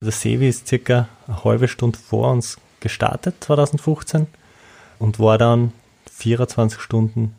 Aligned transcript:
Der 0.00 0.12
Sevi 0.12 0.48
ist 0.48 0.68
circa 0.68 1.08
eine 1.26 1.42
halbe 1.42 1.66
Stunde 1.66 1.98
vor 1.98 2.30
uns 2.30 2.56
gestartet, 2.78 3.34
2015, 3.40 4.28
und 5.00 5.18
war 5.18 5.38
dann 5.38 5.72
24 6.12 6.80
Stunden 6.80 7.34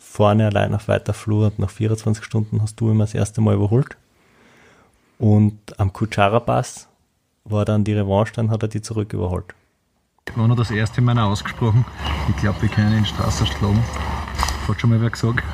vorne 0.00 0.46
allein 0.46 0.74
auf 0.74 0.88
weiter 0.88 1.14
Flur 1.14 1.46
und 1.46 1.60
nach 1.60 1.70
24 1.70 2.24
Stunden 2.24 2.60
hast 2.60 2.80
du 2.80 2.90
ihn 2.90 2.98
das 2.98 3.14
erste 3.14 3.40
Mal 3.40 3.54
überholt. 3.54 3.96
Und 5.20 5.56
am 5.78 5.92
Kutschara-Pass 5.92 6.88
war 7.44 7.64
dann 7.64 7.84
die 7.84 7.94
Revanche, 7.94 8.32
dann 8.34 8.50
hat 8.50 8.62
er 8.62 8.68
die 8.68 8.82
zurück 8.82 9.12
überholt. 9.12 9.54
War 10.34 10.48
noch 10.48 10.56
das 10.56 10.72
erste 10.72 11.00
Mal 11.00 11.16
ausgesprochen. 11.20 11.84
Ich 12.30 12.36
glaube, 12.38 12.62
wir 12.62 12.68
können 12.68 12.98
ihn 12.98 13.06
Straße 13.06 13.46
schlagen. 13.46 13.82
Hat 14.66 14.80
schon 14.80 14.90
mal 14.90 15.00
wer 15.00 15.10
gesagt. 15.10 15.44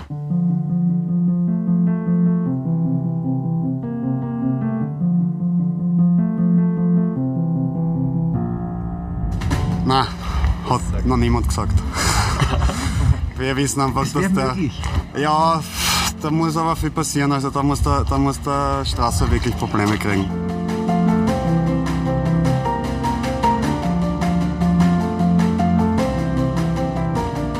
Hat 10.71 11.07
noch 11.07 11.17
niemand 11.17 11.49
gesagt. 11.49 11.73
Wir 13.39 13.57
wissen 13.57 13.81
einfach, 13.81 14.03
Das 14.03 14.13
dass 14.13 14.33
der. 14.33 14.47
möglich. 14.55 14.83
Ja, 15.17 15.63
da 16.21 16.31
muss 16.31 16.57
aber 16.57 16.75
viel 16.77 16.91
passieren. 16.91 17.31
Also 17.33 17.51
da 17.51 17.63
muss 17.63 17.83
der, 17.83 18.05
da 18.05 18.19
muss 18.19 18.41
der 18.43 18.85
Strasser 18.85 19.31
wirklich 19.31 19.57
Probleme 19.57 19.97
kriegen. 19.97 20.29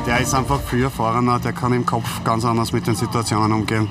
Der 0.05 0.19
ist 0.21 0.33
einfach 0.33 0.59
viel 0.61 0.83
erfahrener, 0.83 1.39
der 1.39 1.53
kann 1.53 1.71
im 1.71 1.85
Kopf 1.85 2.23
ganz 2.23 2.43
anders 2.43 2.71
mit 2.71 2.87
den 2.87 2.95
Situationen 2.95 3.51
umgehen. 3.51 3.87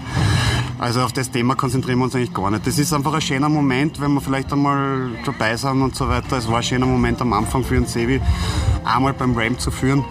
Also 0.79 1.03
auf 1.03 1.13
das 1.13 1.31
Thema 1.31 1.55
konzentrieren 1.55 1.99
wir 1.99 2.05
uns 2.05 2.15
eigentlich 2.15 2.35
gar 2.35 2.51
nicht. 2.51 2.67
Das 2.67 2.79
ist 2.79 2.93
einfach 2.93 3.15
ein 3.15 3.21
schöner 3.21 3.49
Moment, 3.49 4.01
wenn 4.01 4.13
wir 4.15 4.21
vielleicht 4.21 4.53
einmal 4.53 5.11
dabei 5.25 5.57
sind 5.57 5.81
und 5.81 5.95
so 5.95 6.09
weiter. 6.09 6.37
Es 6.39 6.49
war 6.49 6.57
ein 6.59 6.63
schöner 6.63 6.87
Moment 6.87 7.21
am 7.21 7.33
Anfang 7.33 7.63
für 7.65 7.75
den 7.75 7.87
Sevi, 7.87 8.21
einmal 8.89 9.13
beim 9.13 9.37
Ram 9.37 9.59
zu 9.59 9.71
führen. 9.71 10.05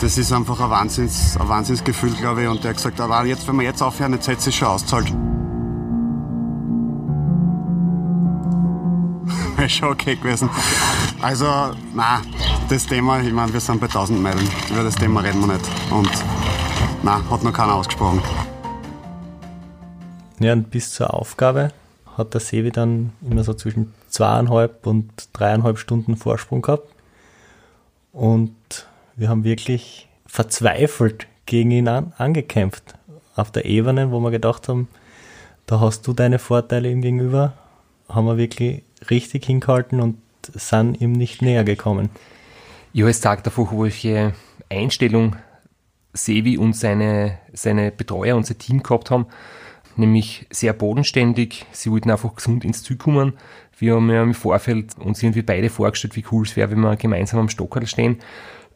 Das 0.00 0.18
ist 0.18 0.32
einfach 0.32 0.60
ein, 0.60 0.70
Wahnsinns, 0.70 1.36
ein 1.38 1.48
Wahnsinnsgefühl, 1.48 2.10
glaube 2.12 2.42
ich. 2.42 2.48
Und 2.48 2.62
der 2.64 2.70
hat 2.70 2.76
gesagt, 2.76 3.00
aber 3.00 3.24
jetzt, 3.24 3.46
wenn 3.48 3.56
wir 3.56 3.62
jetzt 3.64 3.82
aufhören, 3.82 4.12
jetzt 4.12 4.28
hätte 4.28 4.48
es 4.48 4.54
schon 4.54 4.68
auszahlt. 4.68 5.06
Wäre 9.56 9.68
schon 9.68 9.90
okay 9.90 10.16
gewesen. 10.16 10.50
Also, 11.22 11.46
na, 11.94 12.20
das 12.68 12.86
Thema, 12.86 13.20
ich 13.20 13.32
meine, 13.32 13.52
wir 13.52 13.60
sind 13.60 13.80
bei 13.80 13.86
1000 13.86 14.20
Meilen. 14.20 14.46
Über 14.70 14.82
das 14.82 14.96
Thema 14.96 15.20
reden 15.20 15.40
wir 15.40 15.54
nicht. 15.54 15.70
Und, 15.90 16.10
na, 17.02 17.22
hat 17.30 17.42
noch 17.42 17.52
keiner 17.52 17.74
ausgesprochen. 17.74 18.20
Ja, 20.40 20.52
und 20.52 20.70
bis 20.70 20.90
zur 20.92 21.14
Aufgabe 21.14 21.70
hat 22.18 22.34
der 22.34 22.40
Sevi 22.40 22.70
dann 22.70 23.12
immer 23.28 23.44
so 23.44 23.54
zwischen 23.54 23.94
zweieinhalb 24.08 24.86
und 24.86 25.10
dreieinhalb 25.32 25.78
Stunden 25.78 26.16
Vorsprung 26.16 26.60
gehabt. 26.62 26.93
Und 28.14 28.54
wir 29.16 29.28
haben 29.28 29.44
wirklich 29.44 30.08
verzweifelt 30.24 31.26
gegen 31.46 31.72
ihn 31.72 31.88
an, 31.88 32.14
angekämpft. 32.16 32.94
Auf 33.36 33.50
der 33.50 33.64
Ebene, 33.64 34.12
wo 34.12 34.20
wir 34.20 34.30
gedacht 34.30 34.68
haben, 34.68 34.88
da 35.66 35.80
hast 35.80 36.06
du 36.06 36.12
deine 36.12 36.38
Vorteile 36.38 36.90
ihm 36.90 37.02
gegenüber, 37.02 37.54
haben 38.08 38.26
wir 38.26 38.36
wirklich 38.36 38.84
richtig 39.10 39.46
hingehalten 39.46 40.00
und 40.00 40.18
sind 40.42 41.00
ihm 41.00 41.12
nicht 41.12 41.42
näher 41.42 41.64
gekommen. 41.64 42.10
Ja, 42.92 43.08
es 43.08 43.20
sagt 43.20 43.46
einfach, 43.46 43.72
welche 43.72 44.32
Einstellung 44.68 45.34
Sevi 46.12 46.56
und 46.56 46.74
seine, 46.74 47.38
seine 47.52 47.90
Betreuer 47.90 48.36
und 48.36 48.46
sein 48.46 48.58
Team 48.58 48.82
gehabt 48.82 49.10
haben. 49.10 49.26
Nämlich 49.96 50.46
sehr 50.50 50.72
bodenständig. 50.72 51.66
Sie 51.72 51.90
wollten 51.90 52.10
einfach 52.10 52.34
gesund 52.34 52.64
ins 52.64 52.82
Ziel 52.82 52.96
kommen. 52.96 53.34
Wir 53.78 53.94
haben 53.94 54.10
ja 54.10 54.22
im 54.22 54.34
Vorfeld 54.34 54.98
uns 54.98 55.22
irgendwie 55.22 55.42
beide 55.42 55.70
vorgestellt, 55.70 56.16
wie 56.16 56.24
cool 56.32 56.44
es 56.44 56.56
wäre, 56.56 56.70
wenn 56.70 56.80
wir 56.80 56.96
gemeinsam 56.96 57.40
am 57.40 57.48
Stockerl 57.48 57.86
stehen. 57.86 58.18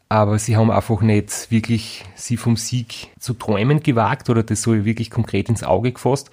Aber 0.08 0.38
sie 0.38 0.56
haben 0.56 0.70
einfach 0.70 1.00
nicht 1.02 1.50
wirklich 1.50 2.04
sie 2.14 2.36
vom 2.36 2.56
Sieg 2.56 3.08
zu 3.18 3.34
träumen 3.34 3.82
gewagt 3.82 4.30
oder 4.30 4.42
das 4.42 4.62
so 4.62 4.84
wirklich 4.84 5.10
konkret 5.10 5.48
ins 5.48 5.62
Auge 5.62 5.92
gefasst. 5.92 6.30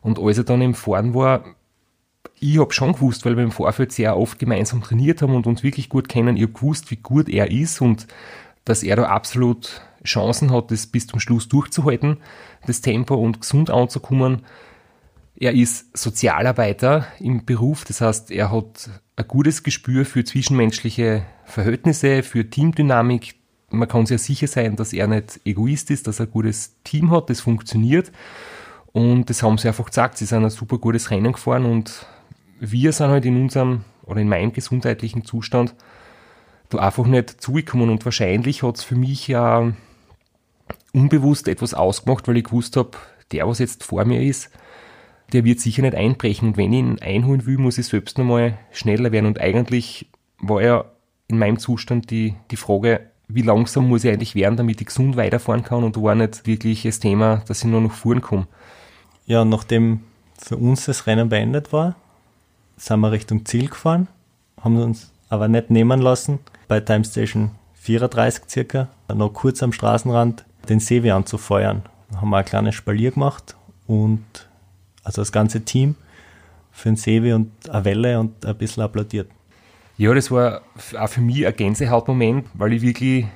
Und 0.00 0.18
als 0.18 0.38
er 0.38 0.44
dann 0.44 0.62
im 0.62 0.74
Fahren 0.74 1.12
war, 1.12 1.44
ich 2.38 2.58
habe 2.58 2.72
schon 2.72 2.92
gewusst, 2.92 3.26
weil 3.26 3.36
wir 3.36 3.44
im 3.44 3.50
Vorfeld 3.50 3.92
sehr 3.92 4.16
oft 4.16 4.38
gemeinsam 4.38 4.82
trainiert 4.82 5.20
haben 5.20 5.34
und 5.34 5.46
uns 5.46 5.62
wirklich 5.62 5.90
gut 5.90 6.08
kennen. 6.08 6.36
Ich 6.36 6.42
habe 6.42 6.52
gewusst, 6.52 6.90
wie 6.90 6.96
gut 6.96 7.28
er 7.28 7.50
ist 7.50 7.80
und 7.82 8.06
dass 8.64 8.82
er 8.82 8.96
da 8.96 9.04
absolut 9.04 9.82
Chancen 10.04 10.52
hat, 10.52 10.70
das 10.70 10.86
bis 10.86 11.06
zum 11.06 11.20
Schluss 11.20 11.48
durchzuhalten, 11.48 12.18
das 12.66 12.80
Tempo 12.80 13.14
und 13.14 13.40
gesund 13.40 13.70
anzukommen. 13.70 14.42
Er 15.36 15.52
ist 15.52 15.96
Sozialarbeiter 15.96 17.06
im 17.18 17.44
Beruf, 17.44 17.84
das 17.84 18.00
heißt, 18.00 18.30
er 18.30 18.52
hat 18.52 18.90
ein 19.16 19.28
gutes 19.28 19.62
Gespür 19.62 20.04
für 20.04 20.24
zwischenmenschliche 20.24 21.24
Verhältnisse, 21.44 22.22
für 22.22 22.48
Teamdynamik. 22.48 23.34
Man 23.70 23.88
kann 23.88 24.06
sich 24.06 24.14
ja 24.14 24.18
sicher 24.18 24.46
sein, 24.48 24.76
dass 24.76 24.92
er 24.92 25.06
nicht 25.06 25.40
Egoist 25.44 25.90
ist, 25.90 26.06
dass 26.06 26.20
er 26.20 26.26
ein 26.26 26.32
gutes 26.32 26.76
Team 26.84 27.10
hat, 27.10 27.30
das 27.30 27.40
funktioniert. 27.40 28.10
Und 28.92 29.30
das 29.30 29.42
haben 29.42 29.58
sie 29.58 29.68
einfach 29.68 29.86
gesagt. 29.86 30.18
Sie 30.18 30.26
sind 30.26 30.44
ein 30.44 30.50
super 30.50 30.78
gutes 30.78 31.10
Rennen 31.10 31.32
gefahren 31.32 31.64
und 31.64 32.06
wir 32.58 32.92
sind 32.92 33.08
halt 33.08 33.24
in 33.24 33.40
unserem 33.40 33.84
oder 34.04 34.20
in 34.20 34.28
meinem 34.28 34.52
gesundheitlichen 34.52 35.24
Zustand 35.24 35.74
da 36.68 36.78
einfach 36.78 37.06
nicht 37.06 37.40
zugekommen. 37.40 37.90
Und 37.90 38.04
wahrscheinlich 38.04 38.62
hat 38.62 38.76
es 38.76 38.84
für 38.84 38.96
mich 38.96 39.28
ja 39.28 39.72
unbewusst 40.92 41.48
etwas 41.48 41.74
ausgemacht, 41.74 42.28
weil 42.28 42.36
ich 42.36 42.44
gewusst 42.44 42.76
habe, 42.76 42.92
der, 43.32 43.46
was 43.46 43.58
jetzt 43.58 43.84
vor 43.84 44.04
mir 44.04 44.22
ist, 44.22 44.50
der 45.32 45.44
wird 45.44 45.60
sicher 45.60 45.82
nicht 45.82 45.94
einbrechen. 45.94 46.48
Und 46.48 46.56
wenn 46.56 46.72
ich 46.72 46.78
ihn 46.80 46.98
einholen 47.00 47.46
will, 47.46 47.58
muss 47.58 47.78
ich 47.78 47.86
selbst 47.86 48.18
nochmal 48.18 48.58
schneller 48.72 49.12
werden. 49.12 49.26
Und 49.26 49.40
eigentlich 49.40 50.08
war 50.38 50.62
ja 50.62 50.84
in 51.28 51.38
meinem 51.38 51.58
Zustand 51.58 52.10
die, 52.10 52.34
die 52.50 52.56
Frage, 52.56 53.00
wie 53.28 53.42
langsam 53.42 53.88
muss 53.88 54.04
ich 54.04 54.10
eigentlich 54.10 54.34
werden, 54.34 54.56
damit 54.56 54.80
ich 54.80 54.88
gesund 54.88 55.16
weiterfahren 55.16 55.62
kann 55.62 55.84
und 55.84 56.00
war 56.02 56.14
nicht 56.14 56.46
wirklich 56.46 56.82
das 56.82 56.98
Thema, 56.98 57.42
dass 57.46 57.62
ich 57.62 57.70
nur 57.70 57.80
noch 57.80 57.92
fahren 57.92 58.20
komme. 58.20 58.48
Ja, 59.26 59.44
nachdem 59.44 60.00
für 60.36 60.56
uns 60.56 60.86
das 60.86 61.06
Rennen 61.06 61.28
beendet 61.28 61.72
war, 61.72 61.94
sind 62.76 63.00
wir 63.00 63.12
Richtung 63.12 63.44
Ziel 63.44 63.68
gefahren, 63.68 64.08
haben 64.60 64.76
uns 64.82 65.12
aber 65.28 65.46
nicht 65.46 65.70
nehmen 65.70 66.00
lassen, 66.00 66.40
bei 66.66 66.80
Time 66.80 67.04
Station 67.04 67.52
34 67.74 68.44
circa, 68.48 68.88
noch 69.14 69.32
kurz 69.32 69.62
am 69.62 69.72
Straßenrand 69.72 70.44
den 70.68 70.80
Sevi 70.80 71.10
anzufeuern. 71.10 71.82
Da 72.10 72.20
haben 72.20 72.30
wir 72.30 72.38
ein 72.38 72.44
kleines 72.44 72.74
Spalier 72.74 73.12
gemacht 73.12 73.56
und 73.86 74.24
also 75.04 75.22
das 75.22 75.32
ganze 75.32 75.64
Team 75.64 75.96
für 76.72 76.88
den 76.88 76.96
Sevi 76.96 77.32
und 77.32 77.50
eine 77.68 77.84
Welle 77.84 78.20
und 78.20 78.44
ein 78.44 78.56
bisschen 78.56 78.82
applaudiert. 78.82 79.30
Ja, 79.96 80.14
das 80.14 80.30
war 80.30 80.62
auch 80.98 81.08
für 81.08 81.20
mich 81.20 81.46
ein 81.46 81.54
Gänsehautmoment, 81.54 82.46
weil 82.54 82.72
ich 82.72 82.82
wirklich 82.82 83.26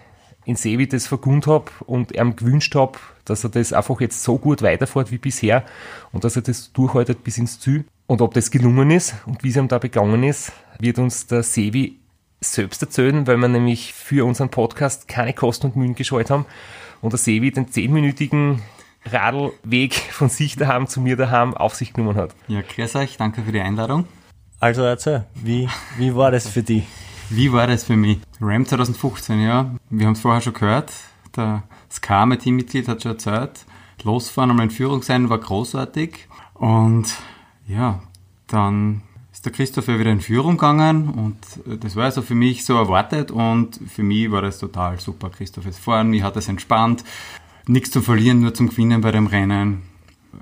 in 0.44 0.56
Sevi 0.56 0.86
das 0.86 1.06
vergund 1.06 1.46
habe 1.46 1.70
und 1.86 2.12
ihm 2.12 2.36
gewünscht 2.36 2.74
habe, 2.74 2.98
dass 3.24 3.44
er 3.44 3.50
das 3.50 3.72
einfach 3.72 4.00
jetzt 4.00 4.22
so 4.22 4.38
gut 4.38 4.62
weiterfährt 4.62 5.10
wie 5.10 5.18
bisher 5.18 5.64
und 6.12 6.24
dass 6.24 6.36
er 6.36 6.42
das 6.42 6.72
durchhaltet 6.72 7.24
bis 7.24 7.38
ins 7.38 7.60
Ziel. 7.60 7.84
Und 8.06 8.20
ob 8.20 8.34
das 8.34 8.50
gelungen 8.50 8.90
ist 8.90 9.14
und 9.26 9.42
wie 9.42 9.48
es 9.48 9.56
ihm 9.56 9.68
da 9.68 9.78
begangen 9.78 10.22
ist, 10.22 10.52
wird 10.78 10.98
uns 10.98 11.26
der 11.26 11.42
Sevi 11.42 11.98
selbst 12.40 12.82
erzählen, 12.82 13.26
weil 13.26 13.38
wir 13.38 13.48
nämlich 13.48 13.94
für 13.94 14.26
unseren 14.26 14.50
Podcast 14.50 15.08
keine 15.08 15.32
Kosten 15.32 15.68
und 15.68 15.76
Mühen 15.76 15.94
gescheut 15.94 16.30
haben 16.30 16.44
und 17.04 17.12
der 17.12 17.18
Sevi 17.18 17.50
den 17.52 17.68
zehnminütigen 17.68 18.62
Radlweg 19.04 19.92
von 19.94 20.30
sich 20.30 20.56
daheim 20.56 20.86
zu 20.86 21.02
mir 21.02 21.16
daheim 21.16 21.52
auf 21.52 21.74
sich 21.74 21.92
genommen 21.92 22.16
hat. 22.16 22.34
Ja, 22.48 22.62
grüß 22.62 22.96
euch, 22.96 23.18
danke 23.18 23.42
für 23.42 23.52
die 23.52 23.60
Einladung. 23.60 24.06
Also 24.58 24.82
erzähl, 24.82 25.26
wie, 25.34 25.68
wie 25.98 26.14
war 26.14 26.30
das 26.30 26.48
für 26.48 26.62
dich? 26.62 26.84
Wie 27.28 27.52
war 27.52 27.66
das 27.66 27.84
für 27.84 27.96
mich? 27.96 28.20
Ram 28.40 28.64
2015, 28.64 29.42
ja. 29.42 29.74
Wir 29.90 30.06
haben 30.06 30.14
es 30.14 30.20
vorher 30.20 30.40
schon 30.40 30.54
gehört. 30.54 30.92
Der 31.36 31.64
Ska, 31.92 32.24
mein 32.24 32.38
Teammitglied, 32.38 32.88
hat 32.88 33.02
schon 33.02 33.12
erzählt. 33.12 33.66
Losfahren, 34.02 34.50
einmal 34.50 34.64
in 34.64 34.70
Führung 34.70 35.02
sein, 35.02 35.28
war 35.28 35.38
großartig. 35.38 36.28
Und 36.54 37.12
ja, 37.66 38.00
dann 38.46 39.02
der 39.44 39.52
Christopher 39.52 39.98
wieder 39.98 40.10
in 40.10 40.20
Führung 40.20 40.56
gegangen 40.56 41.08
und 41.08 41.82
das 41.82 41.96
war 41.96 42.04
also 42.04 42.22
für 42.22 42.34
mich 42.34 42.64
so 42.64 42.76
erwartet 42.76 43.30
und 43.30 43.78
für 43.88 44.02
mich 44.02 44.30
war 44.30 44.42
das 44.42 44.58
total 44.58 44.98
super. 45.00 45.30
Christoph 45.30 45.66
ist 45.66 45.78
fahren, 45.78 46.10
mich 46.10 46.22
hat 46.22 46.36
das 46.36 46.48
entspannt. 46.48 47.04
Nichts 47.66 47.90
zu 47.90 48.02
verlieren, 48.02 48.40
nur 48.40 48.54
zum 48.54 48.68
Gewinnen 48.68 49.00
bei 49.00 49.10
dem 49.10 49.26
Rennen. 49.26 49.82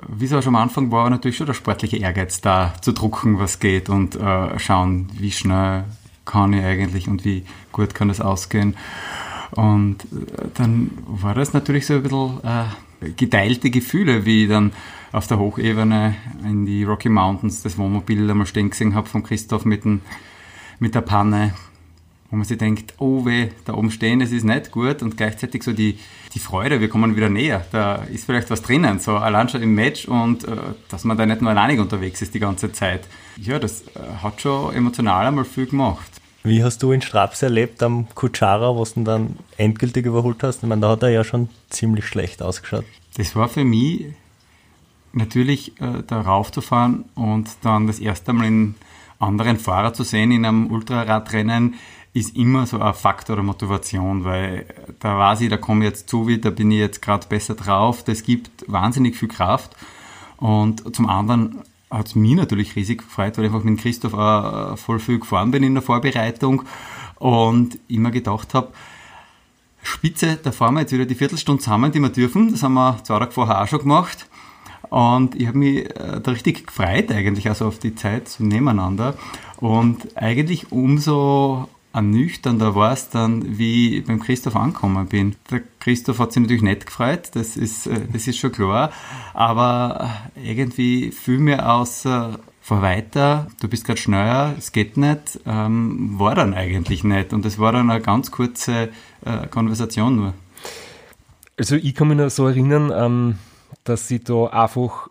Wie 0.08 0.24
es 0.24 0.32
auch 0.32 0.42
schon 0.42 0.56
am 0.56 0.62
Anfang 0.62 0.90
war, 0.90 1.04
war 1.04 1.10
natürlich 1.10 1.36
schon 1.36 1.46
der 1.46 1.54
sportliche 1.54 1.98
Ehrgeiz 1.98 2.40
da, 2.40 2.74
zu 2.80 2.92
drucken, 2.92 3.38
was 3.38 3.58
geht 3.58 3.88
und 3.88 4.16
äh, 4.16 4.58
schauen, 4.58 5.10
wie 5.18 5.30
schnell 5.30 5.84
kann 6.24 6.52
ich 6.52 6.64
eigentlich 6.64 7.08
und 7.08 7.24
wie 7.24 7.44
gut 7.72 7.94
kann 7.94 8.08
das 8.08 8.20
ausgehen. 8.20 8.76
Und 9.50 10.04
äh, 10.04 10.48
dann 10.54 10.90
war 11.06 11.34
das 11.34 11.52
natürlich 11.52 11.86
so 11.86 11.94
ein 11.94 12.02
bisschen 12.02 12.40
äh, 12.42 12.64
geteilte 13.16 13.70
Gefühle, 13.70 14.24
wie 14.24 14.44
ich 14.44 14.48
dann 14.48 14.72
auf 15.12 15.26
der 15.26 15.38
Hochebene 15.38 16.14
in 16.44 16.66
die 16.66 16.84
Rocky 16.84 17.08
Mountains 17.08 17.62
das 17.62 17.76
Wohnmobil 17.78 18.30
einmal 18.30 18.46
stehen 18.46 18.70
gesehen 18.70 18.94
habe 18.94 19.08
von 19.08 19.22
Christoph 19.22 19.64
mit, 19.64 19.84
dem, 19.84 20.00
mit 20.78 20.94
der 20.94 21.02
Panne. 21.02 21.52
wo 22.32 22.36
man 22.36 22.46
sich 22.46 22.56
denkt, 22.56 22.94
oh 22.98 23.26
weh, 23.26 23.50
da 23.66 23.74
oben 23.74 23.90
stehen, 23.90 24.20
das 24.20 24.32
ist 24.32 24.44
nicht 24.44 24.70
gut 24.70 25.02
und 25.02 25.18
gleichzeitig 25.18 25.62
so 25.62 25.74
die, 25.74 25.98
die 26.32 26.38
Freude, 26.38 26.80
wir 26.80 26.88
kommen 26.88 27.14
wieder 27.14 27.28
näher, 27.28 27.66
da 27.72 27.96
ist 27.96 28.24
vielleicht 28.24 28.48
was 28.48 28.62
drinnen, 28.62 29.00
so 29.00 29.16
allein 29.16 29.50
schon 29.50 29.62
im 29.62 29.74
Match 29.74 30.06
und 30.06 30.44
äh, 30.44 30.56
dass 30.88 31.04
man 31.04 31.18
da 31.18 31.26
nicht 31.26 31.42
nur 31.42 31.50
alleinig 31.50 31.78
unterwegs 31.78 32.22
ist 32.22 32.32
die 32.32 32.40
ganze 32.40 32.72
Zeit. 32.72 33.06
Ja, 33.36 33.58
das 33.58 33.82
äh, 33.82 34.22
hat 34.22 34.40
schon 34.40 34.74
emotional 34.74 35.26
einmal 35.26 35.44
viel 35.44 35.66
gemacht. 35.66 36.21
Wie 36.44 36.64
hast 36.64 36.82
du 36.82 36.90
in 36.90 37.02
Straps 37.02 37.42
erlebt 37.42 37.82
am 37.82 38.08
Kutschara, 38.14 38.76
was 38.76 38.94
du 38.94 39.04
dann 39.04 39.36
endgültig 39.56 40.06
überholt 40.06 40.42
hast? 40.42 40.62
Ich 40.62 40.68
meine, 40.68 40.80
da 40.80 40.88
hat 40.90 41.02
er 41.02 41.10
ja 41.10 41.22
schon 41.22 41.48
ziemlich 41.70 42.06
schlecht 42.06 42.42
ausgeschaut. 42.42 42.84
Das 43.16 43.36
war 43.36 43.48
für 43.48 43.64
mich 43.64 44.06
natürlich 45.12 45.80
äh, 45.80 46.02
da 46.06 46.20
raufzufahren 46.22 47.04
und 47.14 47.48
dann 47.62 47.86
das 47.86 48.00
erste 48.00 48.32
Mal 48.32 48.46
einen 48.46 48.74
anderen 49.18 49.58
Fahrer 49.58 49.94
zu 49.94 50.02
sehen 50.02 50.32
in 50.32 50.44
einem 50.44 50.70
Ultraradrennen 50.70 51.74
ist 52.14 52.36
immer 52.36 52.66
so 52.66 52.78
ein 52.78 52.92
Faktor 52.92 53.36
der 53.36 53.44
Motivation, 53.44 54.24
weil 54.24 54.66
da 55.00 55.18
weiß 55.18 55.42
ich, 55.42 55.48
da 55.48 55.56
komme 55.56 55.84
ich 55.84 55.90
jetzt 55.90 56.10
zu, 56.10 56.28
da 56.36 56.50
bin 56.50 56.70
ich 56.70 56.78
jetzt 56.78 57.00
gerade 57.00 57.26
besser 57.26 57.54
drauf. 57.54 58.04
Das 58.04 58.22
gibt 58.22 58.70
wahnsinnig 58.70 59.16
viel 59.16 59.28
Kraft. 59.28 59.74
Und 60.36 60.94
zum 60.94 61.08
anderen 61.08 61.62
hat 61.92 62.06
es 62.08 62.14
mich 62.14 62.34
natürlich 62.34 62.74
riesig 62.74 63.02
gefreut, 63.02 63.36
weil 63.36 63.44
ich 63.44 63.52
einfach 63.52 63.64
mit 63.64 63.78
Christoph 63.78 64.14
auch 64.14 64.76
voll 64.78 64.98
viel 64.98 65.18
gefahren 65.18 65.50
bin 65.50 65.62
in 65.62 65.74
der 65.74 65.82
Vorbereitung 65.82 66.62
und 67.18 67.78
immer 67.88 68.10
gedacht 68.10 68.54
habe, 68.54 68.72
Spitze, 69.82 70.38
da 70.42 70.52
fahren 70.52 70.74
wir 70.74 70.80
jetzt 70.80 70.92
wieder 70.92 71.06
die 71.06 71.14
Viertelstunde 71.14 71.62
zusammen, 71.62 71.92
die 71.92 72.00
wir 72.00 72.08
dürfen. 72.08 72.50
Das 72.50 72.62
haben 72.62 72.74
wir 72.74 73.02
zwei 73.02 73.18
Tage 73.18 73.32
vorher 73.32 73.60
auch 73.62 73.66
schon 73.66 73.80
gemacht. 73.80 74.26
Und 74.88 75.34
ich 75.34 75.46
habe 75.46 75.58
mich 75.58 75.84
äh, 75.84 76.20
da 76.22 76.30
richtig 76.30 76.66
gefreut 76.66 77.10
eigentlich, 77.10 77.48
also 77.48 77.66
auf 77.66 77.78
die 77.78 77.94
Zeit 77.94 78.28
so 78.28 78.44
nebeneinander. 78.44 79.14
Und 79.58 80.16
eigentlich 80.16 80.70
umso 80.70 81.68
ernüchternder 81.92 82.74
war 82.74 82.92
es 82.92 83.08
dann, 83.08 83.58
wie 83.58 83.98
ich 83.98 84.04
beim 84.04 84.20
Christoph 84.20 84.56
angekommen 84.56 85.06
bin. 85.06 85.36
Der 85.50 85.62
Christoph 85.80 86.18
hat 86.18 86.32
sich 86.32 86.42
natürlich 86.42 86.62
nicht 86.62 86.86
gefreut, 86.86 87.30
das 87.34 87.56
ist, 87.56 87.86
äh, 87.86 88.00
das 88.12 88.26
ist 88.26 88.38
schon 88.38 88.52
klar, 88.52 88.92
aber 89.34 90.10
irgendwie 90.42 91.10
viel 91.10 91.38
mehr 91.38 91.72
außer 91.72 92.38
fahr 92.62 92.80
weiter, 92.80 93.48
du 93.60 93.68
bist 93.68 93.84
gerade 93.84 94.00
schneller, 94.00 94.54
es 94.56 94.70
geht 94.70 94.96
nicht, 94.96 95.40
ähm, 95.46 96.18
war 96.18 96.34
dann 96.36 96.54
eigentlich 96.54 97.02
nicht. 97.02 97.32
Und 97.32 97.44
es 97.44 97.58
war 97.58 97.72
dann 97.72 97.90
eine 97.90 98.00
ganz 98.00 98.30
kurze 98.30 98.90
äh, 99.24 99.46
Konversation 99.48 100.16
nur. 100.16 100.34
Also 101.58 101.76
ich 101.76 101.94
kann 101.94 102.08
mich 102.08 102.16
noch 102.16 102.30
so 102.30 102.46
erinnern, 102.46 102.92
ähm, 102.94 103.38
dass 103.84 104.10
ich 104.10 104.24
da 104.24 104.46
einfach 104.46 105.08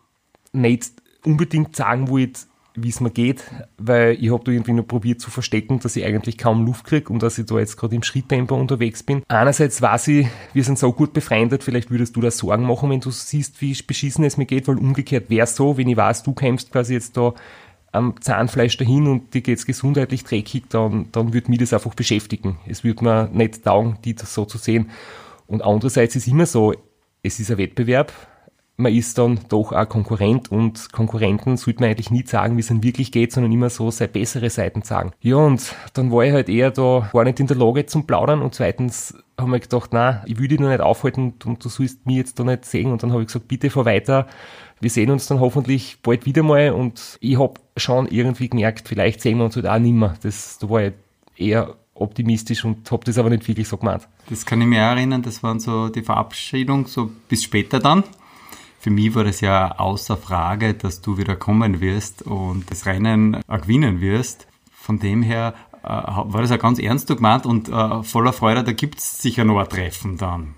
nicht 0.54 0.94
unbedingt 1.24 1.75
sagen 1.75 2.07
wollte, 2.10 2.42
wie 2.75 2.89
es 2.89 3.01
mir 3.01 3.09
geht, 3.09 3.44
weil 3.77 4.18
ich 4.19 4.31
habe 4.31 4.44
da 4.45 4.51
irgendwie 4.51 4.73
nur 4.73 4.88
probiert 4.88 5.19
zu 5.19 5.29
verstecken, 5.29 5.79
dass 5.79 5.95
ich 5.95 6.06
eigentlich 6.06 6.38
kaum 6.38 6.65
Luft 6.65 6.85
kriege 6.85 7.12
und 7.12 7.21
dass 7.21 7.38
ich 7.38 7.45
da 7.45 7.59
jetzt 7.59 7.77
gerade 7.77 7.95
im 7.95 8.03
Schritttempo 8.03 8.56
unterwegs 8.56 9.03
bin. 9.03 9.23
Einerseits 9.27 9.81
weiß 9.81 10.07
ich, 10.09 10.27
wir 10.53 10.63
sind 10.63 10.79
so 10.79 10.91
gut 10.94 11.13
befreundet, 11.13 11.63
vielleicht 11.63 11.91
würdest 11.91 12.15
du 12.15 12.21
da 12.21 12.31
Sorgen 12.31 12.63
machen, 12.63 12.89
wenn 12.89 13.01
du 13.01 13.12
siehst, 13.12 13.62
wie 13.62 13.75
beschissen 13.85 14.23
es 14.23 14.38
mir 14.38 14.45
geht, 14.45 14.68
weil 14.68 14.77
umgekehrt 14.77 15.29
wäre 15.29 15.44
es 15.44 15.56
so, 15.56 15.77
wenn 15.77 15.89
ich 15.89 15.97
weiß, 15.97 16.23
du 16.23 16.33
kämpfst 16.33 16.71
quasi 16.71 16.94
jetzt 16.94 17.18
da 17.18 17.33
am 17.91 18.15
Zahnfleisch 18.21 18.77
dahin 18.77 19.07
und 19.07 19.33
dir 19.33 19.41
geht 19.41 19.57
es 19.57 19.65
gesundheitlich 19.65 20.24
dreckig, 20.24 20.63
dann, 20.69 21.07
dann 21.12 21.33
würde 21.33 21.50
mich 21.50 21.59
das 21.59 21.74
einfach 21.74 21.94
beschäftigen. 21.94 22.57
Es 22.65 22.83
würde 22.83 23.03
mir 23.03 23.29
nicht 23.33 23.63
taugen, 23.65 23.97
die 24.06 24.15
das 24.15 24.33
so 24.33 24.45
zu 24.45 24.57
sehen. 24.57 24.89
Und 25.45 25.62
andererseits 25.62 26.15
ist 26.15 26.27
immer 26.27 26.45
so, 26.45 26.74
es 27.21 27.39
ist 27.39 27.51
ein 27.51 27.57
Wettbewerb, 27.57 28.13
man 28.81 28.94
ist 28.94 29.18
dann 29.18 29.39
doch 29.50 29.72
auch 29.72 29.89
Konkurrent 29.89 30.51
und 30.51 30.92
Konkurrenten 30.92 31.57
sollte 31.57 31.81
man 31.81 31.89
eigentlich 31.89 32.12
nie 32.12 32.25
sagen, 32.25 32.57
wie 32.57 32.62
es 32.62 32.68
dann 32.68 32.83
wirklich 32.83 33.12
geht, 33.12 33.31
sondern 33.31 33.51
immer 33.51 33.69
so 33.69 33.92
seine 33.92 34.10
bessere 34.10 34.50
Seiten 34.50 34.81
sagen. 34.81 35.12
Ja, 35.22 35.38
und 35.38 35.75
dann 35.94 36.12
war 36.12 36.25
ich 36.25 36.33
halt 36.33 36.50
eher 36.50 36.72
da, 36.72 37.10
war 37.13 37.24
nicht 37.24 37.39
in 37.39 37.48
der 37.48 37.57
Lage 37.57 37.86
zum 37.86 38.06
Plaudern 38.06 38.42
und 38.42 38.56
zweitens 38.56 39.16
haben 39.38 39.51
wir 39.51 39.60
gedacht, 39.60 39.89
na, 39.94 40.24
ich 40.25 40.39
will 40.39 40.48
dich 40.48 40.60
noch 40.60 40.69
nicht 40.69 40.81
aufhalten 40.81 41.24
und, 41.24 41.45
und 41.45 41.63
du 41.63 41.69
sollst 41.69 42.06
mich 42.06 42.18
jetzt 42.18 42.39
da 42.39 42.44
nicht 42.44 42.66
sehen 42.66 42.92
und 42.92 43.04
dann 43.04 43.12
habe 43.12 43.22
ich 43.22 43.28
gesagt, 43.28 43.48
bitte 43.48 43.69
fahr 43.69 43.86
weiter, 43.86 44.28
wir 44.80 44.89
sehen 44.89 45.12
uns 45.12 45.27
dann 45.27 45.39
hoffentlich 45.39 46.00
bald 46.01 46.25
wieder 46.25 46.44
mal 46.44 46.72
und 46.72 47.18
ich 47.22 47.39
habe 47.39 47.54
schon 47.77 48.07
irgendwie 48.07 48.50
gemerkt, 48.50 48.88
vielleicht 48.88 49.22
sehen 49.22 49.38
wir 49.38 49.45
uns 49.45 49.56
halt 49.56 49.68
auch 49.68 49.80
nimmer. 49.80 50.16
Das, 50.24 50.57
da 50.60 50.69
war 50.69 50.81
ich 50.81 50.94
eher 51.38 51.75
optimistisch 51.94 52.66
und 52.66 52.89
habe 52.92 53.06
das 53.06 53.18
aber 53.18 53.30
nicht 53.30 53.48
wirklich 53.48 53.68
so 53.68 53.77
gemeint. 53.77 54.07
Das 54.30 54.45
kann 54.45 54.60
ich 54.62 54.68
mir 54.68 54.80
erinnern, 54.80 55.22
das 55.22 55.44
waren 55.44 55.60
so 55.60 55.89
die 55.89 56.01
Verabschiedung, 56.01 56.88
so 56.88 57.12
bis 57.30 57.44
später 57.44 57.80
dann 57.80 58.04
für 58.81 58.89
mich 58.89 59.13
war 59.13 59.24
das 59.24 59.42
ja 59.42 59.78
außer 59.78 60.18
Frage, 60.18 60.74
dass 60.74 61.01
du 61.01 61.19
wieder 61.19 61.36
kommen 61.36 61.81
wirst 61.81 62.24
und 62.24 62.69
das 62.72 62.88
Rennen 62.88 63.38
gewinnen 63.48 64.01
wirst. 64.01 64.48
Von 64.74 64.98
dem 64.98 65.22
her 65.22 65.54
äh, 65.83 65.88
war 65.88 66.42
das 66.42 66.50
ja 66.50 66.57
ganz 66.57 66.80
ernst 66.80 67.07
gemeint 67.07 67.45
und 67.45 67.69
äh, 67.69 68.01
voller 68.01 68.33
Freude, 68.33 68.63
da 68.63 68.72
gibt 68.72 68.98
es 68.98 69.22
sicher 69.22 69.45
noch 69.45 69.60
ein 69.60 69.69
Treffen 69.69 70.18
dann. 70.18 70.56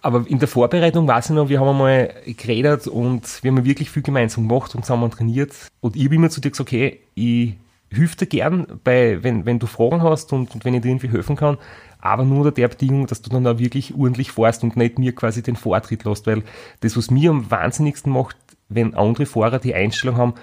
Aber 0.00 0.24
in 0.28 0.38
der 0.38 0.46
Vorbereitung 0.46 1.08
weiß 1.08 1.30
ich 1.30 1.34
noch, 1.34 1.48
wir 1.48 1.58
haben 1.58 1.70
einmal 1.70 2.14
geredet 2.24 2.86
und 2.86 3.42
wir 3.42 3.50
haben 3.50 3.64
wirklich 3.64 3.90
viel 3.90 4.02
gemeinsam 4.02 4.46
gemacht 4.46 4.72
und 4.76 4.84
zusammen 4.84 5.10
trainiert. 5.10 5.52
Und 5.80 5.96
ich 5.96 6.04
habe 6.04 6.14
immer 6.14 6.30
zu 6.30 6.40
dir 6.40 6.52
gesagt, 6.52 6.68
okay, 6.68 7.00
ich 7.16 7.54
hilf 7.90 8.14
dir 8.14 8.26
gern, 8.26 8.78
bei, 8.84 9.24
wenn, 9.24 9.44
wenn 9.44 9.58
du 9.58 9.66
Fragen 9.66 10.04
hast 10.04 10.32
und, 10.32 10.54
und 10.54 10.64
wenn 10.64 10.74
ich 10.74 10.82
dir 10.82 10.90
irgendwie 10.90 11.10
helfen 11.10 11.34
kann 11.34 11.58
aber 12.06 12.24
nur 12.24 12.38
unter 12.38 12.52
der 12.52 12.68
Bedingung, 12.68 13.06
dass 13.06 13.22
du 13.22 13.30
dann 13.30 13.46
auch 13.46 13.58
wirklich 13.58 13.94
ordentlich 13.94 14.32
fährst 14.32 14.62
und 14.62 14.76
nicht 14.76 14.98
mir 14.98 15.14
quasi 15.14 15.42
den 15.42 15.56
Vortritt 15.56 16.04
lässt, 16.04 16.26
weil 16.26 16.42
das, 16.80 16.96
was 16.96 17.10
mir 17.10 17.30
am 17.30 17.50
wahnsinnigsten 17.50 18.12
macht, 18.12 18.36
wenn 18.68 18.94
andere 18.94 19.26
Fahrer 19.26 19.58
die 19.58 19.74
Einstellung 19.74 20.16
haben, 20.16 20.34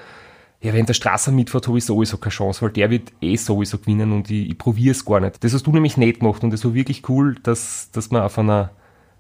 ja, 0.62 0.74
wenn 0.74 0.86
der 0.86 0.94
Strasser 0.94 1.32
mitfährt, 1.32 1.68
habe 1.68 1.78
ich 1.78 1.86
sowieso 1.86 2.18
keine 2.18 2.32
Chance, 2.32 2.62
weil 2.62 2.72
der 2.72 2.90
wird 2.90 3.12
eh 3.20 3.36
sowieso 3.36 3.78
gewinnen 3.78 4.14
und 4.14 4.32
ich, 4.32 4.50
ich 4.50 4.58
probiere 4.58 4.92
es 4.92 5.04
gar 5.04 5.20
nicht. 5.20 5.44
Das 5.44 5.54
hast 5.54 5.68
du 5.68 5.72
nämlich 5.72 5.98
nicht 5.98 6.22
gemacht 6.22 6.42
und 6.44 6.54
es 6.54 6.64
war 6.64 6.74
wirklich 6.74 7.08
cool, 7.10 7.36
dass, 7.44 7.92
dass 7.92 8.12
man 8.12 8.22
auf 8.22 8.40
einer 8.40 8.72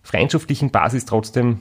freundschaftlichen 0.03 0.71
Basis 0.71 1.05
trotzdem 1.05 1.59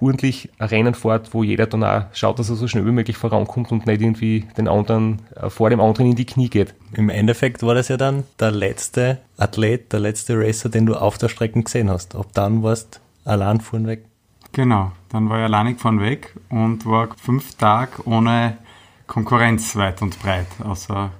ordentlich 0.00 0.50
ein 0.58 0.68
Rennen 0.68 0.94
fährt, 0.94 1.32
wo 1.32 1.42
jeder 1.42 1.66
dann 1.66 1.84
auch 1.84 2.04
schaut, 2.12 2.38
dass 2.38 2.50
er 2.50 2.56
so 2.56 2.68
schnell 2.68 2.86
wie 2.86 2.92
möglich 2.92 3.16
vorankommt 3.16 3.72
und 3.72 3.86
nicht 3.86 4.00
irgendwie 4.00 4.44
den 4.56 4.68
anderen 4.68 5.22
äh, 5.34 5.48
vor 5.48 5.70
dem 5.70 5.80
anderen 5.80 6.10
in 6.10 6.16
die 6.16 6.26
Knie 6.26 6.48
geht. 6.48 6.74
Im 6.92 7.08
Endeffekt 7.08 7.62
war 7.62 7.74
das 7.74 7.88
ja 7.88 7.96
dann 7.96 8.24
der 8.38 8.50
letzte 8.50 9.18
Athlet, 9.38 9.92
der 9.92 10.00
letzte 10.00 10.38
Racer, 10.38 10.68
den 10.68 10.86
du 10.86 10.94
auf 10.94 11.18
der 11.18 11.28
Strecke 11.28 11.62
gesehen 11.62 11.90
hast. 11.90 12.14
Ob 12.14 12.32
dann 12.34 12.62
warst 12.62 13.00
allein 13.24 13.60
vorn 13.60 13.86
weg. 13.86 14.04
Genau, 14.52 14.92
dann 15.10 15.28
war 15.28 15.38
ich 15.38 15.44
alleinig 15.44 15.80
von 15.80 16.00
weg 16.00 16.34
und 16.48 16.86
war 16.86 17.08
fünf 17.16 17.54
Tage 17.56 18.06
ohne 18.06 18.58
Konkurrenz 19.06 19.76
weit 19.76 20.02
und 20.02 20.18
breit, 20.20 20.46
außer 20.64 21.10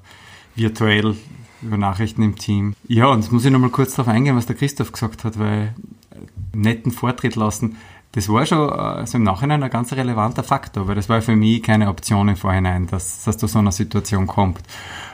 virtuell 0.54 1.16
über 1.62 1.76
Nachrichten 1.76 2.22
im 2.22 2.36
Team. 2.36 2.74
Ja, 2.88 3.06
und 3.06 3.20
jetzt 3.22 3.32
muss 3.32 3.44
ich 3.44 3.50
nochmal 3.50 3.70
kurz 3.70 3.94
darauf 3.94 4.12
eingehen, 4.12 4.36
was 4.36 4.46
der 4.46 4.56
Christoph 4.56 4.92
gesagt 4.92 5.24
hat, 5.24 5.38
weil 5.38 5.74
netten 6.54 6.92
Vortritt 6.92 7.36
lassen 7.36 7.76
das 8.16 8.30
war 8.30 8.46
schon 8.46 8.70
also 8.70 9.18
im 9.18 9.24
Nachhinein 9.24 9.62
ein 9.62 9.68
ganz 9.68 9.92
relevanter 9.92 10.42
Faktor, 10.42 10.88
weil 10.88 10.94
das 10.94 11.10
war 11.10 11.20
für 11.20 11.36
mich 11.36 11.62
keine 11.62 11.90
Option 11.90 12.30
im 12.30 12.36
Vorhinein, 12.36 12.86
dass, 12.86 13.24
dass 13.24 13.36
zu 13.36 13.46
so 13.46 13.58
einer 13.58 13.72
Situation 13.72 14.26
kommt. 14.26 14.62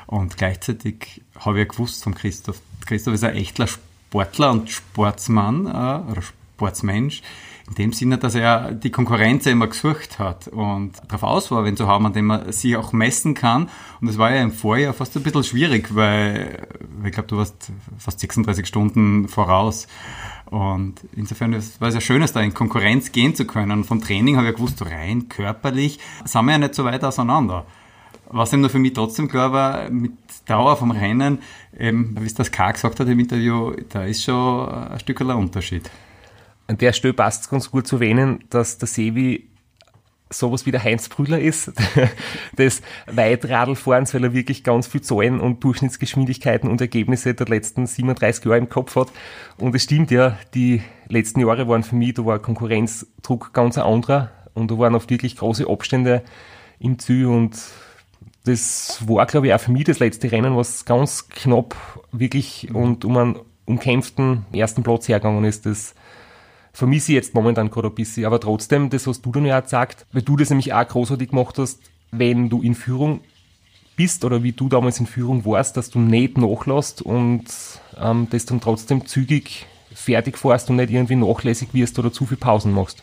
Und 0.07 0.37
gleichzeitig 0.37 1.21
habe 1.41 1.63
ich 1.63 1.69
gewusst 1.69 2.05
von 2.05 2.15
Christoph, 2.15 2.61
Christoph 2.87 3.15
ist 3.15 3.25
ein 3.25 3.35
echter 3.35 3.67
Sportler 3.67 4.53
und 4.53 4.71
Sportsmann 4.71 5.67
äh, 5.67 6.13
oder 6.13 6.23
Sportsmensch, 6.23 7.23
in 7.69 7.75
dem 7.75 7.93
Sinne, 7.93 8.19
dass 8.19 8.37
er 8.37 8.71
die 8.71 8.91
Konkurrenz 8.91 9.47
immer 9.47 9.67
gesucht 9.67 10.21
hat 10.21 10.47
und 10.47 10.93
darauf 11.09 11.25
aus 11.25 11.51
war, 11.51 11.65
wenn 11.65 11.77
zu 11.77 11.89
haben, 11.89 12.07
an 12.07 12.13
dem 12.13 12.31
er 12.31 12.53
sich 12.53 12.77
auch 12.77 12.93
messen 12.93 13.35
kann. 13.35 13.69
Und 14.01 14.07
das 14.07 14.17
war 14.17 14.33
ja 14.33 14.43
im 14.43 14.53
Vorjahr 14.53 14.95
fast 14.95 15.17
ein 15.17 15.25
bisschen 15.25 15.43
schwierig, 15.43 15.93
weil 15.97 16.69
ich 17.05 17.11
glaube, 17.11 17.29
du 17.29 17.39
warst 17.39 17.73
fast 17.99 18.21
36 18.21 18.65
Stunden 18.65 19.27
voraus. 19.27 19.89
Und 20.53 20.97
insofern 21.17 21.55
war 21.55 21.89
es 21.89 21.95
ja 21.95 22.01
schön, 22.03 22.23
da 22.35 22.41
in 22.43 22.53
Konkurrenz 22.53 23.11
gehen 23.11 23.35
zu 23.35 23.47
können. 23.47 23.71
Und 23.71 23.85
vom 23.85 24.03
Training 24.03 24.37
habe 24.37 24.51
ich 24.51 24.55
gewusst, 24.55 24.85
rein 24.85 25.31
körperlich 25.31 25.99
sind 26.27 26.45
wir 26.45 26.53
ja 26.53 26.59
nicht 26.59 26.75
so 26.75 26.85
weit 26.85 27.03
auseinander. 27.05 27.65
Was 28.27 28.53
eben 28.53 28.61
nur 28.61 28.69
für 28.69 28.79
mich 28.79 28.93
trotzdem 28.93 29.29
klar 29.29 29.53
war, 29.55 29.89
mit 29.89 30.13
Dauer 30.45 30.77
vom 30.77 30.91
Rennen, 30.91 31.39
eben, 31.79 32.15
wie 32.21 32.27
es 32.27 32.35
das 32.35 32.51
K 32.51 32.71
gesagt 32.71 33.01
hat 33.01 33.09
im 33.09 33.19
Interview, 33.19 33.73
da 33.89 34.05
ist 34.05 34.25
schon 34.25 34.69
ein 34.69 35.01
Stück 35.01 35.23
ein 35.23 35.31
Unterschied. 35.31 35.91
An 36.67 36.77
der 36.77 36.93
Stelle 36.93 37.15
passt 37.15 37.45
es 37.45 37.49
ganz 37.49 37.71
gut 37.71 37.87
zu 37.87 37.97
erwähnen, 37.97 38.45
dass 38.51 38.77
der 38.77 38.89
Sevi 38.89 39.49
sowas 40.33 40.67
wie 40.67 40.71
der 40.71 40.83
Heinz 40.83 41.09
Brüller 41.09 41.39
ist, 41.39 41.73
des 42.59 42.83
Weitradlfahrens, 43.07 44.15
weil 44.15 44.25
er 44.25 44.33
wirklich 44.33 44.65
ganz 44.65 44.87
viel 44.87 45.03
Zahlen 45.03 45.41
und 45.41 45.63
Durchschnittsgeschwindigkeiten 45.63 46.69
und 46.69 46.81
Ergebnisse 46.81 47.35
der 47.35 47.47
letzten 47.47 47.87
37 47.87 48.45
Jahre 48.45 48.59
im 48.59 48.69
Kopf 48.69 48.97
hat. 48.97 49.09
Und 49.59 49.75
es 49.75 49.85
stimmt 49.85 50.11
ja, 50.11 50.39
die 50.55 50.83
letzten 51.09 51.41
Jahre 51.41 51.69
waren 51.69 51.83
für 51.83 51.97
mich, 51.97 52.15
da 52.15 52.25
war 52.25 52.39
Konkurrenzdruck 52.39 53.53
ganz 53.53 53.79
ein 53.79 53.85
anderer 53.85 54.31
und 54.55 54.71
da 54.71 54.79
waren 54.79 54.95
oft 54.95 55.11
wirklich 55.11 55.37
große 55.37 55.69
Abstände 55.69 56.23
im 56.79 56.99
Ziel 56.99 57.27
und 57.27 57.57
das 58.45 58.99
war, 59.07 59.25
glaube 59.27 59.47
ich, 59.47 59.55
auch 59.55 59.61
für 59.61 59.71
mich 59.71 59.85
das 59.85 60.01
letzte 60.01 60.33
Rennen, 60.33 60.57
was 60.57 60.85
ganz 60.85 61.29
knapp 61.29 61.77
wirklich 62.11 62.75
und 62.75 63.05
um 63.05 63.17
einen 63.17 63.39
umkämpften 63.67 64.45
ersten 64.53 64.83
Platz 64.83 65.09
hergegangen 65.09 65.45
ist. 65.45 65.67
Das 65.67 65.95
vermisse 66.73 67.13
ich 67.13 67.17
jetzt 67.17 67.35
momentan 67.35 67.71
gerade 67.71 67.89
ein 67.89 67.95
bisschen. 67.95 68.25
Aber 68.25 68.41
trotzdem, 68.41 68.91
das 68.91 69.07
hast 69.07 69.25
du 69.25 69.33
dann 69.33 69.45
ja 69.45 69.59
auch 69.59 69.63
gesagt, 69.63 70.07
weil 70.13 70.23
du 70.23 70.37
das 70.37 70.51
nämlich 70.51 70.73
auch 70.73 70.87
großartig 70.87 71.31
gemacht 71.31 71.59
hast, 71.59 71.81
wenn 72.11 72.49
du 72.49 72.63
in 72.63 72.75
Führung 72.75 73.21
bist 73.97 74.25
oder 74.25 74.43
wie 74.43 74.53
du 74.53 74.69
damals 74.69 75.01
in 75.01 75.07
Führung 75.07 75.45
warst, 75.45 75.77
dass 75.77 75.91
du 75.91 75.99
nicht 75.99 76.39
nachlässt 76.39 77.03
und 77.03 77.45
ähm, 77.99 78.27
das 78.31 78.47
dann 78.47 78.61
trotzdem 78.61 79.07
zügig 79.07 79.67
fertig 79.95 80.39
fährst 80.39 80.71
und 80.71 80.77
nicht 80.77 80.91
irgendwie 80.91 81.17
nachlässig 81.17 81.69
wirst 81.73 81.99
oder 81.99 82.13
zu 82.13 82.27
viel 82.27 82.39
Pausen 82.39 82.73
machst. 82.73 83.03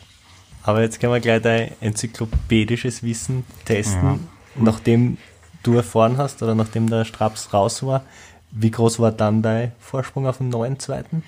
Aber 0.62 0.82
jetzt 0.82 1.00
können 1.00 1.12
wir 1.12 1.20
gleich 1.20 1.42
dein 1.42 1.70
enzyklopädisches 1.80 3.02
Wissen 3.02 3.44
testen, 3.64 4.02
ja. 4.04 4.18
nachdem 4.56 5.16
du 5.62 5.74
erfahren 5.74 6.18
hast 6.18 6.42
oder 6.42 6.54
nachdem 6.54 6.90
der 6.90 7.04
Straps 7.04 7.52
raus 7.52 7.82
war. 7.82 8.02
Wie 8.50 8.70
groß 8.70 8.98
war 8.98 9.12
dann 9.12 9.42
dein 9.42 9.72
Vorsprung 9.78 10.26
auf 10.26 10.38
dem 10.38 10.48
neuen 10.48 10.78
zweiten? 10.78 11.22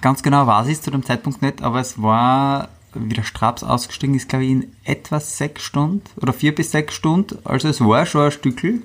Ganz 0.00 0.22
genau 0.22 0.46
weiß 0.46 0.66
ich 0.66 0.74
es 0.74 0.82
zu 0.82 0.90
dem 0.90 1.04
Zeitpunkt 1.04 1.40
nicht, 1.40 1.62
aber 1.62 1.80
es 1.80 2.00
war, 2.00 2.68
wie 2.94 3.14
der 3.14 3.22
Straps 3.22 3.62
ausgestiegen 3.62 4.14
ist, 4.14 4.28
glaube 4.28 4.44
ich, 4.44 4.50
in 4.50 4.72
etwa 4.84 5.18
sechs 5.18 5.62
Stunden 5.62 6.02
oder 6.16 6.32
vier 6.32 6.54
bis 6.54 6.72
sechs 6.72 6.94
Stunden. 6.94 7.38
Also 7.44 7.68
es 7.68 7.80
war 7.80 8.04
schon 8.04 8.26
ein 8.26 8.32
Stückel. 8.32 8.82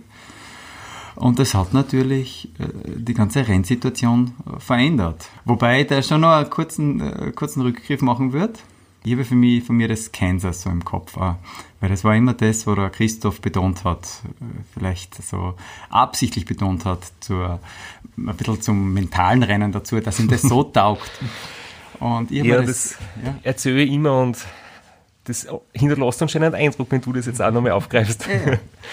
Und 1.16 1.40
das 1.40 1.56
hat 1.56 1.74
natürlich 1.74 2.50
äh, 2.60 2.68
die 2.86 3.16
ganze 3.16 3.48
Rennsituation 3.48 4.34
verändert. 4.60 5.30
Wobei 5.46 5.82
ich 5.82 5.88
da 5.88 6.02
schon 6.04 6.22
noch 6.22 6.30
einen 6.30 6.50
kurzen, 6.50 7.02
äh, 7.02 7.32
kurzen 7.32 7.64
Rückgriff 7.64 8.02
machen 8.02 8.34
wird. 8.34 8.60
Ich 9.08 9.14
habe 9.14 9.24
für 9.24 9.36
mich, 9.36 9.64
von 9.64 9.78
mir 9.78 9.88
das 9.88 10.12
Kansas 10.12 10.64
so 10.64 10.70
im 10.70 10.84
Kopf 10.84 11.16
auch. 11.16 11.36
Weil 11.80 11.90
das 11.90 12.04
war 12.04 12.14
immer 12.14 12.34
das, 12.34 12.68
wo 12.68 12.76
der 12.76 12.90
Christoph 12.90 13.40
betont 13.40 13.86
hat, 13.86 14.04
äh, 14.42 14.44
vielleicht 14.74 15.16
so 15.24 15.54
absichtlich 15.90 16.46
betont 16.46 16.84
hat, 16.84 17.00
zur, 17.22 17.62
ein 18.18 18.36
bisschen 18.36 18.62
zum 18.62 18.94
mentalen 18.94 19.44
Rennen 19.44 19.72
dazu, 19.72 19.98
dass 20.02 20.20
ihm 20.20 20.28
das 20.28 20.42
so 20.42 20.64
taugt. 20.64 21.10
Und 22.02 22.32
ich 22.32 22.44
ja, 22.44 22.58
das, 22.58 22.66
das 22.66 22.98
ja. 23.24 23.36
erzähle 23.44 23.84
ich 23.84 23.94
immer 23.94 24.20
und 24.20 24.46
das 25.24 25.48
hinterlässt 25.74 26.22
anscheinend 26.22 26.56
einen 26.56 26.68
Eindruck, 26.68 26.92
wenn 26.92 27.02
du 27.02 27.14
das 27.14 27.28
jetzt 27.28 27.42
auch 27.42 27.52
nochmal 27.52 27.72
aufgreifst. 27.72 28.28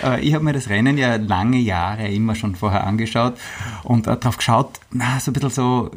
Ja, 0.02 0.18
ich 0.18 0.33
habe 0.33 0.44
mir 0.44 0.52
das 0.52 0.68
Rennen 0.68 0.97
ja 0.97 1.16
lange 1.16 1.59
Jahre 1.59 2.09
immer 2.09 2.37
schon 2.37 2.54
vorher 2.54 2.85
angeschaut 2.85 3.35
und 3.83 4.06
darauf 4.06 4.37
geschaut, 4.37 4.80
na, 4.92 5.18
so 5.18 5.30
ein 5.30 5.35
bisschen 5.35 5.50
so, 5.50 5.90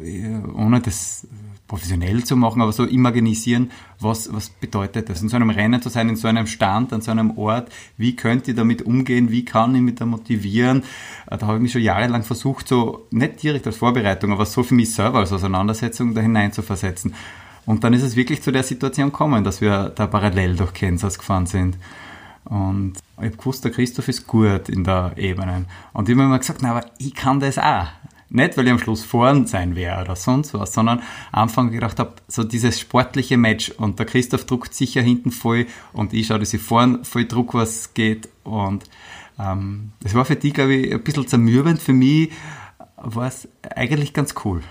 ohne 0.56 0.80
das 0.80 1.26
professionell 1.68 2.24
zu 2.24 2.34
machen, 2.34 2.62
aber 2.62 2.72
so 2.72 2.84
imaginisieren, 2.84 3.70
was, 4.00 4.32
was 4.32 4.48
bedeutet 4.48 5.08
das, 5.08 5.22
in 5.22 5.28
so 5.28 5.36
einem 5.36 5.50
Rennen 5.50 5.80
zu 5.80 5.90
sein, 5.90 6.08
in 6.08 6.16
so 6.16 6.26
einem 6.26 6.46
Stand, 6.46 6.92
an 6.92 7.02
so 7.02 7.10
einem 7.10 7.36
Ort, 7.38 7.70
wie 7.96 8.16
könnt 8.16 8.48
ihr 8.48 8.54
damit 8.54 8.82
umgehen, 8.82 9.30
wie 9.30 9.44
kann 9.44 9.74
ich 9.74 9.82
mich 9.82 9.96
da 9.96 10.06
motivieren, 10.06 10.82
äh, 11.30 11.36
da 11.36 11.46
habe 11.46 11.56
ich 11.58 11.62
mich 11.62 11.72
schon 11.72 11.82
jahrelang 11.82 12.24
versucht, 12.24 12.66
so, 12.66 13.06
nicht 13.10 13.42
direkt 13.42 13.66
als 13.66 13.76
Vorbereitung, 13.76 14.32
aber 14.32 14.46
so 14.46 14.62
für 14.62 14.74
mich 14.74 14.92
selber 14.92 15.18
als 15.18 15.32
Auseinandersetzung 15.32 16.14
da 16.14 16.22
hinein 16.22 16.52
zu 16.52 16.62
versetzen. 16.62 17.14
Und 17.66 17.84
dann 17.84 17.92
ist 17.92 18.02
es 18.02 18.16
wirklich 18.16 18.42
zu 18.42 18.50
der 18.50 18.62
Situation 18.62 19.12
gekommen, 19.12 19.44
dass 19.44 19.60
wir 19.60 19.92
da 19.94 20.06
parallel 20.06 20.56
durch 20.56 20.72
Kansas 20.72 21.18
gefahren 21.18 21.44
sind. 21.44 21.76
Und 22.46 22.94
ich 23.18 23.26
habe 23.26 23.36
gewusst, 23.36 23.62
der 23.62 23.72
Christoph 23.72 24.08
ist 24.08 24.26
gut 24.26 24.70
in 24.70 24.84
der 24.84 25.12
Ebene. 25.16 25.66
Und 25.92 26.08
ich 26.08 26.14
habe 26.14 26.22
mir 26.22 26.28
immer 26.28 26.38
gesagt, 26.38 26.60
na, 26.62 26.70
aber 26.70 26.86
ich 26.98 27.14
kann 27.14 27.40
das 27.40 27.58
auch. 27.58 27.88
Nicht, 28.30 28.56
weil 28.56 28.66
ich 28.66 28.72
am 28.72 28.78
Schluss 28.78 29.04
vorn 29.04 29.46
sein 29.46 29.74
wäre 29.74 30.02
oder 30.02 30.14
sonst 30.14 30.52
was, 30.52 30.74
sondern 30.74 30.98
am 31.32 31.44
Anfang 31.44 31.70
gedacht 31.70 31.98
habe, 31.98 32.14
so 32.28 32.44
dieses 32.44 32.78
sportliche 32.78 33.38
Match 33.38 33.70
und 33.70 33.98
der 33.98 34.06
Christoph 34.06 34.44
druckt 34.44 34.74
sicher 34.74 35.00
hinten 35.00 35.30
voll 35.30 35.66
und 35.92 36.12
ich 36.12 36.26
schaue, 36.26 36.38
dass 36.38 36.52
ich 36.52 36.60
vorn 36.60 37.04
voll 37.04 37.24
druck, 37.26 37.54
was 37.54 37.94
geht. 37.94 38.28
Und 38.44 38.84
ähm, 39.38 39.92
war 40.12 40.24
für 40.24 40.36
die, 40.36 40.52
glaube 40.52 40.74
ich, 40.74 40.92
ein 40.92 41.02
bisschen 41.02 41.26
zermürbend. 41.26 41.80
Für 41.80 41.94
mich 41.94 42.30
war 42.96 43.28
es 43.28 43.48
eigentlich 43.62 44.12
ganz 44.12 44.34
cool 44.44 44.62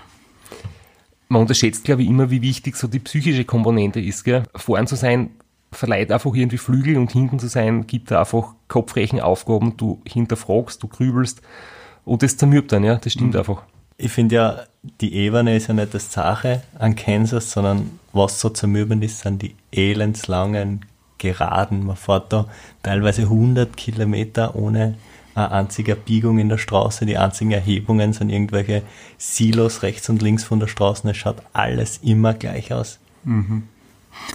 man 1.28 1.42
unterschätzt, 1.42 1.84
glaube 1.84 2.02
ich, 2.02 2.08
immer, 2.08 2.30
wie 2.30 2.42
wichtig 2.42 2.76
so 2.76 2.88
die 2.88 2.98
psychische 2.98 3.44
Komponente 3.44 4.00
ist. 4.00 4.24
Gell? 4.24 4.44
Vorn 4.54 4.86
zu 4.86 4.96
sein, 4.96 5.30
verleiht 5.70 6.10
einfach 6.10 6.34
irgendwie 6.34 6.58
Flügel 6.58 6.96
und 6.96 7.12
hinten 7.12 7.38
zu 7.38 7.48
sein, 7.48 7.86
gibt 7.86 8.10
da 8.10 8.20
einfach 8.20 8.54
Kopfrechenaufgaben, 8.68 9.76
du 9.76 10.00
hinterfragst, 10.06 10.82
du 10.82 10.88
grübelst 10.88 11.42
und 12.08 12.22
das 12.22 12.36
zermürbt 12.36 12.72
dann, 12.72 12.84
ja, 12.84 12.96
das 12.96 13.12
stimmt 13.12 13.34
mhm. 13.34 13.40
einfach. 13.40 13.62
Ich 13.96 14.12
finde 14.12 14.34
ja, 14.34 14.60
die 15.00 15.14
Ebene 15.14 15.56
ist 15.56 15.66
ja 15.66 15.74
nicht 15.74 15.92
das 15.92 16.12
Sache 16.12 16.62
an 16.78 16.94
Kansas, 16.94 17.50
sondern 17.50 17.98
was 18.12 18.40
so 18.40 18.48
zermürbend 18.48 19.02
ist, 19.04 19.20
sind 19.20 19.42
die 19.42 19.54
elendslangen 19.72 20.84
Geraden. 21.18 21.84
Man 21.84 21.96
fährt 21.96 22.32
da 22.32 22.46
teilweise 22.82 23.22
100 23.22 23.76
Kilometer 23.76 24.54
ohne 24.54 24.94
eine 25.34 25.50
einzige 25.50 25.96
Biegung 25.96 26.38
in 26.38 26.48
der 26.48 26.58
Straße. 26.58 27.06
Die 27.06 27.18
einzigen 27.18 27.50
Erhebungen 27.50 28.12
sind 28.12 28.30
irgendwelche 28.30 28.82
Silos 29.18 29.82
rechts 29.82 30.08
und 30.08 30.22
links 30.22 30.44
von 30.44 30.60
der 30.60 30.68
Straße. 30.68 31.08
Es 31.08 31.16
schaut 31.16 31.42
alles 31.52 31.98
immer 31.98 32.34
gleich 32.34 32.72
aus. 32.72 32.98
Mhm. 33.24 33.64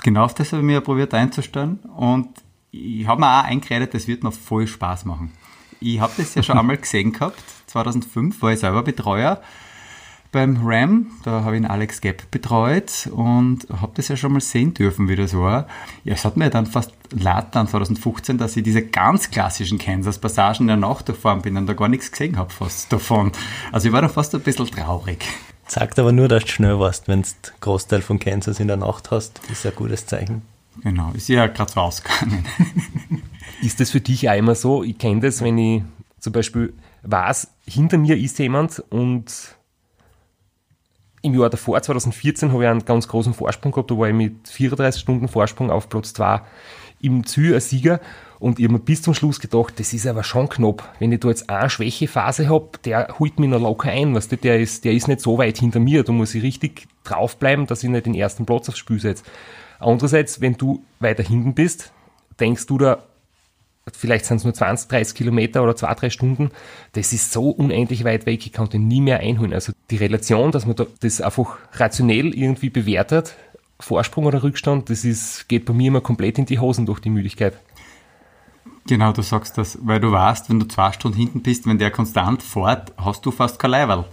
Genau 0.04 0.26
auf 0.26 0.34
das 0.34 0.52
habe 0.52 0.62
ich 0.62 0.66
mir 0.66 0.82
probiert 0.82 1.14
einzustellen 1.14 1.80
und 1.98 2.28
ich 2.72 3.06
habe 3.06 3.22
mir 3.22 3.40
auch 3.40 3.44
eingeredet, 3.44 3.94
das 3.94 4.08
wird 4.08 4.24
noch 4.24 4.34
voll 4.34 4.66
Spaß 4.68 5.06
machen. 5.06 5.32
Ich 5.84 6.00
habe 6.00 6.14
das 6.16 6.34
ja 6.34 6.44
schon 6.44 6.58
einmal 6.58 6.78
gesehen 6.78 7.12
gehabt, 7.12 7.44
2005 7.68 8.42
war 8.42 8.54
ich 8.54 8.60
selber 8.60 8.84
Betreuer 8.84 9.42
beim 10.32 10.66
RAM, 10.66 11.12
da 11.24 11.44
habe 11.44 11.58
ich 11.58 11.62
den 11.62 11.70
Alex 11.70 12.00
Gepp 12.00 12.32
betreut 12.32 13.08
und 13.12 13.68
habe 13.70 13.92
das 13.96 14.08
ja 14.08 14.16
schon 14.16 14.32
mal 14.32 14.42
sehen 14.42 14.74
dürfen, 14.74 15.10
wie 15.10 15.16
das 15.16 15.38
war. 15.38 15.68
Ja, 16.06 16.14
es 16.14 16.26
hat 16.26 16.38
mir 16.38 16.50
dann 16.50 16.66
fast 16.66 16.92
leid 17.12 17.48
dann 17.52 17.68
2015, 17.68 18.38
dass 18.38 18.56
ich 18.56 18.64
diese 18.64 18.82
ganz 18.82 19.30
klassischen 19.30 19.78
Kansas-Passagen 19.78 20.68
der 20.68 20.78
Nacht 20.78 21.10
durchfahren 21.10 21.42
bin 21.42 21.58
und 21.58 21.68
da 21.68 21.74
gar 21.74 21.90
nichts 21.90 22.12
gesehen 22.12 22.38
habe 22.38 22.52
fast 22.52 22.92
davon. 22.92 23.34
Also 23.72 23.90
ich 23.90 23.94
war 23.94 24.02
da 24.02 24.10
fast 24.10 24.34
ein 24.34 24.42
bisschen 24.42 24.68
traurig. 24.68 25.24
Sagt 25.68 26.00
aber 26.00 26.14
nur, 26.14 26.30
dass 26.30 26.44
du 26.44 26.50
schnell 26.50 26.80
warst, 26.80 27.10
wenn 27.10 27.22
du 27.22 27.28
Großteil 27.60 28.02
von 28.02 28.20
Kansas 28.20 28.60
in 28.60 28.68
der 28.70 28.78
Nacht 28.78 29.12
hast. 29.12 29.40
Das 29.50 29.60
ist 29.60 29.66
ein 29.66 29.76
gutes 29.76 30.06
Zeichen. 30.06 30.42
Genau, 30.82 31.12
ist 31.14 31.28
ja 31.30 31.46
gerade 31.48 31.74
rausgegangen. 31.74 32.46
ist 33.62 33.80
das 33.80 33.92
für 33.92 34.02
dich 34.02 34.30
auch 34.30 34.38
immer 34.38 34.56
so? 34.56 34.84
Ich 34.84 34.98
kenne 34.98 35.22
das, 35.22 35.42
wenn 35.42 35.58
ich 35.58 35.84
zum 36.20 36.34
Beispiel 36.34 36.74
weiß, 37.04 37.50
hinter 37.68 37.98
mir 37.98 38.18
ist 38.18 38.40
jemand 38.40 38.84
und 38.90 39.56
im 41.22 41.40
Jahr 41.40 41.50
davor, 41.50 41.82
2014, 41.82 42.52
habe 42.52 42.64
ich 42.64 42.70
einen 42.70 42.86
ganz 42.86 43.08
großen 43.08 43.34
Vorsprung 43.34 43.72
gehabt. 43.72 43.90
Da 43.90 43.98
war 43.98 44.10
ich 44.10 44.14
mit 44.14 44.48
34 44.50 45.02
Stunden 45.02 45.28
Vorsprung 45.30 45.72
auf 45.72 45.88
Platz 45.88 46.14
2 46.14 46.42
im 47.02 47.26
Ziel 47.26 47.54
als 47.54 47.70
Sieger. 47.70 48.02
Und 48.40 48.60
ich 48.60 48.66
habe 48.66 48.74
mir 48.74 48.80
bis 48.80 49.02
zum 49.02 49.14
Schluss 49.14 49.40
gedacht, 49.40 49.80
das 49.80 49.94
ist 49.94 50.06
aber 50.06 50.24
schon 50.24 50.50
knapp. 50.50 50.94
Wenn 51.00 51.14
ich 51.14 51.22
da 51.22 51.30
jetzt 51.30 51.50
eine 51.50 51.70
Schwächephase 51.70 52.50
habe, 52.50 52.72
der 52.84 53.16
holt 53.20 53.40
mich 53.40 53.50
noch 53.50 53.62
locker 53.62 53.90
ein. 53.90 54.14
Weißt 54.14 54.34
du, 54.34 54.38
der, 54.38 54.60
ist, 54.60 54.84
der 54.84 54.92
ist 54.92 55.08
nicht 55.08 55.22
so 55.22 55.38
weit 55.38 55.58
hinter 55.58 55.80
mir. 55.80 56.04
Da 56.04 56.12
muss 56.12 56.36
ich 56.36 56.44
richtig 56.44 56.88
draufbleiben, 57.06 57.68
dass 57.68 57.84
ich 57.84 57.90
nicht 57.90 58.06
den 58.06 58.16
ersten 58.16 58.46
Platz 58.46 58.68
aufs 58.68 58.80
Spiel 58.80 59.00
setze. 59.00 59.24
Andererseits, 59.80 60.42
wenn 60.42 60.56
du 60.56 60.84
weiter 61.00 61.24
hinten 61.24 61.54
bist, 61.54 61.94
denkst 62.38 62.66
du 62.66 62.78
da, 62.78 63.04
vielleicht 63.92 64.26
sind 64.26 64.38
es 64.38 64.44
nur 64.44 64.54
20, 64.54 64.90
30 64.90 65.16
Kilometer 65.16 65.64
oder 65.64 65.76
zwei, 65.76 65.94
drei 65.94 66.10
Stunden, 66.10 66.52
das 66.94 67.12
ist 67.12 67.32
so 67.32 67.50
unendlich 67.50 68.04
weit 68.04 68.26
weg, 68.26 68.46
ich 68.46 68.54
kann 68.54 68.70
den 68.70 68.88
nie 68.88 69.02
mehr 69.02 69.20
einholen. 69.20 69.54
Also 69.54 69.74
die 69.90 69.98
Relation, 69.98 70.52
dass 70.52 70.66
man 70.66 70.76
da 70.76 70.86
das 71.02 71.20
einfach 71.20 71.58
rationell 71.74 72.34
irgendwie 72.34 72.70
bewertet, 72.70 73.36
Vorsprung 73.80 74.26
oder 74.26 74.44
Rückstand, 74.44 74.90
das 74.90 75.04
ist, 75.04 75.50
geht 75.50 75.66
bei 75.66 75.74
mir 75.74 75.90
immer 75.90 76.02
komplett 76.02 76.38
in 76.38 76.46
die 76.46 76.60
Hosen 76.60 76.86
durch 76.86 77.00
die 77.00 77.10
Müdigkeit. 77.10 77.58
Genau, 78.88 79.12
du 79.14 79.22
sagst 79.22 79.58
das, 79.58 79.78
weil 79.82 80.00
du 80.00 80.12
weißt, 80.12 80.50
wenn 80.50 80.60
du 80.60 80.68
zwei 80.68 80.92
Stunden 80.92 81.18
hinten 81.18 81.42
bist, 81.42 81.66
wenn 81.68 81.78
der 81.78 81.92
konstant 81.92 82.44
fährt, 82.44 82.94
hast 82.98 83.26
du 83.26 83.32
fast 83.32 83.60
kein 83.60 83.72
Leiberl. 83.72 84.06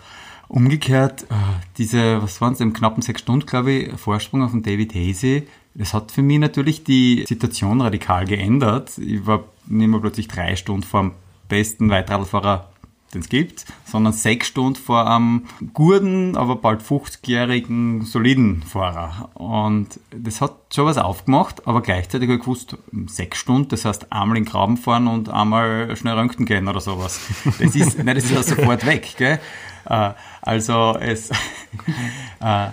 Umgekehrt, 0.48 1.22
äh, 1.24 1.34
diese, 1.78 2.22
was 2.22 2.40
waren 2.40 2.54
es, 2.54 2.60
im 2.60 2.72
knappen 2.72 3.02
sechs 3.02 3.20
Stunden, 3.20 3.46
glaube 3.46 3.70
ich, 3.72 4.00
Vorsprung 4.00 4.42
auf 4.42 4.50
den 4.50 4.62
David 4.62 4.94
Hasey, 4.94 5.46
das 5.74 5.94
hat 5.94 6.10
für 6.12 6.22
mich 6.22 6.38
natürlich 6.38 6.84
die 6.84 7.24
Situation 7.26 7.80
radikal 7.80 8.24
geändert. 8.24 8.98
Ich 8.98 9.26
war 9.26 9.44
nicht 9.66 9.88
mehr 9.88 10.00
plötzlich 10.00 10.28
drei 10.28 10.56
Stunden 10.56 10.82
vor 10.82 11.02
dem 11.02 11.12
besten 11.48 11.90
Weitradlfahrer, 11.90 12.68
den 13.14 13.22
es 13.22 13.28
gibt, 13.28 13.66
sondern 13.84 14.12
sechs 14.12 14.48
Stunden 14.48 14.76
vor 14.76 15.10
einem 15.10 15.46
guten, 15.72 16.36
aber 16.36 16.56
bald 16.56 16.82
50-jährigen, 16.82 18.02
soliden 18.02 18.62
Fahrer. 18.62 19.30
Und 19.34 20.00
das 20.10 20.40
hat 20.40 20.54
schon 20.72 20.86
was 20.86 20.98
aufgemacht, 20.98 21.66
aber 21.66 21.82
gleichzeitig 21.82 22.28
habe 22.28 22.36
ich 22.36 22.40
gewusst, 22.40 22.76
sechs 23.06 23.38
Stunden, 23.38 23.68
das 23.68 23.84
heißt 23.84 24.12
einmal 24.12 24.38
in 24.38 24.44
den 24.44 24.50
Graben 24.50 24.76
fahren 24.76 25.08
und 25.08 25.28
einmal 25.28 25.96
schnell 25.96 26.14
röntgen 26.14 26.46
gehen 26.46 26.68
oder 26.68 26.80
sowas. 26.80 27.20
Das 27.58 27.74
ist, 27.74 27.98
nein, 27.98 28.14
das 28.14 28.24
ist 28.24 28.32
ja 28.32 28.42
sofort 28.42 28.86
weg, 28.86 29.14
gell? 29.16 29.40
Äh, 29.86 30.10
also 30.42 30.96
es, 31.00 31.30
äh, 32.40 32.68